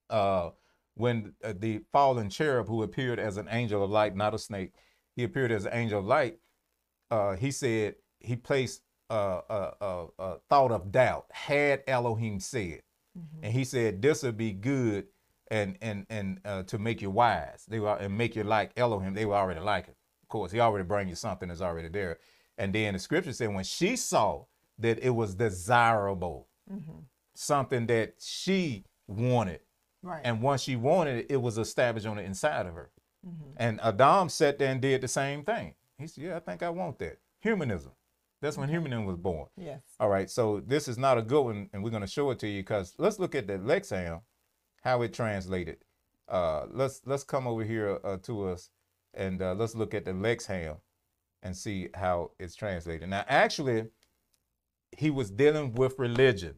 uh, 0.09 0.49
when 0.95 1.33
uh, 1.43 1.53
the 1.57 1.81
fallen 1.91 2.29
cherub 2.29 2.67
who 2.67 2.83
appeared 2.83 3.19
as 3.19 3.37
an 3.37 3.47
angel 3.49 3.83
of 3.83 3.89
light, 3.89 4.15
not 4.15 4.33
a 4.33 4.37
snake, 4.39 4.73
he 5.15 5.23
appeared 5.23 5.51
as 5.51 5.65
an 5.65 5.73
angel 5.73 5.99
of 5.99 6.05
light. 6.05 6.37
Uh, 7.09 7.35
he 7.35 7.51
said 7.51 7.95
he 8.19 8.35
placed 8.35 8.81
uh, 9.09 9.41
a, 9.49 9.73
a, 9.81 10.05
a 10.19 10.35
thought 10.49 10.71
of 10.71 10.91
doubt. 10.91 11.25
Had 11.31 11.83
Elohim 11.87 12.39
said, 12.39 12.81
Mm-hmm. 13.19 13.43
and 13.43 13.53
he 13.53 13.63
said 13.63 14.01
this 14.01 14.23
would 14.23 14.37
be 14.37 14.51
good 14.51 15.07
and 15.51 15.77
and 15.81 16.05
and 16.09 16.39
uh, 16.45 16.63
to 16.63 16.77
make 16.77 17.01
you 17.01 17.09
wise. 17.09 17.65
They 17.67 17.79
were 17.79 17.95
and 17.95 18.17
make 18.17 18.35
you 18.35 18.43
like 18.43 18.71
Elohim. 18.77 19.13
They 19.13 19.25
were 19.25 19.35
already 19.35 19.59
like 19.59 19.87
it. 19.87 19.95
Of 20.23 20.29
course, 20.29 20.51
he 20.51 20.59
already 20.59 20.85
bring 20.85 21.09
you 21.09 21.15
something 21.15 21.49
that's 21.49 21.61
already 21.61 21.89
there. 21.89 22.19
And 22.57 22.73
then 22.73 22.93
the 22.93 22.99
scripture 22.99 23.33
said 23.33 23.53
when 23.53 23.63
she 23.63 23.95
saw 23.95 24.45
that 24.77 24.99
it 24.99 25.09
was 25.09 25.35
desirable, 25.35 26.47
mm-hmm. 26.71 26.99
something 27.33 27.87
that 27.87 28.15
she 28.19 28.85
wanted. 29.07 29.61
Right. 30.01 30.21
And 30.23 30.41
once 30.41 30.61
she 30.61 30.75
wanted 30.75 31.19
it, 31.19 31.27
it 31.29 31.37
was 31.37 31.57
established 31.57 32.05
on 32.05 32.17
the 32.17 32.23
inside 32.23 32.65
of 32.65 32.75
her. 32.75 32.91
Mm-hmm. 33.25 33.51
And 33.57 33.81
Adam 33.81 34.29
sat 34.29 34.59
there 34.59 34.71
and 34.71 34.81
did 34.81 35.01
the 35.01 35.07
same 35.07 35.43
thing. 35.43 35.73
He 35.97 36.07
said, 36.07 36.23
Yeah, 36.23 36.37
I 36.37 36.39
think 36.39 36.63
I 36.63 36.69
want 36.69 36.99
that. 36.99 37.17
Humanism. 37.41 37.91
That's 38.41 38.57
when 38.57 38.69
humanism 38.69 39.05
was 39.05 39.17
born. 39.17 39.47
yes. 39.57 39.81
All 39.99 40.09
right, 40.09 40.29
so 40.29 40.61
this 40.65 40.87
is 40.87 40.97
not 40.97 41.17
a 41.17 41.21
good 41.21 41.41
one, 41.41 41.69
and 41.73 41.83
we're 41.83 41.89
going 41.89 42.01
to 42.01 42.07
show 42.07 42.31
it 42.31 42.39
to 42.39 42.47
you 42.47 42.61
because 42.61 42.93
let's 42.97 43.19
look 43.19 43.35
at 43.35 43.47
the 43.47 43.53
Lexham, 43.57 44.21
how 44.81 45.01
it 45.01 45.13
translated. 45.13 45.77
Uh, 46.27 46.65
let's 46.69 47.01
let's 47.05 47.23
come 47.23 47.47
over 47.47 47.63
here 47.63 47.99
uh, 48.03 48.17
to 48.17 48.47
us, 48.49 48.69
and 49.13 49.41
uh, 49.41 49.53
let's 49.55 49.75
look 49.75 49.93
at 49.93 50.05
the 50.05 50.11
Lexham, 50.11 50.77
and 51.43 51.55
see 51.55 51.89
how 51.93 52.31
it's 52.39 52.55
translated. 52.55 53.09
Now, 53.09 53.25
actually, 53.27 53.87
he 54.97 55.09
was 55.09 55.31
dealing 55.31 55.73
with 55.73 55.99
religion. 55.99 56.55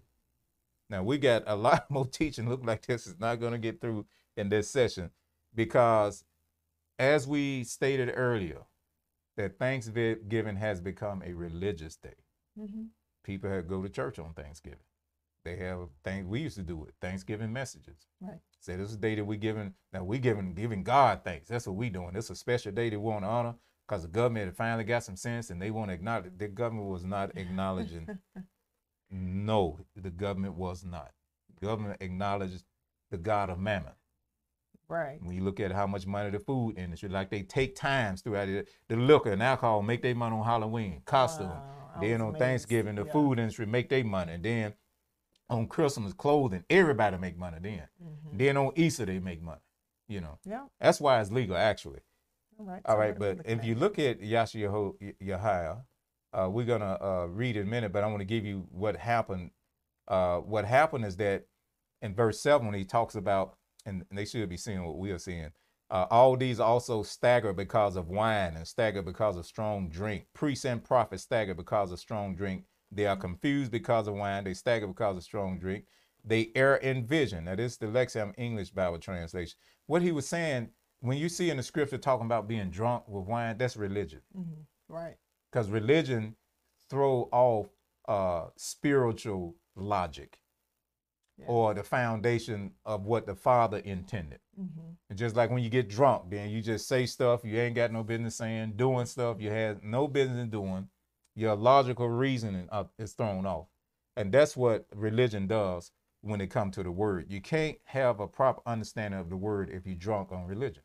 Now 0.90 1.04
we 1.04 1.18
got 1.18 1.44
a 1.48 1.56
lot 1.68 1.90
more 1.90 2.06
teaching. 2.06 2.48
Look 2.50 2.66
like 2.66 2.86
this 2.86 3.08
is 3.08 3.20
not 3.20 3.40
going 3.40 3.54
to 3.54 3.58
get 3.58 3.82
through 3.82 4.06
in 4.38 4.50
this 4.50 4.70
session 4.70 5.10
because, 5.56 6.24
as 7.00 7.28
we 7.28 7.64
stated 7.64 8.12
earlier, 8.16 8.60
that 9.38 9.60
Thanksgiving 9.60 10.58
has 10.58 10.82
become 10.82 11.24
a 11.26 11.34
religious 11.34 11.96
day 11.98 12.16
hmm 12.58 12.84
people 13.24 13.50
had 13.50 13.68
go 13.68 13.82
to 13.84 13.90
church 13.90 14.20
on 14.20 14.34
Thanksgiving. 14.34 14.80
They 15.46 15.58
have 15.58 15.80
things 16.04 16.28
we 16.28 16.42
used 16.42 16.58
to 16.58 16.64
do 16.64 16.86
it. 16.86 16.94
Thanksgiving 17.02 17.54
messages. 17.54 18.08
Right. 18.22 18.40
Say 18.60 18.76
this 18.76 18.90
is 18.90 18.96
a 18.96 19.00
day 19.00 19.16
that 19.16 19.26
we 19.26 19.38
giving 19.38 19.74
now 19.94 20.04
we 20.04 20.20
giving 20.20 20.54
giving 20.54 20.84
God 20.84 21.22
thanks. 21.24 21.50
That's 21.50 21.68
what 21.68 21.78
we 21.78 21.90
doing. 21.90 22.16
It's 22.16 22.30
a 22.30 22.36
special 22.36 22.72
day 22.72 22.90
that 22.90 23.00
we 23.00 23.06
want 23.06 23.24
to 23.24 23.30
honor 23.30 23.56
because 23.88 24.04
the 24.04 24.10
government 24.10 24.46
had 24.48 24.58
finally 24.58 24.84
got 24.84 25.04
some 25.04 25.16
sense 25.18 25.50
and 25.50 25.62
they 25.62 25.72
want 25.72 25.90
to 25.90 25.96
acknowledge 25.96 26.32
the 26.38 26.48
government 26.50 26.90
was 26.90 27.06
not 27.06 27.32
acknowledging. 27.38 28.10
no, 29.12 29.80
the 29.96 30.12
government 30.12 30.56
was 30.56 30.86
not. 30.86 31.12
The 31.60 31.68
government 31.68 32.02
acknowledged 32.02 32.64
the 33.12 33.18
God 33.18 33.50
of 33.50 33.60
Mammon. 33.60 33.94
Right. 34.92 35.24
When 35.24 35.34
you 35.34 35.42
look 35.42 35.62
at 35.62 35.72
how 35.72 35.88
much 35.88 36.06
money 36.06 36.30
the 36.32 36.40
food 36.40 36.78
industry, 36.78 37.08
like 37.08 37.30
they 37.30 37.44
take 37.44 37.78
times 37.78 38.22
throughout 38.22 38.50
it, 38.50 38.68
the 38.90 38.98
liquor 38.98 39.32
and 39.32 39.42
alcohol 39.42 39.82
make 39.82 40.02
their 40.02 40.14
money 40.14 40.36
on 40.36 40.44
Halloween, 40.44 41.02
costume. 41.06 41.48
Wow, 41.48 41.92
then 42.02 42.20
on 42.22 42.30
amazed. 42.30 42.40
Thanksgiving, 42.40 42.96
the 42.96 43.06
Yeah. 43.06 43.12
food 43.14 43.40
industry 43.40 43.66
make 43.66 43.88
their 43.88 44.04
money. 44.04 44.34
And 44.34 44.44
then 44.44 44.74
on 45.50 45.68
Christmas, 45.68 46.12
clothing, 46.12 46.66
everybody 46.70 47.18
make 47.18 47.38
money 47.38 47.58
then. 47.62 47.88
Mhm. 48.04 48.38
Then 48.38 48.58
on 48.58 48.74
Easter, 48.76 49.06
they 49.06 49.20
make 49.20 49.42
money. 49.42 49.62
You 50.10 50.20
know, 50.20 50.40
Yeah. 50.44 50.68
that's 50.78 51.00
why 51.00 51.22
it's 51.22 51.32
legal 51.32 51.56
actually. 51.56 52.02
All 52.60 52.66
right. 52.66 52.82
All 52.86 52.98
right, 52.98 53.18
what 53.18 53.26
are 53.28 53.30
we 53.32 53.36
but 53.38 53.46
if 53.48 53.64
you 53.64 53.76
look 53.76 53.98
at 53.98 54.20
Yeshayahu, 54.20 55.86
uh, 56.34 56.50
we're 56.52 56.66
gonna 56.66 56.98
uh, 57.02 57.28
read 57.30 57.56
in 57.56 57.66
a 57.66 57.70
minute, 57.70 57.94
but 57.94 58.04
I 58.04 58.08
want 58.08 58.20
to 58.20 58.26
give 58.26 58.46
you 58.46 58.68
what 58.72 58.98
happened. 58.98 59.52
Uh, 60.08 60.40
what 60.40 60.66
happened 60.66 61.06
is 61.06 61.16
that 61.16 61.46
in 62.02 62.14
verse 62.14 62.42
seven, 62.42 62.68
when 62.68 62.76
he 62.76 62.84
talks 62.84 63.16
about, 63.16 63.56
and 63.86 64.06
they 64.12 64.26
should 64.26 64.50
be 64.50 64.58
seeing 64.58 64.84
what 64.84 64.98
we 64.98 65.12
are 65.12 65.20
seeing. 65.20 65.52
Uh, 65.90 66.08
all 66.10 66.38
these 66.38 66.60
also 66.60 67.04
stagger 67.04 67.52
because 67.52 67.98
of 67.98 68.08
wine 68.08 68.56
and 68.56 68.66
stagger 68.66 69.02
because 69.02 69.36
of 69.36 69.46
strong 69.46 69.90
drink. 69.90 70.26
Priests 70.34 70.64
and 70.66 70.84
prophets 70.84 71.24
stagger 71.24 71.54
because 71.54 71.92
of 71.92 72.00
strong 72.00 72.34
drink. 72.36 72.64
They 72.92 73.06
are 73.06 73.18
confused 73.18 73.72
because 73.72 74.08
of 74.08 74.14
wine. 74.14 74.44
They 74.46 74.54
stagger 74.54 74.88
because 74.88 75.18
of 75.18 75.24
strong 75.24 75.60
drink. 75.60 75.86
They 76.24 76.52
err 76.56 76.76
in 76.78 77.06
vision. 77.06 77.46
Now, 77.46 77.56
this 77.56 77.74
is 77.74 77.78
the 77.78 77.88
Lexham 77.88 78.34
English 78.38 78.70
Bible 78.72 79.00
translation. 79.00 79.58
What 79.88 80.02
he 80.02 80.12
was 80.12 80.28
saying, 80.28 80.70
when 81.02 81.18
you 81.18 81.28
see 81.28 81.50
in 81.50 81.58
the 81.58 81.64
scripture 81.64 81.98
talking 81.98 82.26
about 82.26 82.48
being 82.48 82.70
drunk 82.70 83.08
with 83.08 83.26
wine, 83.26 83.58
that's 83.58 83.76
religion. 83.76 84.22
Mhm. 84.38 84.66
Right. 84.88 85.18
Because 85.52 85.70
religion 85.70 86.36
throw 86.90 87.28
off 87.32 87.68
uh, 88.08 88.48
spiritual 88.56 89.56
logic 89.76 90.38
Yeah. 91.42 91.48
or 91.48 91.74
the 91.74 91.84
foundation 91.84 92.72
of 92.86 93.06
what 93.06 93.26
the 93.26 93.36
Father 93.36 93.80
intended. 93.80 94.40
hmm 94.56 94.92
It's 95.10 95.20
just 95.20 95.36
like 95.36 95.50
when 95.50 95.64
you 95.64 95.70
get 95.70 95.90
drunk, 95.90 96.30
then 96.30 96.50
you 96.50 96.62
just 96.62 96.88
say 96.88 97.06
stuff 97.06 97.42
you 97.44 97.58
ain't 97.60 97.76
got 97.76 97.92
no 97.92 98.04
business 98.04 98.36
saying, 98.36 98.74
doing 98.76 99.06
stuff 99.06 99.38
you 99.42 99.50
had 99.50 99.84
no 99.84 100.08
business 100.08 100.48
doing. 100.50 100.88
Your 101.36 101.56
logical 101.56 102.10
reasoning 102.10 102.70
is 103.00 103.14
thrown 103.14 103.46
off. 103.46 103.68
And 104.18 104.32
that's 104.32 104.56
what 104.58 104.86
religion 104.94 105.48
does 105.48 105.92
when 106.22 106.42
it 106.42 106.48
comes 106.48 106.76
to 106.76 106.84
the 106.84 106.92
word. 106.92 107.28
You 107.30 107.42
can't 107.42 107.78
have 107.86 108.20
a 108.20 108.28
proper 108.28 108.62
understanding 108.66 109.20
of 109.20 109.30
the 109.30 109.38
word 109.38 109.70
if 109.70 109.86
you're 109.88 109.96
drunk 109.96 110.32
on 110.32 110.46
religion. 110.46 110.84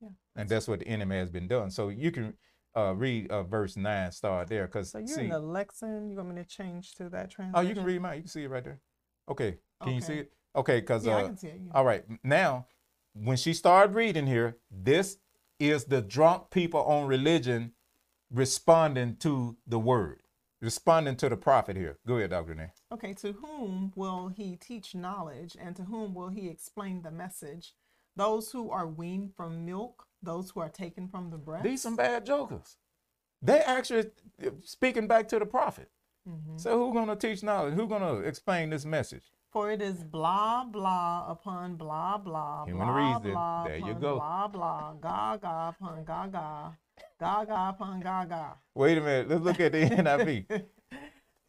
Yeah. 0.00 0.10
And 0.36 0.48
that's 0.48 0.68
what 0.68 0.80
the 0.80 0.86
enemy 0.88 1.16
has 1.16 1.30
been 1.30 1.48
done. 1.48 1.70
So 1.70 1.88
you 1.88 2.10
can 2.12 2.34
uh, 2.76 2.94
read 2.94 3.30
uh, 3.30 3.42
verse 3.44 3.76
9, 3.76 4.12
start 4.12 4.48
there. 4.48 4.66
Because 4.66 4.90
So 4.90 4.98
you're 4.98 5.08
see, 5.08 5.22
in 5.22 5.30
the 5.30 5.40
Lexham. 5.40 6.10
You 6.10 6.16
want 6.16 6.28
me 6.34 6.42
to 6.42 6.48
change 6.48 6.94
to 6.96 7.08
that 7.08 7.30
translation? 7.30 7.52
oh, 7.54 7.68
you 7.68 7.74
can 7.74 7.84
read 7.84 8.00
mine. 8.02 8.16
You 8.16 8.22
can 8.22 8.28
see 8.28 8.44
it 8.44 8.50
right 8.50 8.64
there. 8.64 8.80
Okay. 9.28 9.58
Can 9.82 9.94
you 9.94 10.00
see 10.00 10.14
it? 10.14 10.32
Okay. 10.56 10.80
Because 10.80 11.06
Yeah, 11.06 11.16
uh, 11.16 11.18
I 11.18 11.22
can 11.24 11.36
see 11.36 11.48
it. 11.48 11.60
yeah. 11.66 11.72
all 11.74 11.84
right. 11.84 12.04
Now, 12.22 12.66
when 13.14 13.36
she 13.36 13.52
started 13.54 13.94
reading 13.94 14.26
here, 14.26 14.56
this 14.70 15.18
is 15.58 15.84
the 15.84 16.02
drunk 16.02 16.50
people 16.50 16.82
on 16.84 17.06
religion 17.06 17.72
responding 18.30 19.16
to 19.16 19.56
the 19.66 19.78
word, 19.78 20.22
responding 20.60 21.16
to 21.16 21.28
the 21.28 21.36
prophet 21.36 21.76
here. 21.76 21.98
Go 22.06 22.16
ahead, 22.16 22.30
Dr. 22.30 22.54
Nay. 22.54 22.72
Okay, 22.92 23.12
to 23.14 23.32
whom 23.32 23.92
will 23.94 24.28
he 24.28 24.56
teach 24.56 24.94
knowledge, 24.94 25.56
and 25.60 25.76
to 25.76 25.82
whom 25.84 26.14
will 26.14 26.28
he 26.28 26.48
explain 26.48 27.02
the 27.02 27.10
message? 27.10 27.74
Those 28.16 28.50
who 28.50 28.70
are 28.70 28.86
weaned 28.86 29.34
from 29.36 29.64
milk, 29.64 30.06
those 30.22 30.50
who 30.50 30.60
are 30.60 30.68
taken 30.68 31.08
from 31.08 31.30
the 31.30 31.36
breast. 31.38 31.64
These 31.64 31.82
some 31.82 31.96
bad 31.96 32.26
jokers. 32.26 32.76
They 33.42 33.58
actually 33.60 34.10
uh, 34.44 34.50
speaking 34.64 35.06
back 35.06 35.28
to 35.28 35.38
the 35.38 35.46
prophet. 35.46 35.90
Mhm. 36.28 36.60
So 36.60 36.78
who 36.78 36.92
gonna 36.94 37.16
teach 37.16 37.42
knowledge? 37.42 37.74
Who 37.74 37.86
gonna 37.86 38.20
explain 38.20 38.70
this 38.70 38.84
message? 38.84 39.24
For 39.50 39.70
it 39.70 39.80
is 39.82 40.02
blah 40.02 40.64
blah 40.64 41.26
upon 41.30 41.76
blah 41.76 42.18
blah 42.18 42.64
Human 42.66 42.86
blah 42.86 42.96
reason. 43.16 43.30
blah 43.32 43.64
There 43.64 43.76
you 43.78 43.94
go. 43.94 44.16
blah 44.16 44.48
blah 44.48 44.92
gaga 45.00 45.68
upon 45.76 46.04
gaga 46.04 46.76
gaga 47.20 47.68
upon 47.68 48.00
gaga. 48.00 48.56
Wait 48.74 48.98
a 48.98 49.00
minute. 49.00 49.28
Let's 49.28 49.42
look 49.42 49.60
at 49.60 49.72
the 49.72 49.78
NIV. 49.90 50.46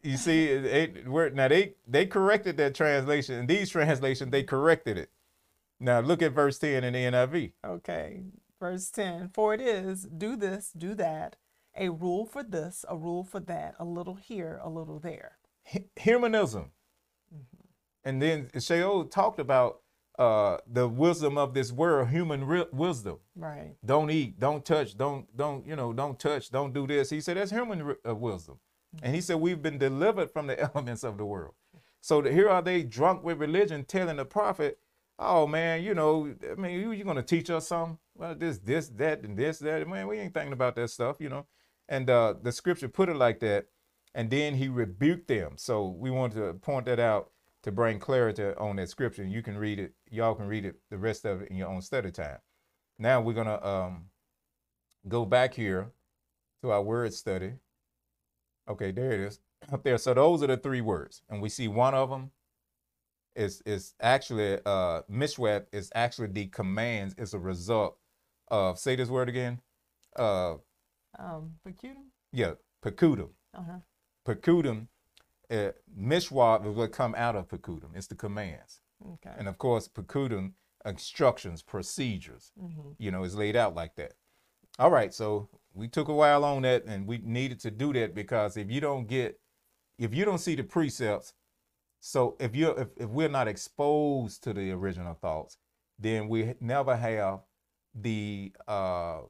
You 0.02 0.16
see, 0.16 0.44
it, 0.44 0.64
it, 0.64 1.08
we're, 1.08 1.30
now 1.30 1.48
they 1.48 1.74
they 1.84 2.06
corrected 2.06 2.56
that 2.58 2.76
translation. 2.76 3.40
In 3.40 3.46
these 3.46 3.70
translations, 3.70 4.30
they 4.30 4.44
corrected 4.44 4.96
it. 4.98 5.10
Now 5.80 5.98
look 5.98 6.22
at 6.22 6.30
verse 6.32 6.58
ten 6.60 6.84
in 6.84 6.92
the 6.92 6.98
NIV. 7.00 7.54
Okay, 7.64 8.22
verse 8.60 8.88
10 8.90 9.30
For 9.30 9.52
it 9.54 9.60
is, 9.60 10.04
do 10.04 10.36
this, 10.36 10.70
do 10.70 10.94
that, 10.94 11.34
a 11.78 11.90
rule 11.90 12.26
for 12.26 12.42
this, 12.42 12.84
a 12.88 12.96
rule 12.96 13.24
for 13.24 13.40
that, 13.40 13.74
a 13.78 13.84
little 13.84 14.16
here, 14.16 14.60
a 14.62 14.68
little 14.70 14.98
there. 15.00 15.38
Hu- 15.72 15.84
humanism. 15.96 16.70
And 18.04 18.22
then 18.22 18.48
Shaul 18.56 19.10
talked 19.10 19.40
about 19.40 19.80
uh, 20.18 20.58
the 20.70 20.88
wisdom 20.88 21.36
of 21.38 21.54
this 21.54 21.72
world, 21.72 22.08
human 22.08 22.44
ri- 22.46 22.66
wisdom. 22.72 23.18
Right. 23.36 23.74
Don't 23.84 24.10
eat, 24.10 24.40
don't 24.40 24.64
touch, 24.64 24.96
don't 24.96 25.34
don't 25.36 25.66
you 25.66 25.76
know, 25.76 25.92
don't 25.92 26.18
touch, 26.18 26.50
don't 26.50 26.72
do 26.72 26.86
this. 26.86 27.10
He 27.10 27.20
said 27.20 27.36
that's 27.36 27.50
human 27.50 27.82
ri- 27.82 27.96
uh, 28.08 28.14
wisdom. 28.14 28.58
And 29.02 29.14
he 29.14 29.20
said 29.20 29.36
we've 29.36 29.62
been 29.62 29.78
delivered 29.78 30.30
from 30.30 30.46
the 30.46 30.58
elements 30.74 31.04
of 31.04 31.18
the 31.18 31.26
world. 31.26 31.54
So 32.00 32.22
that 32.22 32.32
here 32.32 32.48
are 32.48 32.62
they 32.62 32.82
drunk 32.82 33.24
with 33.24 33.38
religion, 33.40 33.84
telling 33.84 34.16
the 34.16 34.24
prophet, 34.24 34.78
"Oh 35.18 35.46
man, 35.46 35.82
you 35.82 35.94
know, 35.94 36.34
I 36.50 36.54
mean, 36.54 36.80
you 36.80 36.92
you 36.92 37.04
gonna 37.04 37.22
teach 37.22 37.50
us 37.50 37.68
something? 37.68 37.98
Well, 38.16 38.34
this, 38.34 38.58
this, 38.58 38.88
that, 38.90 39.22
and 39.22 39.36
this, 39.36 39.58
that. 39.60 39.86
Man, 39.88 40.06
we 40.06 40.18
ain't 40.18 40.34
thinking 40.34 40.54
about 40.54 40.76
that 40.76 40.90
stuff, 40.90 41.16
you 41.20 41.28
know." 41.28 41.46
And 41.88 42.10
uh, 42.10 42.34
the 42.42 42.52
scripture 42.52 42.88
put 42.88 43.08
it 43.08 43.16
like 43.16 43.40
that, 43.40 43.66
and 44.14 44.30
then 44.30 44.54
he 44.54 44.68
rebuked 44.68 45.28
them. 45.28 45.52
So 45.56 45.86
we 45.88 46.10
want 46.10 46.32
to 46.34 46.54
point 46.54 46.86
that 46.86 46.98
out 46.98 47.30
to 47.62 47.72
bring 47.72 47.98
clarity 47.98 48.44
on 48.58 48.76
that 48.76 48.88
scripture. 48.88 49.24
You 49.24 49.42
can 49.42 49.58
read 49.58 49.78
it. 49.78 49.92
Y'all 50.10 50.34
can 50.34 50.46
read 50.46 50.64
it 50.64 50.76
the 50.90 50.98
rest 50.98 51.24
of 51.24 51.42
it 51.42 51.50
in 51.50 51.56
your 51.56 51.68
own 51.68 51.82
study 51.82 52.10
time. 52.10 52.38
Now 52.98 53.20
we're 53.20 53.34
gonna 53.34 53.64
um, 53.64 54.06
go 55.08 55.24
back 55.24 55.54
here 55.54 55.92
to 56.62 56.70
our 56.72 56.82
word 56.82 57.14
study. 57.14 57.54
Okay, 58.68 58.92
there 58.92 59.12
it 59.12 59.20
is 59.20 59.40
up 59.72 59.82
there. 59.84 59.98
So 59.98 60.14
those 60.14 60.42
are 60.42 60.48
the 60.48 60.56
three 60.56 60.80
words, 60.80 61.22
and 61.28 61.42
we 61.42 61.48
see 61.48 61.68
one 61.68 61.94
of 61.94 62.10
them 62.10 62.30
is 63.34 63.62
is 63.66 63.94
actually 64.00 64.58
uh 64.66 65.02
mishwat 65.10 65.66
is 65.72 65.92
actually 65.94 66.28
the 66.28 66.46
commands 66.46 67.14
is 67.18 67.34
a 67.34 67.38
result 67.38 67.98
of 68.48 68.78
say 68.78 68.96
this 68.96 69.08
word 69.08 69.28
again. 69.28 69.60
Uh, 70.16 70.54
Um, 71.18 71.54
yeah, 72.32 72.52
pekudim. 72.84 73.30
Uh-huh. 73.54 73.78
Pekudim, 74.26 74.88
uh, 75.50 75.70
mishwat 75.98 76.66
is 76.66 76.74
what 76.76 76.92
come 76.92 77.14
out 77.14 77.36
of 77.36 77.48
pekudim. 77.48 77.94
It's 77.94 78.06
the 78.08 78.14
commands, 78.14 78.80
Okay. 79.14 79.34
and 79.38 79.48
of 79.48 79.58
course 79.58 79.88
pekudim 79.88 80.52
instructions, 80.84 81.62
procedures. 81.62 82.52
hmm 82.58 82.92
you 82.98 83.10
know, 83.10 83.24
is 83.24 83.34
laid 83.34 83.56
out 83.56 83.74
like 83.74 83.94
that. 83.96 84.14
All 84.78 84.90
right, 84.90 85.12
so 85.12 85.48
we 85.74 85.88
took 85.88 86.08
a 86.08 86.14
while 86.14 86.44
on 86.44 86.62
that 86.62 86.84
and 86.84 87.06
we 87.06 87.18
needed 87.18 87.60
to 87.60 87.70
do 87.70 87.92
that 87.92 88.14
because 88.14 88.56
if 88.56 88.70
you 88.70 88.80
don't 88.80 89.06
get 89.08 89.38
if 89.98 90.14
you 90.14 90.24
don't 90.24 90.38
see 90.38 90.54
the 90.54 90.62
precepts, 90.64 91.32
so 92.00 92.36
if 92.38 92.54
you're 92.54 92.78
if, 92.78 92.88
if 92.96 93.08
we're 93.08 93.28
not 93.28 93.48
exposed 93.48 94.42
to 94.44 94.52
the 94.52 94.70
original 94.72 95.14
thoughts, 95.14 95.56
then 95.98 96.28
we 96.28 96.54
never 96.60 96.94
have 96.96 97.40
the 97.94 98.52
uh, 98.68 99.20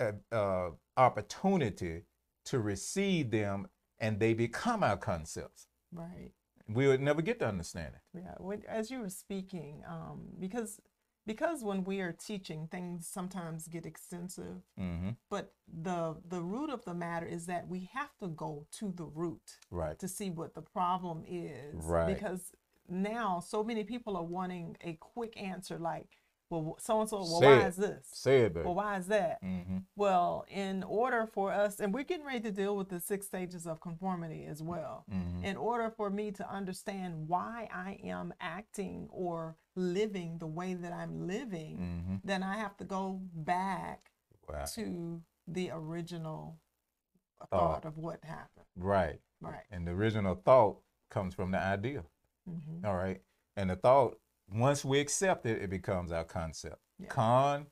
uh, 0.00 0.12
uh, 0.32 0.70
opportunity 0.98 2.02
to 2.46 2.58
receive 2.58 3.30
them 3.30 3.68
and 3.98 4.20
they 4.20 4.34
become 4.34 4.82
our 4.82 4.96
concepts. 4.96 5.66
Right. 5.92 6.32
We 6.68 6.86
would 6.86 7.00
never 7.00 7.22
get 7.22 7.38
to 7.40 7.48
understand 7.48 7.94
it. 7.94 8.20
Yeah. 8.22 8.34
When, 8.38 8.62
as 8.68 8.90
you 8.90 9.00
were 9.00 9.10
speaking, 9.10 9.82
um, 9.88 10.28
because 10.38 10.80
because 11.26 11.62
when 11.62 11.84
we 11.84 12.00
are 12.00 12.12
teaching, 12.12 12.68
things 12.70 13.06
sometimes 13.06 13.68
get 13.68 13.84
extensive. 13.86 14.62
hmm 14.78 15.10
But 15.30 15.52
the 15.66 16.16
the 16.28 16.40
root 16.40 16.70
of 16.70 16.84
the 16.84 16.94
matter 16.94 17.26
is 17.26 17.46
that 17.46 17.68
we 17.68 17.90
have 17.92 18.16
to 18.20 18.28
go 18.28 18.66
to 18.78 18.92
the 18.92 19.04
root 19.04 19.58
Right. 19.70 19.98
to 19.98 20.08
see 20.08 20.30
what 20.30 20.54
the 20.54 20.62
problem 20.62 21.24
is. 21.26 21.84
Right. 21.84 22.14
Because 22.14 22.52
now 22.88 23.40
so 23.40 23.62
many 23.62 23.84
people 23.84 24.16
are 24.16 24.24
wanting 24.24 24.76
a 24.82 24.94
quick 24.94 25.40
answer, 25.40 25.78
like, 25.78 26.16
well, 26.50 26.76
so 26.78 27.00
and 27.00 27.08
so. 27.10 27.16
Well, 27.18 27.40
Say 27.40 27.46
why 27.46 27.60
it. 27.64 27.68
is 27.68 27.76
this? 27.76 28.06
Say 28.12 28.40
it, 28.42 28.54
baby. 28.54 28.64
Well, 28.66 28.74
why 28.74 28.96
is 28.98 29.06
that? 29.08 29.38
hmm 29.42 29.78
Well, 29.96 30.44
in 30.48 30.82
order 30.82 31.26
for 31.26 31.52
us, 31.52 31.80
and 31.80 31.92
we're 31.92 32.04
getting 32.04 32.24
ready 32.26 32.40
to 32.40 32.50
deal 32.52 32.76
with 32.76 32.88
the 32.88 33.00
six 33.00 33.26
stages 33.26 33.66
of 33.66 33.80
conformity 33.80 34.44
as 34.46 34.62
well. 34.62 35.04
hmm 35.10 35.44
In 35.44 35.56
order 35.56 35.90
for 35.90 36.10
me 36.10 36.30
to 36.32 36.48
understand 36.50 37.28
why 37.28 37.68
I 37.72 37.98
am 38.04 38.32
acting 38.40 39.08
or 39.10 39.56
living 39.76 40.38
the 40.38 40.46
way 40.46 40.74
that 40.74 40.92
I'm 40.92 41.26
living, 41.26 41.76
hmm 41.76 42.16
then 42.24 42.42
I 42.42 42.56
have 42.56 42.76
to 42.78 42.84
go 42.84 43.20
back 43.34 44.10
Wow. 44.48 44.64
to 44.74 45.22
the 45.46 45.70
original 45.72 46.58
Thought. 47.38 47.50
thought 47.50 47.84
of 47.84 47.98
what 47.98 48.24
happened. 48.24 48.66
Right. 48.76 49.20
Right. 49.40 49.62
And 49.70 49.86
the 49.86 49.92
original 49.92 50.34
thought 50.34 50.80
comes 51.10 51.34
from 51.34 51.50
the 51.52 51.58
idea. 51.58 52.02
Mhm. 52.48 52.84
All 52.84 52.96
right. 52.96 53.22
And 53.56 53.70
the 53.70 53.76
thought, 53.76 54.18
once 54.52 54.84
we 54.84 54.98
accept 55.00 55.46
it, 55.46 55.62
it 55.62 55.70
becomes 55.70 56.12
our 56.12 56.24
concept. 56.24 56.78
Yeah. 56.98 57.08
Con, 57.08 57.66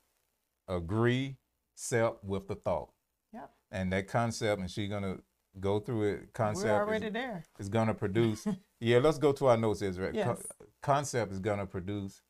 agree, 0.68 1.37
accept 1.74 2.24
with 2.24 2.49
the 2.49 2.55
thought. 2.55 2.91
Yep. 3.33 3.51
And 3.70 3.93
that 3.93 4.09
concept, 4.09 4.61
and 4.61 4.70
she's 4.70 4.89
gonna 4.89 5.18
go 5.61 5.81
through 5.81 6.03
it. 6.05 6.33
Concept 6.33 6.66
We're 6.66 6.83
is- 6.83 6.89
already 6.89 7.09
there. 7.11 7.45
is 7.59 7.68
gonna 7.68 7.95
produce. 7.95 8.47
yeah, 8.81 8.99
let's 8.99 9.18
go 9.18 9.33
to 9.33 9.47
our 9.47 9.57
notes, 9.57 9.83
Ezra. 9.83 10.11
Yes. 10.12 10.43
concept 10.83 11.33
is 11.33 11.39
gonna 11.39 11.66
produce 11.66 12.22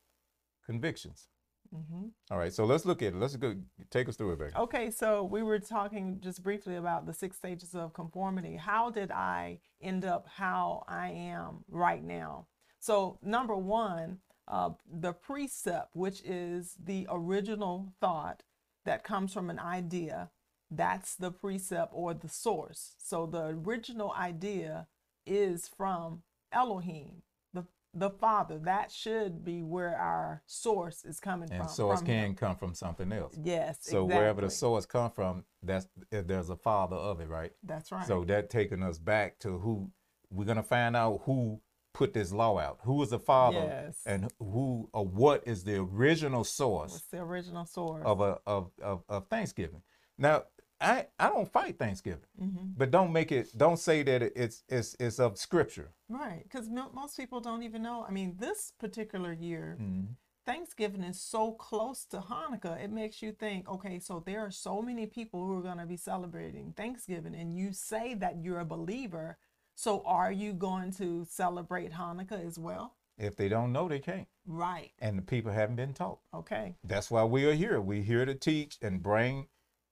convictions. 0.64 1.28
Mm-hmm. 1.74 2.07
All 2.30 2.38
right, 2.38 2.53
so 2.53 2.64
let's 2.64 2.84
look 2.84 3.03
at 3.03 3.09
it. 3.12 3.16
Let's 3.16 3.34
go 3.36 3.55
take 3.90 4.09
us 4.09 4.16
through 4.16 4.32
it, 4.32 4.38
Becky. 4.38 4.57
Okay, 4.57 4.90
so 4.90 5.24
we 5.24 5.42
were 5.42 5.59
talking 5.59 6.18
just 6.20 6.42
briefly 6.42 6.76
about 6.76 7.07
the 7.07 7.12
six 7.12 7.36
stages 7.36 7.74
of 7.74 7.92
conformity. 7.92 8.57
How 8.57 8.90
did 8.90 9.11
I 9.11 9.59
end 9.82 10.05
up 10.05 10.28
how 10.28 10.84
I 10.86 11.11
am 11.11 11.64
right 11.68 12.03
now? 12.03 12.47
So, 12.78 13.18
number 13.20 13.57
one, 13.57 14.18
uh, 14.49 14.70
the 14.90 15.12
precept, 15.12 15.90
which 15.94 16.22
is 16.22 16.76
the 16.82 17.07
original 17.11 17.92
thought 18.01 18.42
that 18.84 19.05
comes 19.05 19.32
from 19.32 19.51
an 19.51 19.59
idea, 19.59 20.30
that's 20.70 21.14
the 21.16 21.30
precept 21.30 21.90
or 21.94 22.14
the 22.14 22.28
source. 22.28 22.94
So, 22.99 23.26
the 23.26 23.47
original 23.47 24.12
idea 24.12 24.86
is 25.26 25.68
from 25.76 26.22
Elohim, 26.53 27.22
the 27.53 27.64
the 27.92 28.11
Father. 28.11 28.59
That 28.59 28.90
should 28.92 29.44
be 29.44 29.62
where 29.62 29.97
our 29.97 30.42
source 30.47 31.05
is 31.05 31.18
coming 31.20 31.51
And 31.51 31.62
from. 31.64 31.68
source 31.68 31.99
from 32.01 32.07
can 32.07 32.24
him. 32.26 32.34
come 32.34 32.57
from 32.57 32.74
something 32.74 33.12
else. 33.12 33.34
Yes. 33.42 33.78
So 33.80 34.05
wherever 34.05 34.40
the 34.42 34.51
source 34.51 34.86
come 34.86 35.11
from, 35.11 35.44
that's 35.62 35.88
eh, 36.12 36.22
there's 36.24 36.51
a 36.51 36.57
father 36.57 36.97
of 36.97 37.20
it, 37.20 37.28
right? 37.28 37.53
That's 37.64 37.90
right. 37.90 38.07
So 38.07 38.24
that 38.24 38.51
taking 38.51 38.82
us 38.82 38.99
back 38.99 39.38
to 39.40 39.59
who 39.59 39.90
we're 40.30 40.44
gonna 40.44 40.62
find 40.62 40.94
out 40.97 41.22
who 41.24 41.61
put 41.97 42.12
this 42.12 42.30
law 42.32 42.59
out. 42.59 42.78
Who 42.82 43.03
is 43.03 43.11
the 43.11 43.18
father 43.18 43.64
Yes. 43.86 44.03
and 44.07 44.30
who 44.38 44.88
or 44.92 45.05
what 45.22 45.38
is 45.53 45.64
the 45.64 45.76
original 45.76 46.44
source 46.44 46.92
What's 46.92 47.07
the 47.16 47.22
original 47.30 47.64
source? 47.64 48.05
of 48.05 48.20
a 48.20 48.32
of, 48.47 48.70
of, 48.82 49.03
of 49.09 49.26
Thanksgiving. 49.28 49.82
Now 50.18 50.44
I 50.80 51.07
I 51.18 51.26
don't 51.34 51.51
fight 51.59 51.78
Thanksgiving, 51.78 52.28
hmm 52.38 52.66
but 52.76 52.90
don't 52.90 53.12
make 53.18 53.30
it 53.32 53.47
don't 53.57 53.78
say 53.88 54.03
that 54.03 54.20
it's 54.44 54.59
it's 54.68 54.90
it's 55.05 55.18
of 55.18 55.38
scripture. 55.38 55.88
Right, 56.09 56.42
because 56.44 56.66
most 57.01 57.16
people 57.16 57.40
don't 57.40 57.62
even 57.68 57.82
know. 57.82 57.99
I 58.09 58.11
mean, 58.18 58.36
this 58.38 58.72
particular 58.78 59.32
year, 59.32 59.76
Mm-hmm. 59.80 60.12
Thanksgiving 60.53 61.03
is 61.03 61.20
so 61.20 61.51
close 61.68 62.05
to 62.12 62.18
Hanukkah. 62.30 62.76
It 62.84 62.92
makes 62.92 63.20
you 63.20 63.32
think, 63.32 63.68
okay, 63.68 63.99
so 63.99 64.22
there 64.24 64.42
are 64.47 64.53
so 64.53 64.80
many 64.80 65.05
people 65.18 65.40
who 65.44 65.59
are 65.59 65.62
going 65.70 65.78
to 65.78 65.86
be 65.86 65.97
celebrating 65.97 66.72
Thanksgiving, 66.76 67.34
and 67.34 67.49
you 67.61 67.72
say 67.72 68.14
that 68.22 68.34
you're 68.42 68.61
a 68.61 68.64
believer. 68.76 69.38
So 69.76 70.02
are 70.06 70.32
you 70.32 70.54
going 70.54 70.90
to 70.94 71.26
celebrate 71.28 71.92
Hanukkah 71.92 72.44
as 72.44 72.58
well? 72.58 72.94
If 73.18 73.36
they 73.36 73.48
don't 73.48 73.72
know, 73.72 73.88
they 73.88 73.98
can't. 73.98 74.26
Right. 74.46 74.90
And 75.00 75.18
the 75.18 75.22
people 75.22 75.52
haven't 75.52 75.76
been 75.76 75.92
taught. 75.92 76.18
Okay. 76.34 76.74
That's 76.82 77.10
why 77.10 77.24
we 77.24 77.44
are 77.46 77.52
here. 77.52 77.80
We're 77.80 78.02
here 78.02 78.24
to 78.24 78.34
teach 78.34 78.78
and 78.80 79.02
bring 79.02 79.46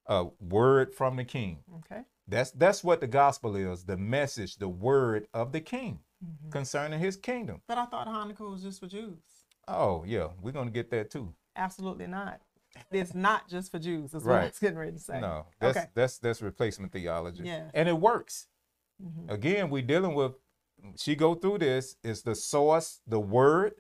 a 0.06 0.26
word 0.40 0.94
from 0.94 1.16
the 1.16 1.24
king. 1.24 1.58
Okay. 1.76 2.02
That's 2.26 2.50
that's 2.52 2.82
what 2.82 3.00
the 3.00 3.06
gospel 3.06 3.56
is, 3.56 3.84
the 3.84 3.98
message, 3.98 4.56
the 4.56 4.68
word 4.68 5.28
of 5.34 5.52
the 5.52 5.60
king 5.60 6.00
Mhm. 6.24 6.50
concerning 6.50 6.98
his 6.98 7.16
kingdom. 7.16 7.60
But 7.66 7.76
I 7.76 7.84
thought 7.84 8.06
Hanukkah 8.06 8.50
was 8.50 8.62
just 8.62 8.80
for 8.80 8.86
Jews. 8.86 9.18
Oh, 9.68 10.04
yeah, 10.06 10.28
we're 10.40 10.52
going 10.52 10.66
to 10.68 10.72
get 10.72 10.90
that 10.90 11.10
too. 11.10 11.34
Absolutely 11.56 12.06
not. 12.06 12.40
It's 12.90 13.14
not 13.14 13.48
just 13.48 13.70
for 13.70 13.78
Jews. 13.78 14.12
That's 14.12 14.24
what 14.24 14.34
I 14.34 14.38
Right. 14.38 14.50
was 14.50 14.58
getting 14.58 14.78
ready 14.78 14.92
to 14.92 14.98
say. 14.98 15.20
No, 15.20 15.46
that's 15.60 15.76
Okay. 15.76 15.88
that's 15.94 16.18
that's 16.18 16.40
replacement 16.42 16.92
theology. 16.92 17.44
Yes. 17.44 17.70
And 17.74 17.88
it 17.88 17.98
works. 17.98 18.48
Mhm. 19.02 19.30
Again, 19.30 19.70
we 19.70 19.82
dealing 19.82 20.14
with 20.14 20.34
she 20.96 21.14
go 21.16 21.34
through 21.34 21.58
this 21.58 21.96
is 22.02 22.22
the 22.22 22.34
source, 22.34 23.00
the 23.06 23.20
word, 23.20 23.74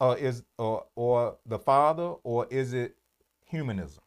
or 0.00 0.16
is 0.18 0.44
or 0.58 0.86
or 0.96 1.38
the 1.46 1.58
father, 1.58 2.14
or 2.24 2.46
is 2.50 2.72
it 2.74 2.96
humanism? 3.46 4.02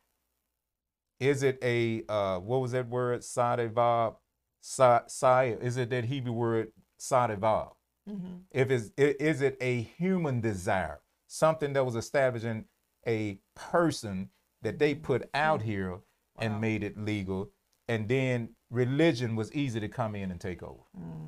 Is 1.19 1.43
it 1.43 1.59
a 1.63 2.03
uh 2.09 2.39
what 2.39 2.61
was 2.61 2.71
that 2.73 2.87
word? 2.89 3.21
Sadevav? 3.21 4.17
Sa, 4.61 5.01
sa, 5.07 5.41
is 5.41 5.77
it 5.77 5.89
that 5.91 6.05
Hebrew 6.05 6.33
word 6.33 6.73
sadevav? 6.99 7.73
Mhm. 8.09 8.43
if 8.51 8.71
it's 8.71 8.91
is 8.97 9.41
it 9.41 9.57
a 9.61 9.81
human 9.81 10.39
desire 10.41 11.01
something 11.27 11.73
that 11.73 11.85
was 11.85 11.95
establishing 11.95 12.65
a 13.05 13.37
person 13.55 14.29
that 14.61 14.79
they 14.79 14.95
put 14.95 15.29
out 15.33 15.61
here 15.61 15.99
and 16.39 16.61
made 16.61 16.83
it 16.83 16.97
legal 16.97 17.51
and 17.89 18.07
then 18.07 18.55
religion 18.69 19.35
was 19.35 19.51
easy 19.53 19.79
to 19.79 19.87
come 19.87 20.15
in 20.15 20.31
and 20.31 20.39
take 20.41 20.61
over 20.63 20.83
Mm. 20.97 21.27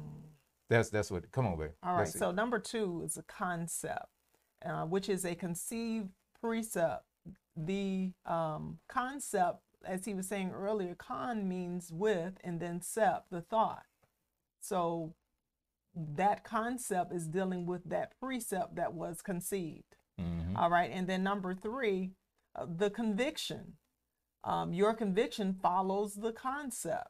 that's 0.69 0.89
that's 0.89 1.09
what 1.11 1.31
come 1.31 1.47
on 1.47 1.57
baby 1.57 1.73
All 1.83 1.95
right. 1.95 2.07
So 2.07 2.31
number 2.31 2.59
two 2.59 3.01
is 3.05 3.17
a 3.17 3.23
concept, 3.23 4.07
uh, 4.65 4.83
which 4.85 5.07
is 5.09 5.25
a 5.25 5.35
conceived 5.35 6.09
precept. 6.41 7.05
The 7.55 8.11
um, 8.25 8.79
concept, 8.87 9.59
as 9.85 10.05
he 10.05 10.13
was 10.13 10.27
saying 10.27 10.51
earlier, 10.51 10.95
con 10.95 11.47
means 11.47 11.91
with, 11.91 12.37
and 12.43 12.59
then 12.59 12.79
sept, 12.79 13.23
the 13.31 13.41
thought. 13.41 13.83
So 14.61 15.15
that 15.95 16.43
concept 16.43 17.11
is 17.13 17.27
dealing 17.27 17.65
with 17.65 17.83
that 17.89 18.13
precept 18.19 18.75
that 18.75 18.93
was 18.93 19.21
conceived. 19.21 19.95
Mhm. 20.19 20.55
All 20.57 20.69
right. 20.69 20.91
And 20.91 21.07
then 21.07 21.23
number 21.23 21.53
three, 21.53 22.11
uh, 22.55 22.65
the 22.69 22.89
conviction. 22.89 23.77
Um, 24.43 24.71
your 24.73 24.93
conviction 24.93 25.53
follows 25.53 26.15
the 26.15 26.31
concept, 26.31 27.09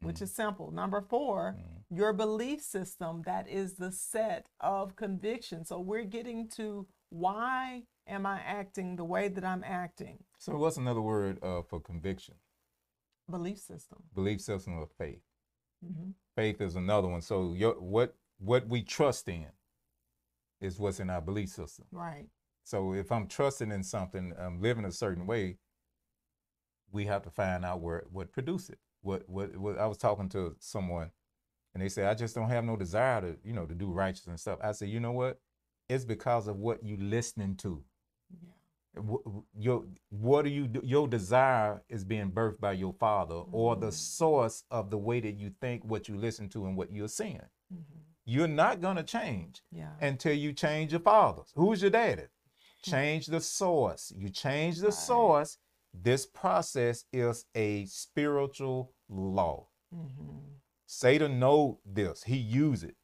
which 0.00 0.22
is 0.22 0.32
simple. 0.32 0.70
Number 0.70 1.00
four, 1.00 1.56
your 1.90 2.12
belief 2.12 2.60
system, 2.60 3.22
that 3.26 3.48
is 3.48 3.74
the 3.74 3.90
set 3.92 4.46
of 4.60 4.96
conviction. 4.96 5.64
So 5.64 5.80
we're 5.80 6.04
getting 6.04 6.48
to 6.50 6.86
why 7.10 7.84
am 8.06 8.26
I 8.26 8.40
acting 8.40 8.96
the 8.96 9.04
way 9.04 9.28
that 9.28 9.44
I'm 9.44 9.64
acting? 9.64 10.18
so 10.38 10.56
what's 10.56 10.76
another 10.76 11.00
word 11.00 11.38
uh, 11.42 11.62
for 11.62 11.80
conviction 11.80 12.34
Belief 13.30 13.58
system. 13.58 13.98
belief 14.14 14.40
system 14.40 14.78
of 14.78 14.90
faith 14.96 15.20
hmm 15.84 16.10
faith 16.36 16.60
is 16.60 16.76
another 16.76 17.08
one 17.08 17.20
so 17.20 17.52
your 17.54 17.74
what 17.74 18.14
what 18.38 18.66
we 18.68 18.82
trust 18.82 19.28
in 19.28 19.46
is 20.60 20.78
what's 20.78 21.00
in 21.00 21.10
our 21.10 21.20
belief 21.20 21.48
system 21.48 21.86
Right. 21.90 22.26
So 22.64 22.92
if 22.92 23.10
I'm 23.10 23.26
trusting 23.28 23.72
in 23.72 23.82
something, 23.82 24.34
I'm 24.38 24.60
living 24.60 24.84
a 24.84 24.92
certain 24.92 25.26
way, 25.26 25.56
we 26.92 27.06
have 27.06 27.22
to 27.22 27.30
find 27.30 27.64
out 27.64 27.80
where 27.80 28.04
what 28.12 28.30
produced 28.32 28.68
it. 28.70 28.78
What, 29.02 29.28
what 29.28 29.56
what 29.56 29.78
I 29.78 29.86
was 29.86 29.98
talking 29.98 30.28
to 30.30 30.56
someone 30.58 31.10
and 31.74 31.82
they 31.82 31.88
said, 31.88 32.06
I 32.08 32.14
just 32.14 32.34
don't 32.34 32.48
have 32.48 32.64
no 32.64 32.76
desire 32.76 33.20
to, 33.20 33.36
you 33.44 33.52
know, 33.52 33.66
to 33.66 33.74
do 33.74 33.90
righteous 33.92 34.26
and 34.26 34.38
stuff. 34.40 34.58
I 34.62 34.72
said, 34.72 34.88
you 34.88 35.00
know 35.00 35.12
what? 35.12 35.40
It's 35.88 36.04
because 36.04 36.48
of 36.48 36.56
what 36.56 36.82
you 36.82 36.96
listening 36.96 37.56
to. 37.56 37.82
Yeah. 38.30 39.02
Wh- 39.02 39.28
wh- 39.28 39.62
Your 39.64 39.84
what 40.10 40.42
do 40.42 40.50
you 40.50 40.66
do? 40.66 40.80
Your 40.84 41.06
desire 41.08 41.82
is 41.88 42.04
being 42.04 42.30
birthed 42.32 42.60
by 42.60 42.72
your 42.72 42.92
father 42.94 43.36
or 43.52 43.76
the 43.76 43.88
Mhm. 43.88 43.92
source 43.92 44.64
of 44.70 44.90
the 44.90 44.98
way 44.98 45.20
that 45.20 45.36
you 45.38 45.50
think, 45.60 45.84
what 45.84 46.08
you 46.08 46.16
listen 46.16 46.48
to, 46.50 46.66
and 46.66 46.76
what 46.76 46.90
you're 46.92 47.08
seeing. 47.08 47.42
hmm 47.70 47.80
You're 48.24 48.48
not 48.48 48.80
gonna 48.82 49.02
change 49.04 49.62
Yeah. 49.70 49.94
until 50.00 50.34
you 50.34 50.52
change 50.52 50.92
your 50.92 51.00
fathers. 51.00 51.52
Who's 51.54 51.80
your 51.80 51.90
daddy? 51.90 52.24
Change 52.82 53.26
the 53.26 53.40
source. 53.40 54.12
You 54.16 54.28
change 54.30 54.78
the 54.78 54.86
Right. 54.88 54.94
source. 54.94 55.58
This 55.94 56.26
process 56.26 57.04
is 57.12 57.46
a 57.54 57.84
spiritual 57.86 58.92
law. 59.08 59.68
hmm 59.92 60.38
Satan 60.86 61.38
know 61.38 61.80
this. 61.84 62.22
He 62.24 62.36
use 62.36 62.82
it 62.82 62.96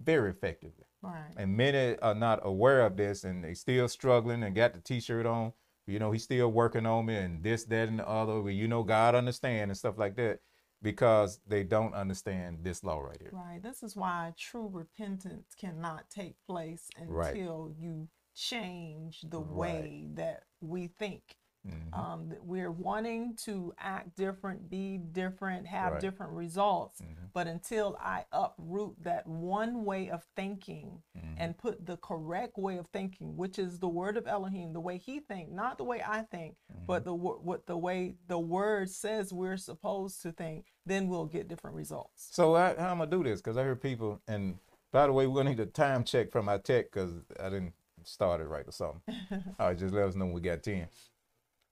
very 0.00 0.30
effectively. 0.30 0.84
Right. 1.00 1.32
And 1.38 1.56
many 1.56 1.98
are 2.00 2.14
not 2.14 2.40
aware 2.42 2.82
of 2.84 2.96
this 2.98 3.24
and 3.24 3.42
they 3.42 3.54
still 3.54 3.88
struggling 3.88 4.42
and 4.42 4.54
got 4.54 4.74
the 4.74 4.80
t-shirt 4.80 5.24
on. 5.24 5.54
You 5.86 5.98
know, 5.98 6.12
he's 6.12 6.24
still 6.24 6.52
working 6.52 6.84
on 6.84 7.06
me 7.06 7.16
and 7.16 7.42
this, 7.42 7.64
that, 7.64 7.88
and 7.88 7.98
the 7.98 8.06
other. 8.08 8.42
Well, 8.42 8.52
you 8.52 8.68
know, 8.68 8.82
God 8.82 9.14
understand 9.14 9.70
and 9.70 9.78
stuff 9.78 9.96
like 9.96 10.16
that 10.16 10.40
because 10.82 11.40
they 11.46 11.64
don't 11.64 11.94
understand 11.94 12.58
this 12.62 12.84
law 12.84 12.98
right 13.00 13.16
here. 13.20 13.30
Right. 13.32 13.62
This 13.62 13.82
is 13.82 13.96
why 13.96 14.34
true 14.36 14.68
repentance 14.70 15.54
cannot 15.58 16.10
take 16.10 16.36
place 16.46 16.88
Right. 17.06 17.34
until 17.34 17.72
you 17.78 18.08
change 18.34 19.22
the 19.22 19.40
Right. 19.40 19.82
way 19.82 20.08
that 20.14 20.44
we 20.60 20.88
think. 20.88 21.36
Mhm. 21.66 21.92
Um, 21.98 22.28
that 22.30 22.42
we're 22.44 22.70
wanting 22.70 23.36
to 23.44 23.74
act 23.78 24.16
different, 24.16 24.70
be 24.70 24.96
different, 24.96 25.66
have 25.66 25.92
Right. 25.92 26.00
different 26.00 26.32
results. 26.32 27.00
Mhm. 27.02 27.30
But 27.34 27.48
until 27.48 27.96
I 28.00 28.24
uproot 28.32 29.02
that 29.02 29.26
one 29.26 29.84
way 29.84 30.08
of 30.10 30.24
thinking 30.36 31.02
Mhm. 31.16 31.34
and 31.36 31.58
put 31.58 31.84
the 31.84 31.98
correct 31.98 32.56
way 32.56 32.78
of 32.78 32.86
thinking, 32.88 33.36
which 33.36 33.58
is 33.58 33.78
the 33.78 33.88
word 33.88 34.16
of 34.16 34.26
Elohim, 34.26 34.72
the 34.72 34.80
way 34.80 34.96
he 34.96 35.20
think, 35.20 35.50
not 35.50 35.76
the 35.76 35.84
way 35.84 36.02
I 36.02 36.22
think, 36.22 36.56
Mm-hmm. 36.72 36.86
but 36.86 37.04
the 37.04 37.14
what 37.14 37.66
the 37.66 37.76
way 37.76 38.16
the 38.26 38.38
word 38.38 38.88
says 38.88 39.32
we're 39.32 39.58
supposed 39.58 40.22
to 40.22 40.32
think, 40.32 40.72
then 40.86 41.08
we'll 41.08 41.26
get 41.26 41.46
different 41.48 41.76
results. 41.76 42.34
So 42.34 42.56
I, 42.56 42.74
how 42.76 42.92
am 42.92 43.02
I 43.02 43.06
do 43.06 43.22
this? 43.22 43.40
Because 43.42 43.58
I 43.58 43.62
hear 43.64 43.76
people, 43.76 44.20
and 44.26 44.58
by 44.92 45.06
the 45.06 45.12
way, 45.12 45.26
we're 45.26 45.36
gonna 45.36 45.50
need 45.50 45.60
a 45.60 45.66
time 45.66 46.04
check 46.04 46.30
from 46.30 46.48
our 46.48 46.58
tech 46.58 46.86
because 46.86 47.22
I 47.38 47.50
didn't 47.50 47.74
start 48.02 48.40
it 48.40 48.44
right 48.48 48.66
or 48.66 48.72
something. 48.72 49.02
All 49.60 49.66
right, 49.68 49.76
just 49.78 49.92
let 49.92 50.08
us 50.08 50.14
know 50.14 50.24
when 50.24 50.34
we 50.34 50.40
got 50.40 50.62
ten. 50.62 50.88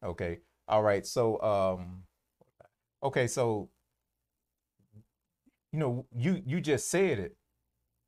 Okay. 0.05 0.41
All 0.69 0.83
right. 0.83 1.05
So 1.07 1.41
um, 1.43 2.05
okay. 3.03 3.27
So 3.27 3.71
you 5.73 5.79
know, 5.79 6.07
you 6.17 6.43
you 6.47 6.61
just 6.61 6.89
said 6.89 7.19
it, 7.19 7.37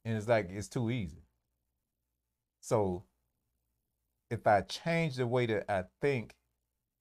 And 0.05 0.16
it's 0.16 0.28
like 0.28 0.49
it's 0.51 0.68
too 0.68 0.91
easy. 0.91 1.22
So 2.61 3.05
if 4.30 4.47
I 4.47 4.62
change 4.62 5.16
the 5.16 5.26
way 5.26 5.47
that 5.47 5.70
I 5.70 5.84
think, 6.01 6.34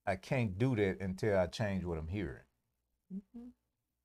I 0.07 0.15
can't 0.17 0.57
do 0.57 0.75
that 0.75 0.99
until 1.01 1.37
I 1.37 1.47
change 1.47 1.83
what 1.85 1.97
I'm 1.97 2.07
hearing. 2.07 2.43
Mhm. 3.11 3.53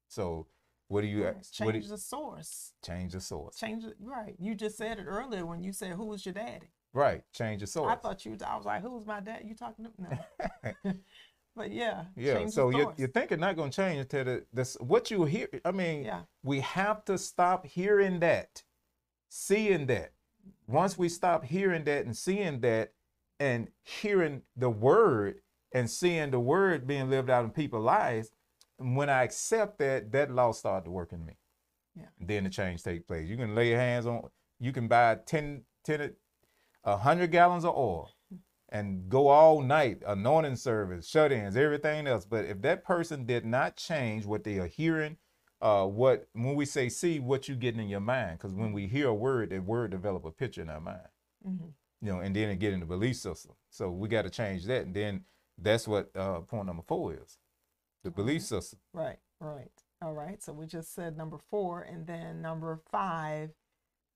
So 0.08 0.46
what 0.88 1.02
do 1.02 1.06
you 1.06 1.24
Right. 1.24 1.36
what 1.58 1.72
do 1.72 1.78
Change 1.78 1.84
you, 1.84 1.88
the 1.88 1.98
source. 1.98 2.72
change 2.84 3.12
the 3.12 3.20
source? 3.20 3.56
Change 3.56 3.84
it. 3.84 3.96
Right. 4.00 4.36
You 4.38 4.54
just 4.54 4.76
said 4.76 4.98
it 4.98 5.06
earlier 5.06 5.46
when 5.46 5.62
you 5.62 5.72
said, 5.72 5.92
"Who 5.94 6.06
was 6.06 6.24
your 6.26 6.34
daddy?" 6.34 6.70
Right, 6.94 7.22
change 7.32 7.60
the 7.60 7.66
source. 7.66 7.92
I 7.92 7.96
thought 7.96 8.24
you. 8.24 8.36
I 8.46 8.56
was 8.56 8.64
like, 8.64 8.80
"Who's 8.80 9.04
my 9.04 9.20
dad?" 9.20 9.42
You 9.44 9.54
talking 9.54 9.86
to 9.86 9.90
no? 9.98 10.92
but 11.56 11.72
yeah. 11.72 12.04
Yeah, 12.16 12.46
so 12.46 12.70
your 12.70 12.84
source. 12.84 12.98
your 12.98 13.08
thinking 13.08 13.40
not 13.40 13.56
gonna 13.56 13.70
change 13.70 13.98
until 13.98 14.24
the 14.24 14.44
this 14.52 14.76
what 14.80 15.10
you 15.10 15.24
hear. 15.24 15.48
I 15.64 15.72
mean, 15.72 16.04
Yeah. 16.04 16.20
we 16.44 16.60
have 16.60 17.04
to 17.06 17.18
stop 17.18 17.66
hearing 17.66 18.20
that, 18.20 18.62
seeing 19.28 19.86
that. 19.86 20.12
Once 20.68 20.96
we 20.96 21.08
stop 21.08 21.44
hearing 21.44 21.84
that 21.84 22.04
and 22.06 22.16
seeing 22.16 22.60
that, 22.60 22.92
and 23.40 23.68
hearing 23.82 24.42
the 24.56 24.70
word 24.70 25.40
and 25.72 25.90
seeing 25.90 26.30
the 26.30 26.38
word 26.38 26.86
being 26.86 27.10
lived 27.10 27.28
out 27.28 27.44
in 27.44 27.50
people's 27.50 27.84
lives, 27.84 28.30
when 28.78 29.10
I 29.10 29.24
accept 29.24 29.78
that, 29.78 30.12
that 30.12 30.30
law 30.30 30.52
start 30.52 30.84
to 30.84 30.90
work 30.90 31.12
in 31.12 31.26
me. 31.26 31.36
Yeah. 31.96 32.06
Then 32.20 32.44
the 32.44 32.50
change 32.50 32.82
take 32.82 33.06
place. 33.06 33.28
You 33.28 33.36
can 33.36 33.54
lay 33.54 33.70
your 33.70 33.78
hands 33.78 34.06
on. 34.06 34.28
You 34.60 34.72
can 34.72 34.86
buy 34.86 35.16
10, 35.26 35.62
10 35.84 36.12
a 36.84 36.96
hundred 36.98 37.30
gallons 37.32 37.64
of 37.64 37.76
oil 37.76 38.10
and 38.70 39.08
go 39.08 39.28
all 39.28 39.62
night, 39.62 40.02
anointing 40.06 40.56
service, 40.56 41.08
shut-ins, 41.08 41.56
everything 41.56 42.06
else. 42.06 42.24
But 42.24 42.44
if 42.46 42.60
that 42.62 42.84
person 42.84 43.24
did 43.26 43.44
not 43.44 43.76
change 43.76 44.26
what 44.26 44.44
they 44.44 44.58
are 44.58 44.66
hearing, 44.66 45.16
uh, 45.60 45.86
what 45.86 46.28
when 46.32 46.54
we 46.54 46.64
say 46.66 46.88
see, 46.88 47.20
what 47.20 47.48
you 47.48 47.54
getting 47.54 47.80
in 47.80 47.88
your 47.88 48.00
mind, 48.00 48.38
because 48.38 48.52
when 48.52 48.72
we 48.72 48.86
hear 48.86 49.08
a 49.08 49.14
word, 49.14 49.50
that 49.50 49.64
word 49.64 49.90
develop 49.92 50.24
a 50.24 50.30
picture 50.30 50.62
in 50.62 50.68
our 50.68 50.80
mind, 50.80 51.08
Mhm. 51.46 51.72
you 52.00 52.12
know, 52.12 52.20
and 52.20 52.34
then 52.34 52.50
it 52.50 52.56
get 52.58 52.72
in 52.72 52.80
the 52.80 52.86
belief 52.86 53.16
system. 53.16 53.54
So 53.70 53.90
we 53.90 54.08
got 54.08 54.22
to 54.22 54.30
change 54.30 54.64
that, 54.66 54.86
and 54.86 54.94
then 54.94 55.24
that's 55.56 55.86
what 55.86 56.14
uh, 56.16 56.40
point 56.40 56.66
number 56.66 56.82
four 56.82 57.14
is, 57.14 57.38
the 58.02 58.10
belief 58.10 58.42
system. 58.42 58.80
Right. 58.92 59.20
Right. 59.40 59.84
All 60.02 60.14
right. 60.14 60.42
So 60.42 60.52
we 60.52 60.66
just 60.66 60.92
said 60.92 61.16
number 61.16 61.38
four, 61.38 61.82
and 61.82 62.06
then 62.06 62.42
number 62.42 62.76
five, 62.90 63.52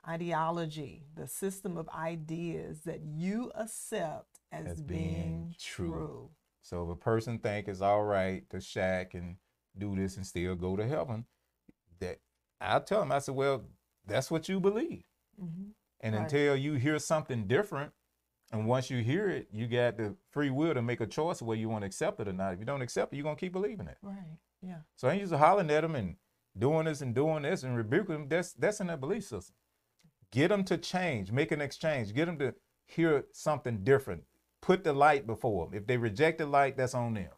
ideology, 0.06 1.04
the 1.14 1.26
system 1.26 1.76
of 1.76 1.88
ideas 1.90 2.80
that 2.82 3.00
you 3.02 3.50
accept 3.54 4.40
as, 4.52 4.66
As 4.72 4.82
being, 4.82 4.98
being 5.02 5.54
true. 5.58 5.90
true. 5.90 6.30
So 6.62 6.84
if 6.84 6.90
a 6.90 6.96
person 6.96 7.38
think 7.38 7.68
it's 7.68 7.80
all 7.80 8.04
right 8.04 8.48
to 8.50 8.60
shack 8.60 9.14
and 9.14 9.36
do 9.76 9.94
this 9.96 10.16
and 10.16 10.26
still 10.26 10.54
go 10.54 10.76
to 10.76 10.86
heaven, 10.86 11.24
that 12.00 12.18
I 12.60 12.78
tell 12.80 13.00
them, 13.00 13.12
I 13.12 13.18
said, 13.20 13.34
well, 13.34 13.64
that's 14.06 14.30
what 14.30 14.48
you 14.48 14.60
believe. 14.60 15.04
Mhm. 15.40 15.72
And 16.00 16.14
Right. 16.14 16.22
until 16.22 16.56
you 16.56 16.74
hear 16.74 16.98
something 16.98 17.46
different, 17.46 17.92
and 18.52 18.66
once 18.66 18.90
you 18.90 19.02
hear 19.02 19.28
it, 19.28 19.48
you 19.52 19.66
got 19.66 19.96
the 19.96 20.16
free 20.30 20.50
will 20.50 20.74
to 20.74 20.82
make 20.82 21.00
a 21.00 21.06
choice 21.06 21.42
whether 21.42 21.60
you 21.60 21.68
want 21.68 21.82
to 21.82 21.86
accept 21.86 22.20
it 22.20 22.28
or 22.28 22.32
not. 22.32 22.54
If 22.54 22.58
you 22.60 22.64
don't 22.64 22.82
accept 22.82 23.12
it, 23.12 23.16
you're 23.16 23.24
gonna 23.24 23.36
keep 23.36 23.52
believing 23.52 23.88
it. 23.88 23.98
Right. 24.02 24.38
Yeah. 24.62 24.80
So 24.96 25.08
I 25.08 25.12
ain't 25.12 25.22
just 25.22 25.34
hollering 25.34 25.70
at 25.70 25.82
them 25.82 25.94
and 25.94 26.16
doing 26.56 26.86
this 26.86 27.00
and 27.02 27.14
doing 27.14 27.42
this 27.42 27.62
and 27.62 27.76
rebuking 27.76 28.14
them. 28.14 28.28
That's 28.28 28.52
that's 28.54 28.80
in 28.80 28.86
their 28.88 28.96
belief 28.96 29.24
system. 29.24 29.54
Get 30.32 30.48
them 30.48 30.64
to 30.64 30.76
change, 30.76 31.32
make 31.32 31.52
an 31.52 31.60
exchange. 31.60 32.14
Get 32.14 32.26
them 32.26 32.38
to 32.38 32.54
hear 32.86 33.24
something 33.32 33.78
different. 33.84 34.24
Put 34.60 34.84
the 34.84 34.92
light 34.92 35.26
before 35.26 35.66
them. 35.66 35.74
If 35.74 35.86
they 35.86 35.96
reject 35.96 36.38
the 36.38 36.46
light, 36.46 36.76
that's 36.76 36.94
on 36.94 37.14
them. 37.14 37.30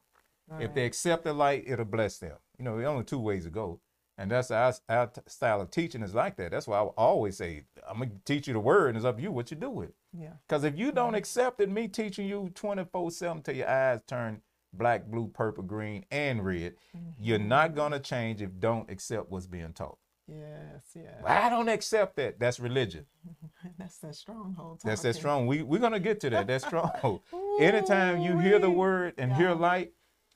If 0.58 0.74
they 0.74 0.84
accept 0.84 1.22
the 1.24 1.32
light, 1.32 1.64
it'll 1.66 1.84
bless 1.84 2.18
them. 2.18 2.36
You 2.58 2.64
know, 2.64 2.76
there's 2.76 2.88
only 2.88 3.04
two 3.04 3.20
ways 3.20 3.44
to 3.44 3.50
go. 3.50 3.80
And 4.18 4.30
that's 4.30 4.50
our, 4.50 4.74
our 4.88 5.10
style 5.28 5.60
of 5.60 5.70
teaching 5.70 6.02
is 6.02 6.14
like 6.14 6.36
that. 6.36 6.50
That's 6.50 6.66
why 6.66 6.78
I 6.78 6.82
always 6.82 7.36
say, 7.36 7.62
I'm 7.88 7.98
going 7.98 8.10
to 8.10 8.16
teach 8.24 8.48
you 8.48 8.52
the 8.54 8.60
word, 8.60 8.88
and 8.88 8.96
it's 8.96 9.06
up 9.06 9.16
to 9.16 9.22
you 9.22 9.30
what 9.30 9.50
you 9.50 9.56
do 9.56 9.70
with 9.70 9.90
it. 9.90 9.94
Yeah. 10.12 10.32
Because 10.46 10.64
if 10.64 10.76
you 10.76 10.90
don't 10.92 11.14
accept 11.14 11.60
it, 11.60 11.70
me 11.70 11.86
teaching 11.88 12.26
you 12.26 12.50
24 12.54 13.12
7 13.12 13.42
till 13.42 13.54
your 13.56 13.68
eyes 13.68 14.00
turn 14.06 14.42
black, 14.72 15.06
blue, 15.06 15.28
purple, 15.28 15.62
green, 15.62 16.04
and 16.10 16.44
red, 16.44 16.74
you're 17.18 17.38
Mm-hmm. 17.38 17.48
not 17.48 17.74
going 17.76 17.92
to 17.92 18.00
change 18.00 18.42
if 18.42 18.50
don't 18.58 18.90
accept 18.90 19.30
what's 19.30 19.46
being 19.46 19.72
taught. 19.72 19.98
Yes. 20.30 20.84
Yeah. 20.94 21.22
I 21.26 21.48
don't 21.50 21.68
accept 21.68 22.16
that. 22.16 22.38
That's 22.38 22.60
religion. 22.60 23.06
That's 23.78 23.98
that 23.98 24.14
stronghold. 24.14 24.80
That's 24.84 25.02
that 25.02 25.08
talking. 25.08 25.20
strong. 25.20 25.46
We, 25.46 25.62
we're 25.62 25.78
going 25.80 25.92
to 25.92 26.00
get 26.00 26.20
to 26.20 26.30
that. 26.30 26.46
That's 26.46 26.64
strong. 26.64 27.20
Anytime 27.60 28.20
you 28.20 28.38
hear 28.38 28.58
the 28.58 28.70
word 28.70 29.14
and 29.18 29.32
hear 29.32 29.54
light 29.54 29.92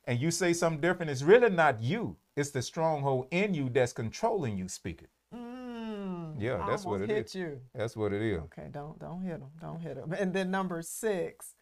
and 0.07 0.18
you 0.20 0.30
say 0.30 0.53
something 0.53 0.80
different, 0.80 1.11
it's 1.11 1.22
really 1.22 1.51
not 1.51 1.80
you. 1.82 2.16
It's 2.36 2.51
the 2.51 2.62
stronghold 2.62 3.28
in 3.30 3.55
you 3.55 3.68
that's 3.68 3.92
controlling 3.92 4.59
you 4.59 4.68
speaking. 4.68 5.09
Mm, 5.34 6.34
Yeah, 6.40 6.64
that's 6.66 6.84
what 6.84 7.01
it 7.01 7.09
hit 7.11 7.26
is. 7.26 7.34
you. 7.36 7.61
That's 7.74 7.97
what 7.97 8.12
it 8.12 8.20
is. 8.22 8.40
Okay, 8.45 8.68
don't 8.72 8.99
don't 8.99 9.22
hit 9.22 9.38
them. 9.38 9.51
Don't 9.61 9.80
hit 9.80 9.95
them. 9.97 10.12
And 10.12 10.32
then 10.32 10.51
number 10.51 10.82
six, 10.82 11.55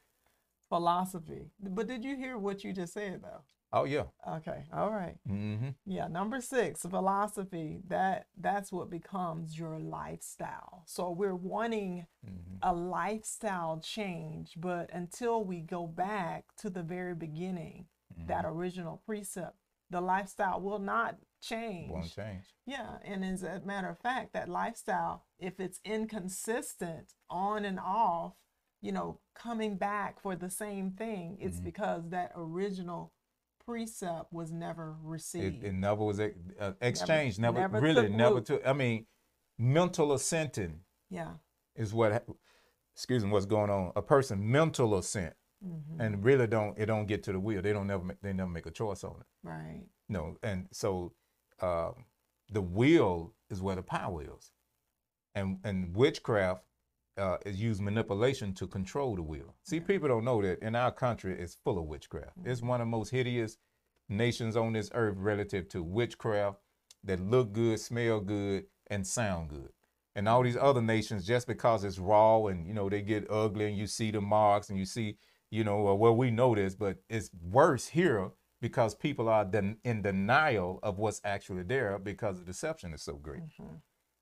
philosophy. 0.68 1.51
But 1.61 1.87
did 1.87 2.03
you 2.05 2.16
hear 2.16 2.39
what 2.39 2.64
you 2.64 2.72
just 2.72 2.95
said 2.95 3.20
though? 3.22 3.43
Oh, 3.73 3.85
yeah. 3.85 4.05
Okay, 4.29 4.64
all 4.73 4.91
right. 4.91 5.16
Mm-hmm. 5.29 5.70
Yeah, 5.87 6.07
number 6.09 6.41
six, 6.43 6.83
philosophy. 6.83 7.81
That 7.89 8.27
that's 8.39 8.70
what 8.70 8.91
becomes 8.91 9.59
your 9.59 9.79
lifestyle. 9.79 10.83
So 10.87 11.11
we're 11.11 11.35
wanting 11.35 12.07
Mm-hmm. 12.25 12.59
a 12.62 12.73
lifestyle 12.73 13.81
change, 13.83 14.53
but 14.57 14.91
until 14.93 15.43
we 15.45 15.61
go 15.61 15.87
back 15.89 16.45
to 16.59 16.70
the 16.70 16.83
very 16.83 17.14
beginning, 17.14 17.87
that 18.29 18.45
Mm-hmm. 18.45 18.57
original 18.59 19.03
precept, 19.07 19.57
the 19.91 20.01
lifestyle 20.01 20.61
will 20.61 20.79
not 20.79 21.16
change. 21.41 21.91
Won't 21.91 22.14
change. 22.14 22.45
Yeah, 22.64 22.99
and 23.05 23.25
as 23.25 23.43
a 23.43 23.61
matter 23.64 23.89
of 23.89 23.99
fact, 23.99 24.33
that 24.35 24.49
lifestyle, 24.49 25.25
if 25.41 25.59
it's 25.59 25.81
inconsistent 25.85 27.14
on 27.29 27.64
and 27.64 27.81
off, 27.81 28.35
you 28.81 28.93
know, 28.93 29.18
coming 29.35 29.77
back 29.77 30.20
for 30.20 30.37
the 30.37 30.51
same 30.51 30.91
thing, 30.93 31.39
it's 31.41 31.57
Mm-hmm. 31.57 31.64
because 31.64 32.09
that 32.11 32.33
original 32.37 33.12
precept 33.65 34.33
was 34.33 34.51
never 34.53 34.97
received. 35.03 35.65
it 35.65 35.73
never 35.73 36.05
was 36.05 36.21
ex- 36.21 36.39
uh, 36.61 36.73
exchanged. 36.81 37.41
Never, 37.41 37.61
never 37.61 37.81
really, 37.81 38.09
never 38.09 38.37
root. 38.37 38.47
took. 38.47 38.67
I 38.67 38.73
mean, 38.73 39.07
mental 39.59 40.13
assenting 40.13 40.81
yeah. 41.11 41.33
is 41.77 41.93
what, 41.93 42.25
excuse 42.95 43.25
me, 43.25 43.31
what's 43.31 43.47
going 43.47 43.71
on. 43.71 43.93
A 43.97 44.03
person 44.03 44.51
mental 44.51 44.97
assent 44.99 45.35
hmm 45.63 46.01
and 46.01 46.25
really 46.25 46.47
don't, 46.47 46.77
it 46.79 46.87
don't 46.87 47.07
get 47.07 47.23
to 47.25 47.33
the 47.33 47.39
wheel. 47.39 47.63
They 47.63 47.73
don't 47.73 47.87
never, 47.87 48.03
ma- 48.03 48.15
they 48.23 48.33
never 48.33 48.51
make 48.51 48.67
a 48.67 48.71
choice 48.71 49.05
on 49.05 49.17
it. 49.21 49.27
Right. 49.43 49.83
No, 50.09 50.37
and 50.43 50.67
so 50.73 51.13
um, 51.61 52.07
the 52.51 52.61
will 52.61 53.35
is 53.49 53.63
where 53.63 53.77
the 53.77 53.83
power 53.83 54.23
is, 54.23 54.51
and 55.35 55.59
and 55.65 55.95
witchcraft 55.95 56.65
uh, 57.19 57.37
is 57.45 57.61
use 57.61 57.81
manipulation 57.81 58.55
to 58.55 58.67
control 58.67 59.17
the 59.17 59.23
will. 59.23 59.55
See, 59.63 59.81
people 59.81 60.09
don't 60.09 60.25
know 60.25 60.41
that 60.43 60.61
in 60.61 60.75
our 60.75 60.93
country 60.93 61.39
it's 61.39 61.57
full 61.63 61.79
of 61.79 61.85
witchcraft. 61.85 62.33
It's 62.45 62.63
one 62.63 62.81
of 62.81 62.87
the 62.87 62.91
most 62.91 63.11
hideous 63.11 63.59
nations 64.09 64.57
on 64.57 64.73
this 64.73 64.91
earth 64.95 65.17
relative 65.19 65.69
to 65.71 65.83
witchcraft 65.83 66.59
that 67.05 67.21
look 67.21 67.53
good, 67.53 67.81
smell 67.81 68.21
good, 68.21 68.65
and 68.89 69.07
sound 69.07 69.51
good. 69.51 69.71
And 70.15 70.29
all 70.29 70.43
these 70.43 70.57
other 70.57 70.83
nations, 70.83 71.27
just 71.27 71.47
because 71.47 71.85
it's 71.85 71.99
raw 71.99 72.47
and 72.47 72.67
you 72.67 72.75
know 72.75 72.89
they 72.89 73.03
get 73.03 73.31
ugly, 73.31 73.67
and 73.69 73.77
you 73.77 73.87
see 73.87 74.11
the 74.11 74.21
marks, 74.21 74.69
and 74.69 74.79
you 74.79 74.85
see, 74.85 75.17
you 75.51 75.65
know, 75.65 75.95
well 75.95 76.17
we 76.17 76.31
know 76.31 76.55
this, 76.55 76.75
but 76.75 76.99
it's 77.09 77.31
worse 77.43 77.89
here 77.89 78.31
because 78.61 78.95
people 78.95 79.29
are 79.29 79.45
den- 79.45 79.79
in 79.85 80.03
denial 80.03 80.79
of 80.83 80.99
what's 80.99 81.21
actually 81.25 81.65
there 81.65 81.99
because 81.99 82.39
the 82.39 82.45
deception 82.45 82.93
is 82.95 83.03
so 83.03 83.15
great. 83.15 83.41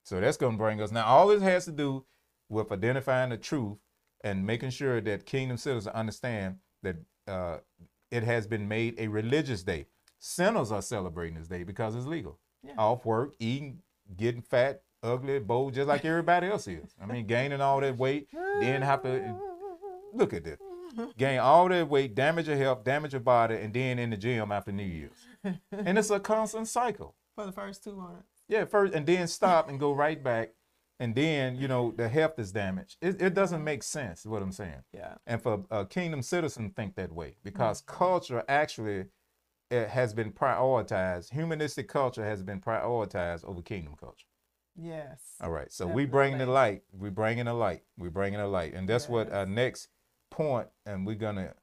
So 0.04 0.20
that's 0.20 0.36
going 0.38 0.52
to 0.52 0.58
bring 0.58 0.80
us 0.80 0.90
now. 0.90 1.04
All 1.06 1.28
this 1.28 1.42
has 1.42 1.66
to 1.66 1.72
do 1.72 2.04
with 2.50 2.70
identifying 2.72 3.30
the 3.30 3.36
truth 3.38 3.78
and 4.22 4.46
making 4.46 4.70
sure 4.70 5.00
that 5.00 5.24
kingdom 5.24 5.56
citizens 5.56 5.94
understand 5.94 6.56
that 6.82 6.96
uh, 7.26 7.58
it 8.10 8.22
has 8.24 8.46
been 8.46 8.68
made 8.68 8.96
a 8.98 9.08
religious 9.08 9.62
day. 9.62 9.86
Sinners 10.18 10.70
are 10.70 10.82
celebrating 10.82 11.38
this 11.38 11.48
day 11.48 11.62
because 11.62 11.94
it's 11.94 12.06
legal. 12.06 12.38
Yeah. 12.62 12.74
Off 12.76 13.06
work, 13.06 13.34
eating, 13.38 13.78
getting 14.16 14.42
fat, 14.42 14.82
ugly, 15.02 15.38
bold, 15.38 15.72
just 15.72 15.88
like 15.88 16.04
everybody 16.04 16.48
else 16.48 16.68
is. 16.68 16.94
I 17.00 17.06
mean, 17.06 17.26
gaining 17.26 17.62
all 17.62 17.80
that 17.80 17.96
weight, 17.96 18.28
then 18.60 18.82
have 18.82 19.02
to 19.04 19.34
look 20.12 20.34
at 20.34 20.44
this. 20.44 20.58
Gain 21.16 21.38
all 21.38 21.68
that 21.68 21.88
weight, 21.88 22.14
damage 22.14 22.48
your 22.48 22.56
health, 22.56 22.84
damage 22.84 23.12
your 23.12 23.20
body, 23.20 23.54
and 23.56 23.72
then 23.72 23.98
in 23.98 24.10
the 24.10 24.16
gym 24.16 24.50
after 24.50 24.72
New 24.72 24.82
Year's. 24.82 25.56
and 25.70 25.98
it's 25.98 26.10
a 26.10 26.18
constant 26.20 26.68
cycle. 26.68 27.14
For 27.36 27.46
the 27.46 27.52
first 27.52 27.84
two 27.84 27.94
months. 27.94 28.26
Yeah, 28.48 28.64
first 28.64 28.92
and 28.92 29.06
then 29.06 29.28
stop 29.28 29.68
and 29.68 29.78
go 29.78 29.92
right 29.92 30.22
back, 30.22 30.50
and 31.00 31.14
then 31.14 31.56
you 31.56 31.66
know 31.66 31.92
the 31.96 32.08
health 32.08 32.38
is 32.38 32.52
damaged. 32.52 32.98
It, 33.00 33.20
it 33.20 33.34
doesn't 33.34 33.64
make 33.64 33.82
sense. 33.82 34.20
Is 34.20 34.26
what 34.26 34.42
I'm 34.42 34.52
saying. 34.52 34.84
Yeah. 34.92 35.14
And 35.26 35.42
for 35.42 35.64
a 35.70 35.84
kingdom 35.84 36.22
citizen, 36.22 36.70
think 36.70 36.94
that 36.94 37.10
way 37.12 37.36
because 37.42 37.80
culture 37.80 38.44
actually 38.48 39.06
it 39.70 39.88
has 39.88 40.12
been 40.14 40.32
prioritized. 40.32 41.32
Humanistic 41.32 41.88
culture 41.88 42.24
has 42.24 42.42
been 42.42 42.60
prioritized 42.60 43.44
over 43.44 43.62
kingdom 43.62 43.94
culture. 43.98 44.26
Yes. 44.76 45.34
All 45.40 45.50
right, 45.50 45.72
so 45.72 45.86
we 45.86 46.06
bring 46.06 46.38
the 46.38 46.46
light. 46.46 46.82
We 46.92 47.10
bring 47.10 47.38
in 47.38 47.46
the 47.46 47.54
light. 47.54 47.82
We 47.98 48.08
bring 48.08 48.34
in 48.34 48.40
the 48.40 48.46
light, 48.46 48.74
and 48.74 48.88
that's 48.88 49.08
what 49.08 49.32
our 49.32 49.46
next 49.46 49.88
point. 50.30 50.68
And 50.86 51.06
we're 51.06 51.16
gonna 51.16 51.54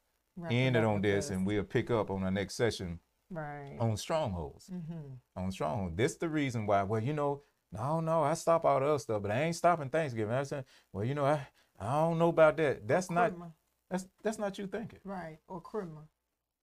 end 0.50 0.76
it 0.76 0.84
on 0.84 1.02
this, 1.02 1.30
and 1.30 1.46
we'll 1.46 1.64
pick 1.64 1.90
up 1.90 2.10
on 2.12 2.24
our 2.24 2.32
next 2.32 2.56
session 2.56 3.00
Right. 3.30 3.76
on 3.80 3.98
strongholds 3.98 4.68
hmm 4.68 5.16
on 5.36 5.52
strongholds. 5.52 5.96
This 5.98 6.16
the 6.16 6.30
reason 6.30 6.66
why. 6.66 6.84
Well, 6.84 7.02
you 7.04 7.14
know, 7.14 7.42
No, 7.72 8.00
no, 8.00 8.24
I 8.24 8.34
stop 8.34 8.66
all 8.66 8.80
the 8.80 8.86
other 8.86 9.00
stuff, 9.00 9.22
but 9.22 9.32
I 9.32 9.44
ain't 9.44 9.56
stopping 9.56 9.90
Thanksgiving. 9.90 10.34
I 10.34 10.44
said, 10.44 10.66
well, 10.94 11.04
you 11.04 11.14
know, 11.14 11.26
I, 11.26 11.46
I 11.80 11.92
don't 12.02 12.18
know 12.18 12.30
about 12.30 12.58
that. 12.58 12.88
That's 12.88 13.12
not 13.12 13.30
Christmas, 13.30 13.52
that's 13.90 14.06
that's 14.24 14.40
not 14.40 14.58
you 14.58 14.68
thinking. 14.68 15.00
right 15.04 15.40
or 15.48 15.62
Christmas. 15.62 16.10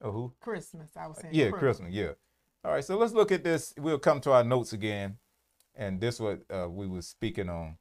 Oh, 0.03 0.11
who? 0.11 0.33
Christmas. 0.41 0.91
I 0.97 1.07
was 1.07 1.19
saying. 1.19 1.35
Yeah, 1.35 1.51
Christmas. 1.51 1.93
Yeah. 1.93 2.13
All 2.65 2.73
right. 2.73 2.85
So 2.85 2.97
let's 2.97 3.13
look 3.13 3.33
at 3.33 3.45
this. 3.45 3.75
We'll 3.79 3.99
come 3.99 4.21
to 4.23 4.33
our 4.33 4.45
notes 4.45 4.73
again, 4.73 5.19
and 5.75 6.01
this 6.01 6.19
what 6.21 6.43
uh, 6.51 6.69
we 6.69 6.87
were 6.87 7.03
speaking 7.03 7.49
on. 7.49 7.77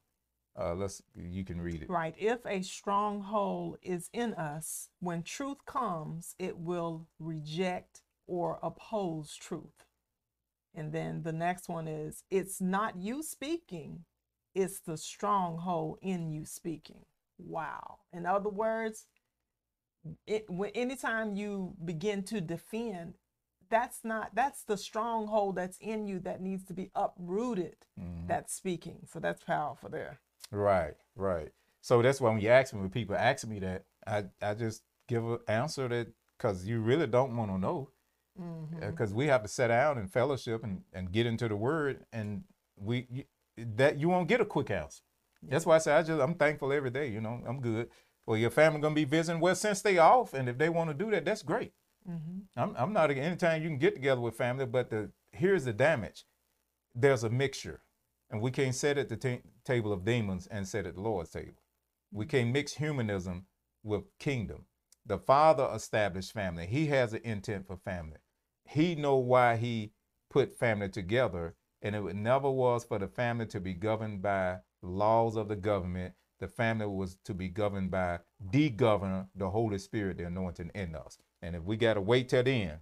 Uh, 0.58 0.74
let's. 0.74 1.02
You 1.14 1.44
can 1.44 1.60
read 1.60 1.82
it. 1.82 1.90
Right. 1.90 2.14
If 2.16 2.46
a 2.46 2.62
stronghold 2.62 3.78
is 3.82 4.08
in 4.12 4.34
us, 4.34 4.88
when 5.00 5.22
truth 5.22 5.64
comes, 5.66 6.34
it 6.38 6.58
will 6.58 7.08
reject 7.18 8.02
or 8.26 8.58
oppose 8.62 9.34
truth. 9.34 9.84
And 10.74 10.92
then 10.92 11.22
the 11.22 11.32
next 11.32 11.68
one 11.68 11.88
is 11.88 12.24
it's 12.30 12.60
not 12.60 12.96
you 12.96 13.22
speaking, 13.22 14.04
it's 14.54 14.80
the 14.80 14.96
stronghold 14.96 15.98
in 16.02 16.32
you 16.32 16.44
speaking. 16.44 17.04
Wow. 17.38 17.98
In 18.12 18.26
other 18.26 18.50
words, 18.50 19.06
it, 20.26 20.48
when 20.48 20.70
anytime 20.70 21.34
you 21.34 21.74
begin 21.84 22.22
to 22.24 22.40
defend, 22.40 23.14
that's 23.70 24.00
not 24.04 24.34
that's 24.34 24.62
the 24.64 24.76
stronghold 24.76 25.56
that's 25.56 25.78
in 25.80 26.06
you 26.06 26.20
that 26.20 26.40
needs 26.40 26.64
to 26.64 26.74
be 26.74 26.90
uprooted. 26.94 27.76
Mhm. 27.98 28.28
That's 28.28 28.54
speaking. 28.54 29.06
So 29.10 29.20
that's 29.20 29.42
powerful 29.42 29.88
there. 29.90 30.20
Right. 30.50 30.94
Right. 31.16 31.52
So 31.80 32.02
that's 32.02 32.20
why 32.20 32.30
when 32.30 32.40
you 32.40 32.48
ask 32.50 32.74
me, 32.74 32.80
when 32.80 32.90
people 32.90 33.16
ask 33.16 33.46
me 33.46 33.58
that, 33.60 33.84
I 34.06 34.26
I 34.42 34.54
just 34.54 34.82
give 35.08 35.24
an 35.24 35.38
answer 35.48 35.88
that 35.88 36.08
because 36.36 36.66
you 36.66 36.80
really 36.80 37.06
don't 37.06 37.36
want 37.36 37.50
to 37.50 37.58
know. 37.58 37.90
Mm-hmm. 38.40 38.82
Uh, 38.82 38.90
because 38.90 39.14
we 39.14 39.28
have 39.28 39.42
to 39.42 39.48
sit 39.48 39.68
down 39.68 39.96
and 39.96 40.12
fellowship 40.12 40.64
and, 40.64 40.82
and 40.92 41.12
get 41.12 41.24
into 41.24 41.46
the 41.48 41.54
word 41.54 42.04
and 42.12 42.42
we 42.76 43.06
you, 43.08 43.24
that 43.56 44.00
you 44.00 44.08
won't 44.08 44.26
get 44.26 44.40
a 44.40 44.44
quick 44.44 44.70
answer. 44.72 45.02
That's 45.46 45.64
why 45.66 45.76
i 45.76 45.78
say 45.78 45.92
i 45.92 46.02
just 46.02 46.20
i'm 46.20 46.34
thankful 46.34 46.72
every 46.72 46.90
day 46.90 47.08
you 47.08 47.20
know 47.20 47.40
i'm 47.46 47.60
good. 47.60 47.90
Well 48.26 48.36
your 48.36 48.50
family 48.50 48.80
gonna 48.80 48.94
be 48.94 49.04
visiting. 49.04 49.40
Well 49.40 49.54
since 49.54 49.82
they 49.82 49.98
off 49.98 50.34
and 50.34 50.48
if 50.48 50.58
they 50.58 50.68
want 50.68 50.90
to 50.90 50.94
do 50.94 51.12
that 51.12 51.24
that's 51.24 51.42
great. 51.42 51.74
Mhm. 52.08 52.42
I'm, 52.56 52.74
I'm 52.76 52.92
not 52.92 53.10
anytime 53.12 53.62
you 53.62 53.68
can 53.68 53.78
get 53.78 53.94
together 53.94 54.20
with 54.20 54.34
family 54.34 54.66
but 54.66 54.90
the 54.90 55.12
here's 55.30 55.64
the 55.64 55.72
damage. 55.72 56.24
There's 56.92 57.22
a 57.22 57.30
mixture 57.30 57.82
and 58.30 58.40
we 58.40 58.50
can't 58.50 58.74
sit 58.74 58.98
at 58.98 59.08
the 59.08 59.16
ta- 59.16 59.48
table 59.64 59.92
of 59.92 60.04
demons 60.04 60.48
and 60.48 60.66
sit 60.66 60.86
at 60.86 60.96
the 60.96 61.00
lord's 61.00 61.30
table. 61.30 61.62
We 62.10 62.24
mm-hmm. 62.24 62.30
can't 62.30 62.52
mix 62.52 62.74
humanism 62.74 63.46
with 63.84 64.02
kingdom. 64.18 64.64
The 65.06 65.18
father 65.18 65.70
established 65.72 66.32
family. 66.32 66.66
He 66.66 66.86
has 66.86 67.12
an 67.12 67.20
intent 67.22 67.66
for 67.66 67.76
family 67.76 68.16
he 68.64 68.94
know 68.94 69.16
why 69.16 69.56
he 69.56 69.92
put 70.30 70.58
family 70.58 70.88
together 70.88 71.54
and 71.82 71.94
it 71.94 72.02
never 72.16 72.50
was 72.50 72.84
for 72.84 72.98
the 72.98 73.08
family 73.08 73.46
to 73.46 73.60
be 73.60 73.74
governed 73.74 74.22
by 74.22 74.58
laws 74.82 75.36
of 75.36 75.48
the 75.48 75.56
government. 75.56 76.14
The 76.40 76.48
family 76.48 76.86
was 76.86 77.16
to 77.24 77.34
be 77.34 77.48
governed 77.48 77.90
by 77.90 78.20
the 78.40 78.70
governor 78.70 79.28
the 79.34 79.50
holy 79.50 79.78
spirit 79.78 80.18
the 80.18 80.24
anointing 80.26 80.70
in 80.74 80.94
us. 80.94 81.18
And 81.42 81.54
if 81.56 81.62
we 81.62 81.76
got 81.76 81.94
to 81.94 82.00
wait 82.00 82.28
till 82.30 82.42
then 82.42 82.80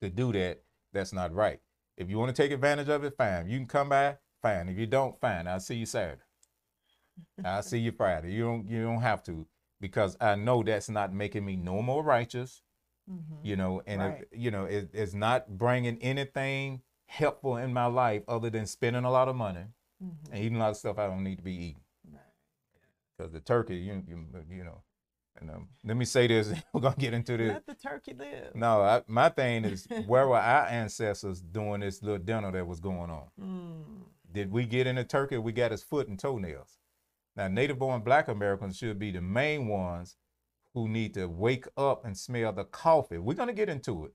to 0.00 0.10
do 0.10 0.32
that 0.32 0.62
that's 0.92 1.12
not 1.12 1.34
right. 1.34 1.60
If 1.96 2.10
you 2.10 2.18
want 2.18 2.34
to 2.34 2.42
take 2.42 2.52
advantage 2.52 2.88
of 2.88 3.04
it 3.04 3.16
fine. 3.16 3.48
You 3.48 3.58
can 3.58 3.66
come 3.66 3.88
by 3.88 4.16
fine. 4.42 4.68
If 4.68 4.78
you 4.78 4.86
don't 4.86 5.18
fine. 5.20 5.46
I'll 5.46 5.60
see 5.60 5.76
you 5.76 5.86
saturday. 5.86 6.22
I'll 7.44 7.62
see 7.62 7.78
you 7.78 7.92
friday. 7.92 8.32
You 8.32 8.44
don't 8.44 8.68
you 8.68 8.82
don't 8.82 9.00
have 9.02 9.22
to 9.24 9.46
because 9.80 10.16
i 10.20 10.34
know 10.34 10.62
that's 10.62 10.88
not 10.88 11.12
making 11.12 11.44
me 11.44 11.56
no 11.56 11.82
more 11.82 12.02
righteous 12.02 12.62
Mhm. 13.10 13.38
you 13.42 13.56
know 13.56 13.82
and 13.86 14.00
Right. 14.00 14.24
you 14.32 14.50
know 14.50 14.64
it, 14.64 14.90
it's 14.94 15.12
not 15.14 15.58
bringing 15.58 15.98
anything 16.02 16.80
helpful 17.06 17.56
in 17.58 17.72
my 17.72 17.86
life 17.86 18.22
other 18.26 18.48
than 18.50 18.66
spending 18.66 19.04
a 19.04 19.10
lot 19.10 19.28
of 19.28 19.36
money 19.36 19.66
Mhm. 20.02 20.30
and 20.30 20.38
eating 20.38 20.56
a 20.56 20.60
lot 20.60 20.70
of 20.70 20.76
stuff 20.78 20.98
i 20.98 21.06
don't 21.06 21.22
need 21.22 21.36
to 21.36 21.42
be 21.42 21.52
eating 21.54 21.82
Right. 22.10 22.20
because 23.16 23.32
the 23.32 23.40
turkey 23.40 23.76
you, 23.76 24.02
you, 24.08 24.26
you 24.50 24.64
know 24.64 24.82
and 25.40 25.50
um, 25.50 25.68
let 25.84 25.96
me 25.96 26.04
say 26.06 26.26
this 26.28 26.50
we're 26.72 26.80
gonna 26.80 26.96
get 26.96 27.12
into 27.12 27.36
this 27.36 27.52
Let 27.52 27.66
the 27.66 27.74
turkey 27.74 28.14
live. 28.14 28.54
no 28.54 28.80
I, 28.82 29.02
my 29.06 29.28
thing 29.28 29.64
is 29.66 29.86
where 30.06 30.26
were 30.26 30.38
our 30.38 30.66
ancestors 30.66 31.40
doing 31.42 31.80
this 31.80 32.02
little 32.02 32.18
dinner 32.24 32.50
that 32.52 32.66
was 32.66 32.80
going 32.80 33.10
on 33.10 33.28
Mm. 33.40 34.04
did 34.32 34.50
we 34.50 34.64
get 34.64 34.86
in 34.86 34.96
the 34.96 35.04
turkey 35.04 35.36
we 35.38 35.52
got 35.52 35.72
his 35.72 35.82
foot 35.82 36.08
and 36.08 36.18
toenails 36.18 36.78
now 37.36 37.48
native 37.48 37.78
born 37.78 38.00
black 38.00 38.28
americans 38.28 38.78
should 38.78 38.98
be 38.98 39.10
the 39.10 39.20
main 39.20 39.68
ones 39.68 40.16
who 40.74 40.88
need 40.88 41.14
to 41.14 41.26
wake 41.26 41.66
up 41.76 42.04
and 42.04 42.16
smell 42.16 42.52
the 42.52 42.64
coffee 42.64 43.18
we're 43.18 43.34
going 43.34 43.48
to 43.48 43.54
get 43.54 43.68
into 43.68 44.04
it 44.04 44.12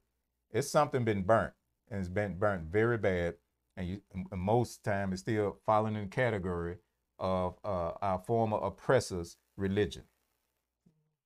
it's 0.51 0.69
something 0.69 1.03
been 1.03 1.23
burnt 1.23 1.53
and 1.89 1.99
it's 1.99 2.09
been 2.09 2.37
burnt 2.37 2.63
very 2.63 2.97
bad 2.97 3.35
and 3.77 3.87
you, 3.87 4.01
most 4.35 4.83
time 4.83 5.13
it's 5.13 5.21
still 5.21 5.57
falling 5.65 5.95
in 5.95 6.01
the 6.01 6.07
category 6.07 6.77
of 7.17 7.57
uh, 7.63 7.91
our 8.01 8.19
former 8.19 8.57
oppressors 8.57 9.37
religion 9.57 10.03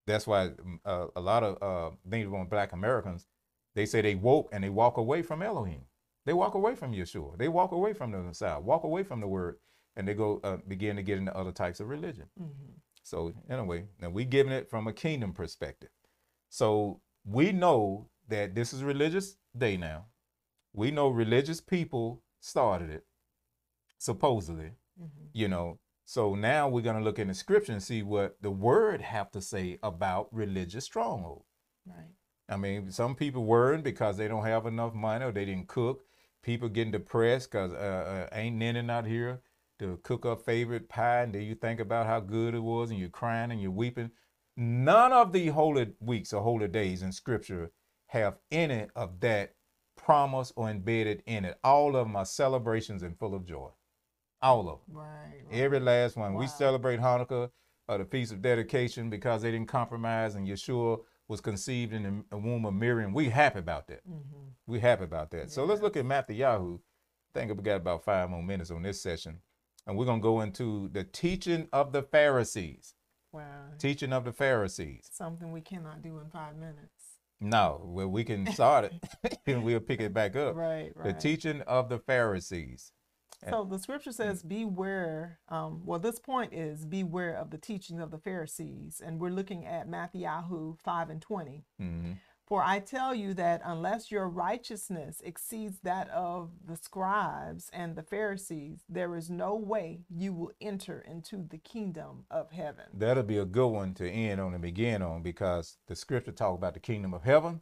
that's 0.05 0.27
why 0.27 0.51
uh, 0.85 1.07
a 1.15 1.21
lot 1.21 1.43
of 1.43 1.61
uh, 1.61 1.95
native 2.05 2.31
born 2.31 2.47
black 2.47 2.73
americans 2.73 3.27
they 3.75 3.85
say 3.85 4.01
they 4.01 4.15
woke 4.15 4.49
and 4.51 4.63
they 4.63 4.69
walk 4.69 4.97
away 4.97 5.21
from 5.21 5.41
elohim 5.41 5.81
they 6.25 6.33
walk 6.33 6.53
away 6.53 6.75
from 6.75 6.93
Yeshua. 6.93 7.37
They 7.37 7.49
walk 7.49 7.71
away 7.71 7.93
from 7.93 8.11
the 8.11 8.19
Messiah, 8.19 8.59
walk 8.59 8.83
away 8.83 9.03
from 9.03 9.19
the 9.19 9.27
word, 9.27 9.57
and 9.95 10.07
they 10.07 10.13
go 10.13 10.39
uh, 10.43 10.57
begin 10.67 10.95
to 10.95 11.03
get 11.03 11.17
into 11.17 11.35
other 11.35 11.51
types 11.51 11.79
of 11.79 11.89
religion. 11.89 12.27
Mhm. 12.39 12.79
So 13.03 13.33
anyway, 13.49 13.85
now 14.01 14.09
we're 14.09 14.25
giving 14.25 14.53
it 14.53 14.69
from 14.69 14.87
a 14.87 14.93
kingdom 14.93 15.33
perspective. 15.33 15.89
So 16.49 17.01
we 17.25 17.51
know 17.51 18.09
that 18.29 18.55
this 18.55 18.73
is 18.73 18.83
religious 18.83 19.37
day 19.55 19.77
now. 19.77 20.05
We 20.73 20.89
know 20.89 21.09
religious 21.09 21.61
people 21.61 22.23
started 22.39 22.89
it, 22.89 23.05
supposedly, 23.97 24.71
Mhm. 24.99 25.29
you 25.33 25.47
know. 25.47 25.79
So 26.05 26.35
now 26.35 26.67
we're 26.67 26.81
gonna 26.81 27.01
look 27.01 27.19
in 27.19 27.27
the 27.27 27.33
scripture 27.33 27.73
and 27.73 27.83
see 27.83 28.03
what 28.03 28.41
the 28.41 28.51
word 28.51 29.01
have 29.01 29.31
to 29.31 29.41
say 29.41 29.79
about 29.83 30.33
religious 30.33 30.85
stronghold. 30.85 31.45
Right. 31.85 32.15
I 32.49 32.57
mean, 32.57 32.91
some 32.91 33.15
people 33.15 33.45
worrying 33.45 33.83
because 33.83 34.17
they 34.17 34.27
don't 34.27 34.45
have 34.45 34.65
enough 34.65 34.93
money 34.93 35.25
or 35.25 35.31
they 35.31 35.45
didn't 35.45 35.67
cook. 35.67 36.05
People 36.41 36.67
getting 36.69 36.91
depressed 36.91 37.51
because 37.51 37.73
uh, 37.73 38.27
uh, 38.31 38.35
ain't 38.35 38.57
Nene 38.57 38.89
out 38.89 39.05
here 39.05 39.41
to 39.83 39.99
cook 40.03 40.25
up 40.25 40.41
favorite 40.41 40.89
pie, 40.89 41.21
and 41.21 41.33
then 41.33 41.43
you 41.43 41.55
think 41.55 41.79
about 41.79 42.07
how 42.07 42.19
good 42.19 42.55
it 42.55 42.63
was, 42.63 42.89
and 42.89 42.99
you're 42.99 43.09
crying 43.09 43.51
and 43.51 43.61
you're 43.61 43.71
weeping. 43.71 44.11
None 44.55 45.11
of 45.11 45.33
the 45.33 45.47
holy 45.47 45.93
weeks 45.99 46.31
or 46.31 46.41
holy 46.41 46.67
days 46.67 47.01
in 47.01 47.11
Scripture 47.11 47.71
have 48.07 48.37
any 48.51 48.87
of 48.95 49.19
that 49.21 49.55
promise 49.95 50.53
or 50.55 50.69
embedded 50.69 51.23
in 51.25 51.45
it. 51.45 51.57
All 51.63 51.95
of 51.95 52.05
them 52.07 52.15
are 52.15 52.25
celebrations 52.25 53.03
and 53.03 53.17
full 53.17 53.35
of 53.35 53.45
joy. 53.45 53.69
All 54.41 54.69
of 54.69 54.79
them. 54.85 54.97
Right. 54.97 55.43
right. 55.49 55.59
Every 55.59 55.79
last 55.79 56.15
one. 56.15 56.35
We 56.35 56.47
celebrate 56.47 56.99
Hanukkah 56.99 57.49
or 57.87 57.97
the 57.97 58.05
Feast 58.05 58.31
of 58.31 58.41
Dedication 58.41 59.09
because 59.09 59.41
they 59.41 59.51
didn't 59.51 59.67
compromise 59.67 60.35
and 60.35 60.47
Yeshua 60.47 60.99
was 61.27 61.41
conceived 61.41 61.93
in 61.93 62.23
the 62.29 62.37
womb 62.37 62.65
of 62.65 62.73
Miriam. 62.73 63.13
We 63.13 63.29
happy 63.29 63.59
about 63.59 63.87
that. 63.87 64.07
Mhm. 64.07 64.53
We 64.67 64.79
happy 64.79 65.05
about 65.05 65.31
that. 65.31 65.51
So 65.51 65.65
let's 65.65 65.81
look 65.81 65.97
at 65.97 66.05
Mattityahu. 66.05 66.79
I 67.35 67.39
think 67.39 67.57
we 67.57 67.63
got 67.63 67.77
about 67.77 68.03
five 68.03 68.29
more 68.29 68.43
minutes 68.43 68.69
on 68.69 68.83
this 68.83 69.01
session. 69.01 69.41
And 69.85 69.97
we're 69.97 70.05
going 70.05 70.21
to 70.21 70.23
go 70.23 70.41
into 70.41 70.89
the 70.89 71.03
teaching 71.03 71.67
of 71.73 71.91
the 71.91 72.03
Pharisees. 72.03 72.93
Wow. 73.31 73.71
Teaching 73.79 74.13
of 74.13 74.25
the 74.25 74.31
Pharisees. 74.31 75.09
Something 75.11 75.51
we 75.51 75.61
cannot 75.61 76.01
do 76.01 76.19
in 76.19 76.29
five 76.29 76.55
minutes. 76.55 77.17
No, 77.41 77.81
well, 77.83 78.07
we 78.07 78.23
can 78.23 78.51
start 78.53 78.85
it 78.85 79.39
and 79.47 79.63
we'll 79.63 79.81
pick 79.81 79.99
it 79.99 80.13
back 80.13 80.35
up. 80.35 80.55
Right. 80.55 80.91
Right. 80.95 81.03
The 81.03 81.13
teaching 81.13 81.61
of 81.61 81.89
the 81.89 81.99
Pharisees. 81.99 82.93
So 83.49 83.67
the 83.69 83.77
scripture 83.77 84.13
says, 84.13 84.41
"Beware." 84.41 85.39
Um, 85.49 85.81
well, 85.85 85.99
this 85.99 86.19
point 86.19 86.53
is 86.53 86.85
beware 86.85 87.35
of 87.35 87.49
the 87.49 87.57
teachings 87.57 87.99
of 87.99 88.09
the 88.09 88.17
Pharisees, 88.17 89.01
and 89.03 89.19
we're 89.19 89.31
looking 89.31 89.65
at 89.65 89.89
Matthew 89.89 90.25
five 90.81 91.09
and 91.09 91.21
twenty. 91.21 91.65
hmm 91.77 92.13
For 92.53 92.61
I 92.61 92.81
tell 92.81 93.15
you 93.15 93.33
that 93.33 93.61
unless 93.65 94.11
your 94.11 94.29
righteousness 94.29 95.23
exceeds 95.25 95.79
that 95.79 96.07
of 96.11 96.51
the 96.63 96.75
scribes 96.77 97.71
and 97.73 97.95
the 97.95 98.03
Pharisees, 98.03 98.83
there 98.87 99.15
is 99.15 99.27
no 99.27 99.55
way 99.55 100.01
you 100.07 100.33
will 100.35 100.51
enter 100.61 101.03
into 101.09 101.47
the 101.49 101.57
kingdom 101.57 102.25
of 102.29 102.51
heaven. 102.51 102.85
That'll 102.93 103.23
be 103.23 103.39
a 103.39 103.45
good 103.45 103.69
one 103.69 103.95
to 103.95 104.07
end 104.07 104.39
on 104.39 104.53
and 104.53 104.61
begin 104.61 105.01
on 105.01 105.23
because 105.23 105.77
the 105.87 105.95
scripture 105.95 106.31
talk 106.31 106.55
about 106.55 106.75
the 106.75 106.79
kingdom 106.79 107.15
of 107.15 107.23
heaven 107.23 107.61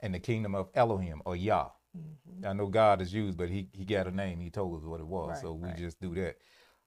and 0.00 0.12
the 0.12 0.18
kingdom 0.18 0.56
of 0.56 0.68
Elohim 0.74 1.22
or 1.24 1.36
Yah. 1.36 1.68
Mhm. 1.96 2.44
I 2.44 2.54
know 2.54 2.66
God 2.66 3.00
is 3.00 3.14
used, 3.14 3.38
but 3.38 3.50
he 3.50 3.68
he 3.72 3.84
got 3.84 4.08
a 4.08 4.10
name. 4.10 4.40
He 4.40 4.50
told 4.50 4.76
us 4.76 4.84
what 4.84 4.98
it 4.98 5.06
was, 5.06 5.28
Right, 5.28 5.42
so 5.42 5.52
we 5.52 5.68
right. 5.68 5.76
just 5.76 6.00
do 6.00 6.12
that. 6.16 6.38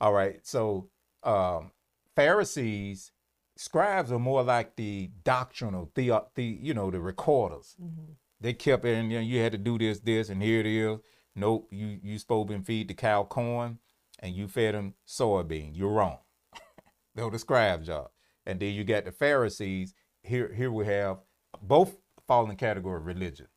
All 0.02 0.12
right. 0.12 0.46
So 0.46 0.90
um, 1.24 1.72
Pharisees, 2.14 3.14
scribes 3.58 4.12
are 4.12 4.20
more 4.20 4.44
like 4.44 4.76
the 4.76 5.12
doctrinal, 5.24 5.92
the, 5.96 6.24
the 6.36 6.44
you 6.44 6.74
know 6.74 6.92
the 6.92 7.00
recorders. 7.00 7.76
Mhm. 7.82 8.16
They 8.40 8.54
kept 8.54 8.86
it, 8.86 8.94
and 8.96 9.12
you, 9.12 9.18
know, 9.18 9.24
you 9.24 9.42
had 9.42 9.52
to 9.54 9.58
do 9.58 9.78
this, 9.80 10.00
this, 10.00 10.30
and 10.30 10.42
here 10.44 10.60
it 10.60 10.66
is. 10.68 11.00
Nope, 11.36 11.68
you 11.72 12.00
you 12.02 12.18
supposed 12.18 12.50
to 12.50 12.62
feed 12.62 12.88
the 12.88 12.94
cow 12.94 13.24
corn, 13.24 13.80
and 14.20 14.36
you 14.36 14.48
fed 14.48 14.76
them 14.76 14.94
soybean. 15.08 15.76
You're 15.76 15.92
wrong. 15.92 16.20
was 17.16 17.32
the 17.32 17.40
scribe 17.40 17.84
job. 17.84 18.10
And 18.46 18.60
then 18.60 18.74
you 18.74 18.84
got 18.84 19.06
the 19.06 19.12
Pharisees. 19.12 19.94
Here 20.24 20.54
here 20.54 20.72
we 20.72 20.86
have 20.86 21.18
both 21.62 21.98
fall 22.28 22.44
in 22.44 22.50
the 22.50 22.56
category 22.56 22.98
of 22.98 23.06
religion. 23.06 23.48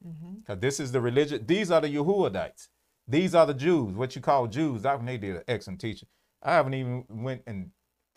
Because 0.40 0.60
this 0.60 0.80
is 0.80 0.92
the 0.92 1.00
religion, 1.00 1.44
these 1.46 1.70
are 1.70 1.80
the 1.80 1.88
Yehudites. 1.88 2.68
These 3.08 3.34
are 3.34 3.46
the 3.46 3.54
Jews, 3.54 3.94
what 3.96 4.14
you 4.14 4.22
call 4.22 4.46
Jews. 4.46 4.82
Dr. 4.82 5.02
Nate 5.02 5.20
did 5.20 5.36
an 5.36 5.42
excellent 5.48 5.80
teaching. 5.80 6.08
I 6.42 6.52
haven't 6.54 6.74
even 6.74 7.04
went 7.08 7.42
and 7.46 7.70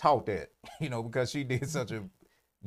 taught 0.03 0.27
that, 0.27 0.49
you 0.81 0.89
know, 0.89 1.03
because 1.03 1.31
she 1.31 1.43
did 1.45 1.69
such 1.69 1.91
a 1.91 2.03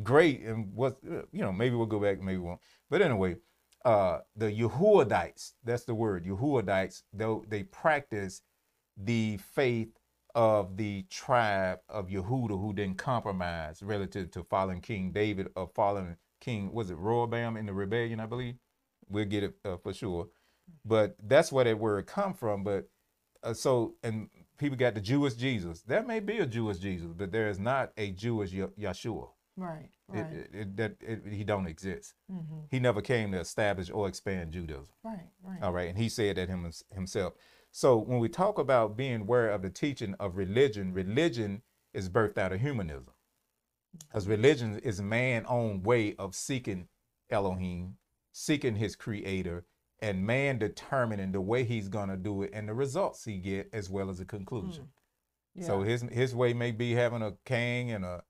great 0.03 0.43
and 0.43 0.75
what 0.75 0.99
you 1.05 1.43
know, 1.43 1.53
maybe 1.53 1.77
we'll 1.77 1.87
go 1.87 2.01
back, 2.01 2.21
maybe 2.23 2.39
won't. 2.39 2.61
But 2.91 3.03
anyway, 3.03 3.37
uh 3.85 4.21
the 4.37 4.47
Yehudites, 4.53 5.53
that's 5.65 5.85
the 5.85 5.95
word, 5.95 6.25
Yehudites, 6.27 7.03
though 7.13 7.45
they 7.49 7.65
practice 7.65 8.43
the 8.97 9.39
faith 9.55 9.91
of 10.35 10.77
the 10.77 11.05
tribe 11.11 11.81
of 11.89 12.09
Yehuda 12.09 12.61
who 12.61 12.75
didn't 12.75 12.99
compromise 12.99 13.83
relative 13.83 14.31
to 14.33 14.45
following 14.45 14.83
King 14.83 15.13
David 15.13 15.49
or 15.57 15.71
following 15.75 16.17
King, 16.41 16.73
was 16.73 16.91
it 16.91 16.99
Rehoboam 16.99 17.57
in 17.57 17.67
the 17.67 17.75
rebellion, 17.75 18.21
I 18.21 18.27
believe? 18.27 18.57
We'll 19.09 19.27
get 19.27 19.45
it 19.45 19.55
uh, 19.65 19.79
for 19.79 19.95
sure. 19.95 20.29
But 20.85 21.17
that's 21.23 21.53
where 21.53 21.65
that 21.65 21.79
word 21.79 22.07
come 22.07 22.35
from. 22.35 22.65
But 22.65 22.89
uh, 23.43 23.55
so, 23.55 23.95
and 24.03 24.29
people 24.59 24.77
got 24.77 24.95
the 24.95 25.01
Jewish 25.01 25.35
Jesus. 25.35 25.83
There 25.83 26.03
may 26.03 26.21
be 26.21 26.39
a 26.39 26.47
Jewish 26.47 26.79
Jesus, 26.79 27.13
but 27.17 27.33
there 27.33 27.49
is 27.49 27.59
not 27.59 27.93
a 27.97 28.11
Jewish 28.13 28.53
Ye- 28.53 28.67
Yeshua. 28.79 29.29
Right. 29.57 29.91
It, 30.13 30.19
Right. 30.21 30.33
it, 30.33 30.51
it, 30.53 30.77
that 30.77 30.97
it, 31.01 31.23
he 31.31 31.43
don't 31.45 31.67
exist. 31.67 32.15
mm-hmm. 32.31 32.61
He 32.71 32.79
never 32.79 33.01
came 33.01 33.33
to 33.33 33.41
establish 33.41 33.91
or 33.91 34.07
expand 34.09 34.53
Judaism. 34.53 34.93
Right. 35.03 35.29
Right. 35.43 35.63
All 35.63 35.73
right, 35.73 35.89
and 35.89 35.99
he 35.99 36.09
said 36.09 36.37
that 36.37 36.49
him, 36.49 36.71
himself. 36.95 37.35
So 37.73 37.97
when 37.99 38.19
we 38.21 38.29
talk 38.29 38.59
about 38.59 38.97
being 38.97 39.23
aware 39.23 39.51
of 39.51 39.63
the 39.63 39.71
teaching 39.71 40.15
of 40.21 40.37
religion, 40.37 40.93
religion 40.93 41.63
is 41.95 42.09
birthed 42.09 42.39
out 42.39 42.53
of 42.53 42.61
humanism. 42.61 43.07
Because 43.99 44.29
religion 44.29 44.79
is 44.81 45.01
man's 45.01 45.47
own 45.49 45.83
way 45.83 46.15
of 46.17 46.35
seeking 46.35 46.89
Elohim, 47.31 47.97
seeking 48.33 48.77
his 48.77 48.95
creator, 48.95 49.65
and 50.01 50.27
man 50.27 50.59
determining 50.59 51.33
the 51.33 51.41
way 51.41 51.65
he's 51.65 51.89
gonna 51.89 52.17
do 52.17 52.43
it 52.43 52.51
and 52.53 52.69
the 52.69 52.75
results 52.75 53.25
he 53.25 53.39
get 53.39 53.69
as 53.73 53.89
well 53.89 54.11
as 54.11 54.19
the 54.19 54.25
conclusion. 54.25 54.89
Yeah. 55.55 55.67
So 55.67 55.83
his 55.83 56.03
his 56.03 56.35
way 56.35 56.53
may 56.53 56.71
be 56.73 56.93
having 56.93 57.23
a 57.23 57.33
king 57.45 57.91
and 57.91 58.05
a, 58.05 58.23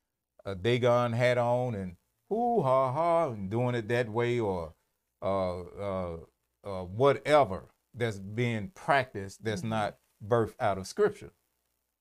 a 0.45 0.55
Dagon 0.55 1.13
hat 1.13 1.39
on 1.39 1.75
and 1.75 1.97
hoo 2.29 2.63
ha 2.63 2.93
ha 2.93 3.31
and 3.31 3.51
doing 3.51 3.75
it 3.75 3.89
that 3.89 4.09
way 4.09 4.39
or 4.39 4.75
uh, 5.23 5.61
uh, 5.61 6.17
uh, 6.65 6.85
whatever 6.85 7.65
that's 7.95 8.19
being 8.19 8.71
practiced 8.75 9.43
that's 9.43 9.63
Mhm. 9.63 9.69
not 9.71 9.99
birthed 10.25 10.55
out 10.61 10.79
of 10.79 10.87
scripture. 10.87 11.33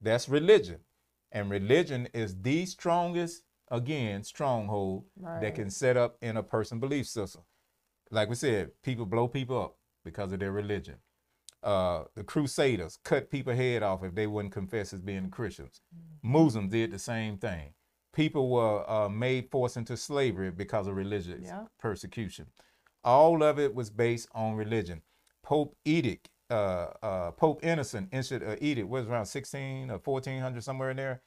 That's 0.01 0.30
religion. 0.30 0.82
And 1.32 1.49
religion 1.49 2.07
is 2.13 2.41
the 2.41 2.66
strongest, 2.66 3.43
again, 3.70 4.24
stronghold 4.24 5.05
right. 5.20 5.41
that 5.41 5.55
can 5.55 5.70
set 5.70 5.97
up 5.97 6.18
in 6.22 6.38
a 6.38 6.43
person 6.43 6.80
belief 6.80 7.07
system. 7.07 7.43
Like 8.11 8.29
we 8.29 8.35
said, 8.35 8.71
people 8.83 9.05
blow 9.05 9.27
people 9.27 9.59
up 9.61 9.75
because 10.03 10.31
of 10.31 10.39
their 10.39 10.51
religion. 10.51 10.95
Uh, 11.63 12.03
the 12.15 12.23
Crusaders 12.23 12.99
cut 13.03 13.31
people's 13.31 13.55
head 13.57 13.81
off 13.81 14.03
if 14.03 14.13
they 14.13 14.27
wouldn't 14.27 14.53
confess 14.53 14.93
as 14.93 15.01
being 15.01 15.29
Christians. 15.31 15.81
Muslims 16.21 16.71
did 16.71 16.91
the 16.91 16.99
same 16.99 17.37
thing. 17.37 17.73
People 18.13 18.49
were 18.49 18.89
uh, 18.89 19.09
made 19.09 19.49
forced 19.49 19.75
into 19.75 19.97
slavery 19.97 20.51
because 20.51 20.87
of 20.87 20.95
religious 20.95 21.41
Yeah. 21.43 21.65
persecution. 21.79 22.47
All 23.03 23.43
of 23.43 23.59
it 23.59 23.73
was 23.73 23.89
based 23.89 24.29
on 24.33 24.55
religion. 24.55 25.01
Pope 25.43 25.75
Edict, 25.85 26.29
uh, 26.49 26.87
uh, 27.01 27.31
Pope 27.31 27.63
Innocent 27.65 28.09
issued 28.13 28.43
an 28.43 28.57
edict, 28.61 28.87
was 28.87 29.07
around 29.07 29.25
16 29.25 29.89
or 29.91 29.97
1400, 29.99 30.63
somewhere 30.63 30.91
in 30.91 30.97
there, 30.97 31.21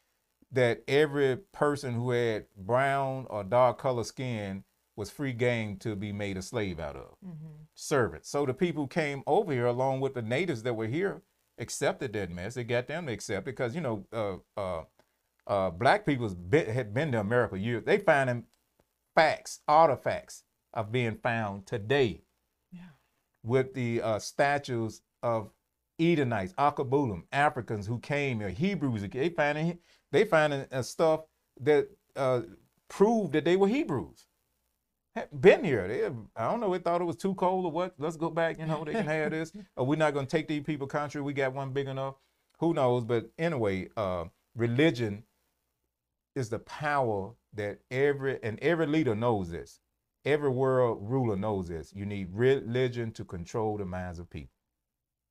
that 0.52 0.82
every 0.88 1.36
person 1.52 1.94
who 1.94 2.10
had 2.10 2.46
brown 2.56 3.26
or 3.28 3.42
dark 3.44 3.78
color 3.78 4.04
skin 4.04 4.64
was 4.98 5.10
free 5.10 5.32
game 5.32 5.76
to 5.78 5.96
be 5.96 6.12
made 6.12 6.36
a 6.36 6.42
slave 6.42 6.78
out 6.80 6.96
of, 6.96 7.14
mm-hmm. 7.24 7.62
servants. 7.74 8.28
So 8.28 8.44
the 8.44 8.52
people 8.52 8.84
who 8.84 8.88
came 8.88 9.22
over 9.26 9.52
here, 9.52 9.66
along 9.66 10.00
with 10.00 10.14
the 10.14 10.22
natives 10.22 10.62
that 10.64 10.74
were 10.74 10.88
here, 10.88 11.22
accepted 11.58 12.12
that 12.12 12.30
mess. 12.30 12.54
They 12.54 12.64
got 12.64 12.88
them 12.88 13.06
to 13.06 13.12
accept 13.12 13.46
it 13.48 13.52
because, 13.52 13.74
you 13.74 13.80
know, 13.80 14.06
uh, 14.12 14.36
uh, 14.60 14.84
uh, 15.46 15.70
black 15.70 16.04
people 16.04 16.28
had 16.52 16.92
been 16.92 17.12
to 17.12 17.20
America 17.20 17.58
years. 17.58 17.84
They 17.84 17.98
finding 17.98 18.44
facts, 19.14 19.60
artifacts 19.66 20.44
of 20.74 20.92
being 20.92 21.16
found 21.16 21.66
today 21.66 22.22
Yeah. 22.72 22.90
with 23.42 23.74
the 23.74 24.02
uh, 24.02 24.18
statues 24.18 25.02
of 25.22 25.50
Edomites, 25.98 26.52
Akabulim, 26.54 27.24
Africans 27.32 27.86
who 27.86 27.98
came 27.98 28.40
here, 28.40 28.50
Hebrews. 28.50 29.02
They 29.10 29.30
finding 29.30 29.78
they 30.12 30.24
finding 30.24 30.66
uh, 30.70 30.82
stuff 30.82 31.22
that 31.60 31.88
uh, 32.14 32.42
proved 32.88 33.32
that 33.32 33.44
they 33.44 33.56
were 33.56 33.68
Hebrews. 33.68 34.27
Been 35.40 35.64
here. 35.64 35.86
They, 35.88 36.06
I 36.36 36.50
don't 36.50 36.60
know. 36.60 36.72
They 36.72 36.78
thought 36.78 37.00
it 37.00 37.04
was 37.04 37.16
too 37.16 37.34
cold 37.34 37.64
or 37.66 37.72
what. 37.72 37.94
Let's 37.98 38.16
go 38.16 38.30
back. 38.30 38.58
You 38.58 38.66
know, 38.66 38.84
they 38.84 38.92
can 38.92 39.06
have 39.06 39.30
this. 39.30 39.52
Or 39.76 39.86
we're 39.86 39.96
not 39.96 40.14
going 40.14 40.26
to 40.26 40.30
take 40.36 40.48
these 40.48 40.62
people 40.62 40.86
country. 40.86 41.20
We 41.20 41.32
got 41.32 41.54
one 41.54 41.72
big 41.72 41.88
enough. 41.88 42.16
Who 42.58 42.74
knows? 42.74 43.04
But 43.04 43.30
anyway, 43.38 43.88
uh, 43.96 44.24
religion 44.56 45.24
is 46.34 46.48
the 46.48 46.58
power 46.60 47.32
that 47.54 47.80
every 47.90 48.38
and 48.42 48.58
every 48.60 48.86
leader 48.86 49.14
knows 49.14 49.50
this. 49.50 49.80
Every 50.24 50.50
world 50.50 50.98
ruler 51.00 51.36
knows 51.36 51.68
this. 51.68 51.92
You 51.94 52.04
need 52.04 52.28
religion 52.32 53.12
to 53.12 53.24
control 53.24 53.76
the 53.78 53.84
minds 53.84 54.18
of 54.18 54.28
people. 54.28 54.52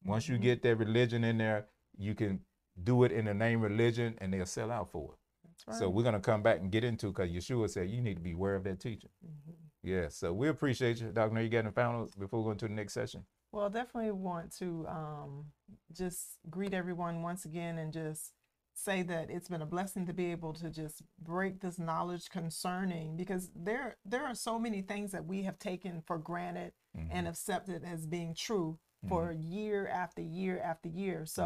Once 0.06 0.28
you 0.28 0.38
Mhm. 0.38 0.42
get 0.42 0.62
that 0.64 0.76
religion 0.78 1.24
in 1.24 1.38
there, 1.38 1.68
you 1.98 2.16
can 2.16 2.42
do 2.84 3.04
it 3.04 3.12
in 3.12 3.26
the 3.26 3.34
name 3.34 3.64
of 3.64 3.72
religion 3.72 4.16
and 4.20 4.34
they'll 4.34 4.46
sell 4.46 4.72
out 4.72 4.90
for 4.90 5.14
it. 5.14 5.20
Right. 5.68 5.78
So 5.78 5.90
we're 5.90 6.04
gonna 6.04 6.20
come 6.20 6.42
back 6.44 6.60
and 6.60 6.72
get 6.72 6.84
into 6.84 7.08
because 7.08 7.30
Yeshua 7.32 7.70
said 7.70 7.90
you 7.90 8.02
need 8.02 8.16
to 8.16 8.22
be 8.22 8.34
aware 8.34 8.56
of 8.56 8.64
that 8.66 8.80
teaching. 8.80 9.10
Mhm. 9.26 9.56
Yeah. 9.84 10.08
So 10.10 10.34
we 10.34 10.48
appreciate 10.50 11.00
you, 11.02 11.08
Dr. 11.12 11.34
Nay, 11.34 11.44
You 11.44 11.50
got 11.50 11.60
any 11.60 11.72
final 11.72 12.10
before 12.18 12.40
we 12.42 12.46
go 12.46 12.52
into 12.52 12.68
the 12.68 12.74
next 12.74 12.94
session? 12.94 13.26
Well, 13.52 13.70
definitely 13.70 14.12
want 14.12 14.52
to 14.58 14.86
um, 14.88 15.46
just 15.94 16.38
greet 16.50 16.74
everyone 16.74 17.22
once 17.22 17.46
again 17.46 17.78
and 17.78 17.94
just 17.94 18.34
say 18.74 19.02
that 19.04 19.32
it's 19.32 19.48
been 19.48 19.62
a 19.62 19.66
blessing 19.66 20.06
to 20.06 20.14
be 20.14 20.32
able 20.32 20.54
to 20.54 20.70
just 20.70 21.02
break 21.20 21.62
this 21.62 21.80
knowledge 21.80 22.30
concerning 22.30 23.16
because 23.18 23.50
there 23.56 23.98
there 24.06 24.24
are 24.24 24.36
so 24.36 24.60
many 24.60 24.82
things 24.84 25.12
that 25.12 25.26
we 25.26 25.42
have 25.44 25.58
taken 25.58 26.02
for 26.06 26.18
granted 26.20 26.74
Mhm. 26.96 27.08
and 27.10 27.28
accepted 27.28 27.84
as 27.84 28.06
being 28.06 28.36
true 28.36 28.78
for 29.08 29.32
year 29.32 29.88
after 29.88 30.22
year 30.22 30.60
after 30.60 30.90
year. 30.90 31.26
So 31.26 31.44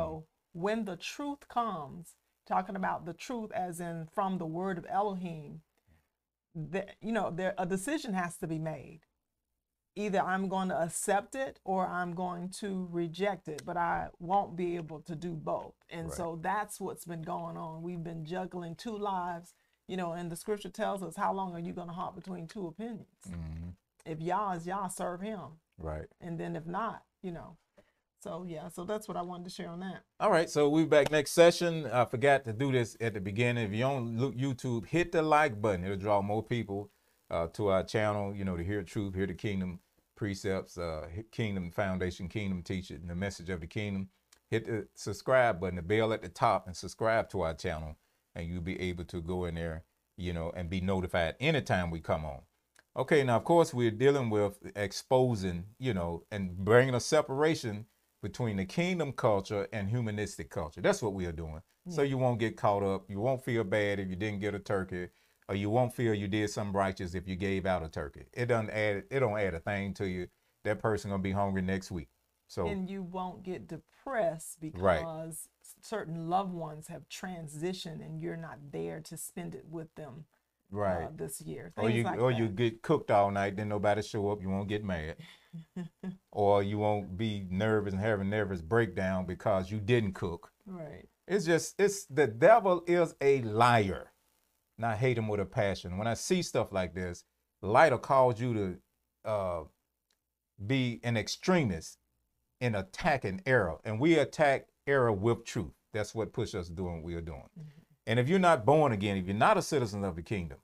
Mm-hmm. 0.56 0.62
when 0.62 0.86
the 0.86 0.98
truth 0.98 1.48
comes, 1.48 2.16
talking 2.48 2.76
about 2.76 3.06
the 3.06 3.14
truth 3.14 3.52
as 3.52 3.80
in 3.80 4.08
from 4.08 4.38
the 4.38 4.46
word 4.48 4.78
of 4.78 4.86
Elohim, 4.90 5.62
that 6.56 6.96
you 7.02 7.12
know, 7.12 7.32
there 7.32 7.54
a 7.58 7.66
decision 7.66 8.14
has 8.14 8.38
to 8.38 8.48
be 8.48 8.60
made. 8.60 9.02
Either 9.96 10.22
I'm 10.22 10.48
going 10.48 10.70
to 10.70 10.82
accept 10.82 11.36
it 11.36 11.60
or 11.66 11.86
I'm 11.86 12.14
going 12.14 12.50
to 12.60 12.88
reject 12.92 13.50
it, 13.50 13.64
but 13.66 13.76
I 13.76 14.08
won't 14.20 14.56
be 14.56 14.78
able 14.78 15.02
to 15.02 15.16
do 15.16 15.34
both. 15.34 15.74
And 15.90 16.08
Right. 16.08 16.16
so 16.16 16.40
that's 16.42 16.80
what's 16.80 17.04
been 17.04 17.24
going 17.24 17.58
on. 17.58 17.82
We've 17.82 18.02
been 18.04 18.24
juggling 18.24 18.76
two 18.76 18.98
lives, 18.98 19.54
you 19.88 19.98
know, 19.98 20.14
and 20.14 20.32
the 20.32 20.38
scripture 20.38 20.70
tells 20.70 21.04
us 21.04 21.18
how 21.18 21.34
long 21.34 21.54
are 21.54 21.60
you 21.60 21.74
going 21.74 21.90
to 21.90 21.94
hop 21.94 22.16
between 22.16 22.48
two 22.48 22.68
opinions? 22.68 23.20
Mhm. 23.28 23.76
If 24.06 24.22
Yah 24.22 24.54
is 24.54 24.66
Yah, 24.66 24.88
serve 24.88 25.20
him 25.22 25.60
Right. 25.78 26.08
and 26.22 26.40
then 26.40 26.56
if 26.56 26.66
not, 26.66 27.04
you 27.22 27.34
know. 27.34 27.58
So 28.22 28.46
yeah, 28.48 28.68
so 28.68 28.84
that's 28.84 29.08
what 29.08 29.18
I 29.18 29.24
wanted 29.24 29.46
to 29.46 29.50
share 29.50 29.70
on 29.70 29.80
that. 29.80 30.04
All 30.20 30.30
right, 30.30 30.48
so 30.48 30.70
we'll 30.70 30.86
back 30.86 31.10
next 31.10 31.32
session. 31.32 31.88
I 31.88 32.06
forgot 32.06 32.46
to 32.46 32.54
do 32.54 32.72
this 32.72 32.96
at 33.02 33.16
the 33.16 33.20
beginning. 33.20 33.66
If 33.66 33.74
you're 33.74 33.90
on 33.90 34.16
YouTube, 34.38 34.86
hit 34.86 35.12
the 35.12 35.24
like 35.24 35.60
button. 35.60 35.84
It'll 35.84 35.98
draw 35.98 36.22
more 36.22 36.44
people 36.44 36.92
uh, 37.32 37.48
to 37.48 37.70
our 37.70 37.84
channel, 37.84 38.36
you 38.36 38.46
know, 38.46 38.56
to 38.56 38.64
hear 38.64 38.84
truth, 38.84 39.16
hear 39.16 39.26
the 39.26 39.34
kingdom 39.34 39.80
precepts, 40.16 40.78
uh, 40.78 41.08
kingdom 41.32 41.72
foundation, 41.72 42.30
kingdom 42.30 42.62
teaching, 42.62 43.08
the 43.08 43.16
message 43.16 43.50
of 43.50 43.60
the 43.60 43.66
kingdom. 43.66 44.10
Hit 44.52 44.68
the 44.68 44.88
subscribe 44.94 45.60
button, 45.60 45.78
the 45.78 45.82
bell 45.82 46.14
at 46.14 46.22
the 46.22 46.30
top, 46.30 46.68
and 46.68 46.78
subscribe 46.78 47.28
to 47.30 47.42
our 47.42 47.56
channel, 47.56 47.96
and 48.36 48.48
you'll 48.48 48.62
be 48.62 48.80
able 48.80 49.06
to 49.06 49.22
go 49.22 49.46
in 49.46 49.56
there, 49.56 49.84
you 50.16 50.32
know, 50.32 50.52
and 50.56 50.70
be 50.70 50.80
notified 50.80 51.36
anytime 51.40 51.90
we 51.90 52.00
come 52.00 52.26
on. 52.26 52.42
Okay, 52.96 53.24
now 53.24 53.38
of 53.38 53.46
course 53.46 53.74
we're 53.74 53.90
dealing 53.90 54.30
with 54.30 54.60
exposing, 54.76 55.66
you 55.80 55.96
know, 55.96 56.24
and 56.32 56.56
bringing 56.58 56.94
a 56.94 57.00
separation 57.00 57.88
between 58.22 58.58
the 58.58 58.66
kingdom 58.66 59.12
culture 59.12 59.68
and 59.74 59.90
humanistic 59.90 60.50
culture. 60.50 60.82
That's 60.82 61.02
what 61.02 61.14
we 61.14 61.26
are 61.26 61.32
doing. 61.32 61.62
So 61.90 62.04
you 62.04 62.18
won't 62.18 62.40
get 62.40 62.56
caught 62.56 62.84
up. 62.84 63.10
You 63.10 63.20
won't 63.20 63.44
feel 63.44 63.64
bad 63.64 64.00
if 64.00 64.08
you 64.08 64.16
didn't 64.16 64.40
get 64.40 64.54
a 64.54 64.60
turkey, 64.60 65.10
or 65.50 65.56
you 65.56 65.70
won't 65.70 65.94
feel 65.94 66.14
you 66.14 66.28
did 66.28 66.50
something 66.50 66.74
righteous 66.74 67.16
if 67.16 67.28
you 67.28 67.36
gave 67.36 67.66
out 67.66 67.84
a 67.84 67.90
turkey. 67.90 68.26
It 68.34 68.46
doesn't 68.46 68.70
add. 68.70 69.04
It 69.10 69.20
don't 69.20 69.38
add 69.40 69.56
a 69.56 69.60
thing 69.60 69.94
to 69.96 70.08
you. 70.08 70.28
That 70.64 70.80
person 70.80 71.10
gonna 71.10 71.24
be 71.24 71.32
hungry 71.32 71.64
next 71.64 71.90
week. 71.90 72.10
So 72.48 72.68
And 72.68 72.88
you 72.90 73.02
won't 73.02 73.44
get 73.44 73.68
depressed 73.68 74.60
because 74.60 74.84
Right. 74.84 75.48
certain 75.82 76.30
loved 76.30 76.54
ones 76.54 76.88
have 76.88 77.10
transitioned 77.10 78.06
and 78.06 78.22
you're 78.22 78.38
not 78.38 78.72
there 78.72 79.02
to 79.02 79.18
spend 79.18 79.56
it 79.56 79.66
with 79.66 79.94
them 79.96 80.26
right. 80.72 81.04
uh, 81.06 81.10
this 81.16 81.42
year. 81.42 81.74
or 81.78 81.90
you 81.90 82.04
like 82.04 82.20
or 82.20 82.32
that. 82.32 82.40
you 82.40 82.48
get 82.48 82.82
cooked 82.82 83.12
all 83.12 83.30
night, 83.32 83.56
then 83.56 83.70
nobody 83.70 84.02
show 84.02 84.30
up. 84.32 84.42
You 84.42 84.50
won't 84.50 84.70
get 84.70 84.84
mad, 84.84 85.18
or 86.32 86.64
you 86.64 86.78
won't 86.78 87.18
be 87.18 87.46
nervous 87.50 87.94
and 87.94 88.02
have 88.02 88.20
a 88.22 88.24
nervous 88.24 88.62
breakdown 88.62 89.26
because 89.26 89.72
you 89.72 89.80
didn't 89.80 90.14
cook. 90.14 90.52
right. 90.66 91.08
It's 91.28 91.46
just 91.46 91.80
it's 91.80 92.06
the 92.06 92.28
devil 92.28 92.84
is 92.88 93.16
a 93.22 93.42
liar. 93.42 94.12
And 94.78 94.86
I 94.86 94.96
hate 94.96 95.18
him 95.18 95.28
with 95.28 95.40
a 95.40 95.46
passion. 95.46 95.98
When 95.98 96.08
I 96.08 96.16
see 96.16 96.42
stuff 96.42 96.72
like 96.72 96.96
this, 96.96 97.24
light 97.62 97.92
will 97.92 98.00
cause 98.00 98.42
you 98.42 98.54
to 98.54 99.30
uh, 99.30 99.64
be 100.66 101.00
an 101.04 101.18
extremist 101.18 101.98
in 102.60 102.76
attacking 102.76 103.42
error. 103.46 103.78
And 103.84 104.00
we 104.00 104.18
attack 104.18 104.68
error 104.88 105.12
with 105.12 105.46
truth. 105.46 105.74
That's 105.94 106.16
what 106.16 106.34
push 106.34 106.56
us 106.56 106.68
doing 106.68 106.98
what 106.98 107.04
we 107.04 107.16
are 107.16 107.22
doing. 107.22 107.48
And 108.08 108.20
if 108.20 108.28
you're 108.28 108.40
not 108.40 108.66
born 108.66 108.92
again, 108.92 109.18
if 109.18 109.26
you're 109.26 109.36
not 109.36 109.58
a 109.58 109.62
citizen 109.62 110.04
of 110.04 110.16
the 110.16 110.22
kingdom, 110.24 110.58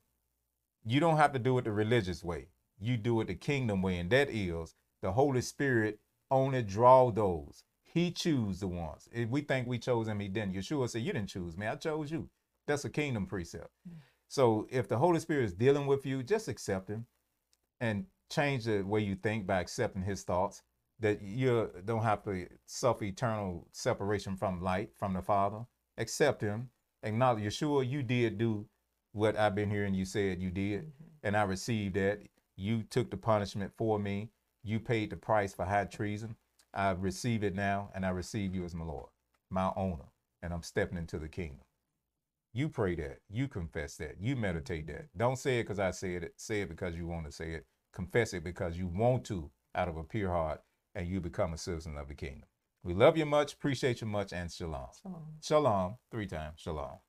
you 0.86 1.00
don't 1.00 1.18
have 1.18 1.34
to 1.34 1.40
do 1.40 1.58
it 1.58 1.66
the 1.66 1.72
religious 1.72 2.24
way. 2.24 2.48
You 2.80 2.98
do 2.98 3.20
it 3.22 3.28
the 3.28 3.36
kingdom 3.36 3.82
way, 3.82 3.98
and 3.98 4.10
that 4.12 4.30
is 4.30 4.76
the 5.02 5.12
Holy 5.12 5.42
Spirit 5.42 6.00
only 6.32 6.62
draw 6.64 7.12
those. 7.12 7.64
He 7.84 8.12
choose 8.12 8.60
the 8.60 8.68
ones. 8.68 9.08
If 9.12 9.30
we 9.30 9.42
think 9.42 9.68
we 9.68 9.80
chose 9.80 10.08
him, 10.08 10.20
he 10.20 10.28
didn't. 10.28 10.56
Yeshua 10.56 10.90
said, 10.90 11.02
You 11.02 11.14
didn't 11.14 11.30
choose 11.30 11.58
me, 11.58 11.68
I 11.68 11.76
chose 11.76 12.12
you. 12.12 12.30
That's 12.68 12.86
a 12.86 12.90
kingdom 12.90 13.26
precept. 13.26 13.70
Mm. 13.90 13.96
So 14.28 14.68
if 14.70 14.88
the 14.88 14.98
Holy 14.98 15.20
Spirit 15.20 15.46
is 15.46 15.54
dealing 15.54 15.88
with 15.88 16.06
you, 16.06 16.22
just 16.22 16.48
accept 16.48 16.90
him 16.90 17.06
and 17.80 18.06
change 18.30 18.66
the 18.66 18.82
way 18.82 19.00
you 19.02 19.16
think 19.16 19.48
by 19.48 19.60
accepting 19.60 20.04
his 20.04 20.24
thoughts. 20.24 20.62
That 21.00 21.22
you 21.22 21.70
don't 21.86 22.02
have 22.02 22.24
to 22.24 22.48
suffer 22.66 23.04
eternal 23.04 23.68
separation 23.72 24.36
from 24.36 24.64
light, 24.64 24.90
from 24.98 25.14
the 25.14 25.22
Father. 25.22 25.66
Accept 25.98 26.42
him. 26.42 26.70
Acknowledge 27.04 27.44
Yeshua, 27.44 27.90
you 27.90 28.04
did 28.04 28.38
do 28.38 28.66
what 29.14 29.38
I've 29.38 29.56
been 29.56 29.70
hearing 29.70 29.94
you 29.94 30.06
said 30.06 30.42
you 30.42 30.52
did, 30.52 30.82
mm-hmm. 30.82 31.06
and 31.24 31.38
I 31.38 31.44
received 31.44 31.96
that. 31.96 32.20
You 32.56 32.84
took 32.84 33.12
the 33.12 33.18
punishment 33.18 33.72
for 33.78 34.00
me. 34.00 34.30
You 34.64 34.80
paid 34.80 35.12
the 35.12 35.16
price 35.16 35.54
for 35.54 35.66
high 35.66 35.86
treason. 35.86 36.36
I 36.74 36.92
receive 36.92 37.44
it 37.44 37.56
now, 37.56 37.90
and 37.96 38.06
I 38.06 38.10
receive 38.10 38.54
you 38.54 38.66
as 38.66 38.76
my 38.76 38.86
Lord, 38.86 39.10
my 39.50 39.72
owner, 39.76 40.06
and 40.42 40.54
I'm 40.54 40.64
stepping 40.64 40.98
into 40.98 41.20
the 41.20 41.28
kingdom. 41.28 41.62
You 42.54 42.70
pray 42.70 42.96
that. 42.96 43.20
You 43.30 43.48
confess 43.48 43.96
that. 43.98 44.18
You 44.20 44.36
meditate 44.36 44.88
that. 44.88 45.08
Don't 45.16 45.38
say 45.38 45.60
it 45.60 45.64
because 45.64 45.80
I 45.80 45.92
said 45.92 46.24
it. 46.24 46.34
Say 46.38 46.62
it 46.62 46.70
because 46.70 46.96
you 46.96 47.08
want 47.08 47.26
to 47.26 47.32
say 47.32 47.52
it. 47.52 47.66
Confess 47.94 48.34
it 48.34 48.44
because 48.44 48.78
you 48.78 48.88
want 48.88 49.26
to 49.26 49.50
out 49.76 49.88
of 49.88 49.98
a 49.98 50.04
pure 50.04 50.32
heart, 50.32 50.62
and 50.96 51.08
you 51.08 51.22
become 51.22 51.54
a 51.54 51.58
citizen 51.58 51.98
of 51.98 52.08
the 52.08 52.16
kingdom. 52.16 52.48
We 52.88 52.94
love 52.94 53.18
you 53.18 53.26
much, 53.26 53.52
appreciate 53.52 54.00
you 54.00 54.08
much, 54.08 54.32
and 54.32 54.50
shalom. 54.50 54.88
Shalom. 55.02 55.24
Shalom, 55.42 55.96
three 56.10 56.26
times. 56.26 56.62
Shalom. 56.62 57.00